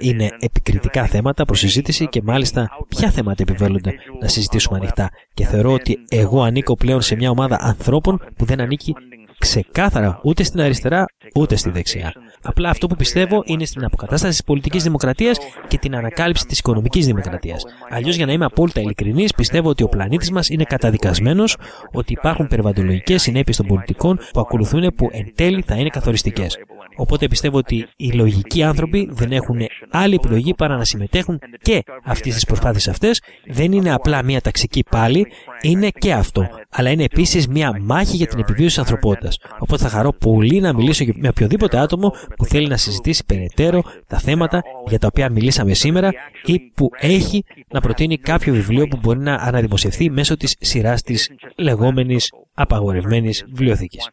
είναι 0.00 0.30
επικριτικά 0.38 1.06
θέματα 1.06 1.44
προς 1.44 1.58
συζήτηση 1.58 2.08
και 2.08 2.22
μάλιστα 2.22 2.68
ποια 2.88 3.10
θέματα 3.10 3.42
επιβάλλονται 3.42 3.94
να 4.20 4.28
συζητήσουμε 4.28 4.78
ανοιχτά. 4.78 5.10
Και 5.36 5.44
θεωρώ 5.44 5.72
ότι 5.72 5.98
εγώ 6.08 6.42
ανήκω 6.42 6.76
πλέον 6.76 7.02
σε 7.02 7.16
μια 7.16 7.30
ομάδα 7.30 7.58
ανθρώπων 7.60 8.20
που 8.36 8.44
δεν 8.44 8.60
ανήκει 8.60 8.94
ξεκάθαρα 9.38 10.20
ούτε 10.22 10.42
στην 10.42 10.60
αριστερά 10.60 11.04
ούτε 11.34 11.56
στη 11.56 11.70
δεξιά. 11.70 12.12
Απλά 12.46 12.70
αυτό 12.70 12.86
που 12.86 12.96
πιστεύω 12.96 13.42
είναι 13.44 13.64
στην 13.64 13.84
αποκατάσταση 13.84 14.32
της 14.32 14.44
πολιτικής 14.44 14.82
δημοκρατίας 14.82 15.38
και 15.68 15.78
την 15.78 15.96
ανακάλυψη 15.96 16.46
της 16.46 16.58
οικονομικής 16.58 17.06
δημοκρατίας. 17.06 17.64
Αλλιώς, 17.90 18.16
για 18.16 18.26
να 18.26 18.32
είμαι 18.32 18.44
απόλυτα 18.44 18.80
ειλικρινής, 18.80 19.32
πιστεύω 19.32 19.68
ότι 19.68 19.82
ο 19.82 19.88
πλανήτης 19.88 20.30
μας 20.30 20.48
είναι 20.48 20.64
καταδικασμένος, 20.64 21.56
ότι 21.92 22.12
υπάρχουν 22.12 22.46
περιβαλλοντολογικές 22.46 23.22
συνέπειες 23.22 23.56
των 23.56 23.66
πολιτικών 23.66 24.18
που 24.32 24.40
ακολουθούν 24.40 24.94
που 24.96 25.08
εν 25.12 25.32
τέλει 25.34 25.62
θα 25.66 25.74
είναι 25.74 25.88
καθοριστικές. 25.88 26.58
Οπότε 26.96 27.28
πιστεύω 27.28 27.56
ότι 27.58 27.86
οι 27.96 28.10
λογικοί 28.12 28.62
άνθρωποι 28.62 29.08
δεν 29.12 29.32
έχουν 29.32 29.60
άλλη 29.90 30.14
επιλογή 30.14 30.54
παρά 30.54 30.76
να 30.76 30.84
συμμετέχουν 30.84 31.38
και 31.62 31.82
αυτές 32.04 32.34
τις 32.34 32.44
προσπάθειες 32.44 32.88
αυτές. 32.88 33.22
Δεν 33.46 33.72
είναι 33.72 33.92
απλά 33.92 34.22
μια 34.22 34.40
ταξική 34.40 34.84
πάλι, 34.90 35.26
είναι 35.62 35.88
και 35.88 36.12
αυτό. 36.12 36.48
Αλλά 36.70 36.90
είναι 36.90 37.04
επίσης 37.04 37.48
μια 37.48 37.78
μάχη 37.80 38.16
για 38.16 38.26
την 38.26 38.38
επιβίωση 38.38 38.68
της 38.68 38.78
ανθρωπότητας. 38.78 39.38
Οπότε 39.58 39.82
θα 39.82 39.88
χαρώ 39.88 40.12
πολύ 40.12 40.60
να 40.60 40.74
μιλήσω 40.74 41.04
με 41.14 41.28
οποιοδήποτε 41.28 41.78
άτομο 41.78 42.14
που 42.36 42.44
θέλει 42.44 42.68
να 42.68 42.76
συζητήσει 42.76 43.24
περαιτέρω 43.24 43.82
τα 44.06 44.18
θέματα 44.18 44.62
για 44.86 44.98
τα 44.98 45.06
οποία 45.06 45.30
μιλήσαμε 45.30 45.74
σήμερα 45.74 46.12
ή 46.44 46.60
που 46.60 46.88
έχει 46.98 47.44
να 47.68 47.80
προτείνει 47.80 48.18
κάποιο 48.18 48.52
βιβλίο 48.52 48.86
που 48.86 48.98
μπορεί 49.02 49.18
να 49.18 49.34
αναδημοσιευθεί 49.34 50.10
μέσω 50.10 50.36
της 50.36 50.56
σειράς 50.60 51.02
της 51.02 51.30
λεγόμενης 51.56 52.32
απαγορευμένης 52.54 53.44
βιβλιοθήκης. 53.48 54.10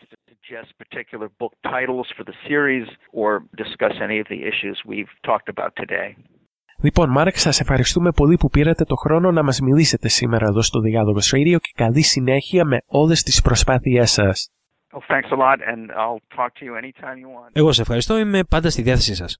Λοιπόν, 6.84 7.10
Μάρκ, 7.10 7.36
σας 7.36 7.60
ευχαριστούμε 7.60 8.12
πολύ 8.12 8.36
που 8.36 8.50
πήρατε 8.50 8.84
το 8.84 8.96
χρόνο 8.96 9.32
να 9.32 9.44
μας 9.44 9.60
μιλήσετε 9.60 10.08
σήμερα 10.08 10.46
εδώ 10.46 10.62
στο 10.62 10.80
Διάλογος 10.80 11.34
Radio 11.36 11.58
και 11.60 11.72
καλή 11.76 12.02
συνέχεια 12.02 12.66
με 12.66 12.78
όλες 12.86 13.24
τις 13.24 13.42
προσπάθειές 13.42 14.12
σας. 14.12 14.50
Εγώ 17.53 17.73
σε 17.73 17.81
ευχαριστώ, 17.81 18.19
είμαι 18.19 18.45
πάντα 18.45 18.71
στη 18.71 18.83
διάθεσή 18.83 19.15
σας. 19.15 19.37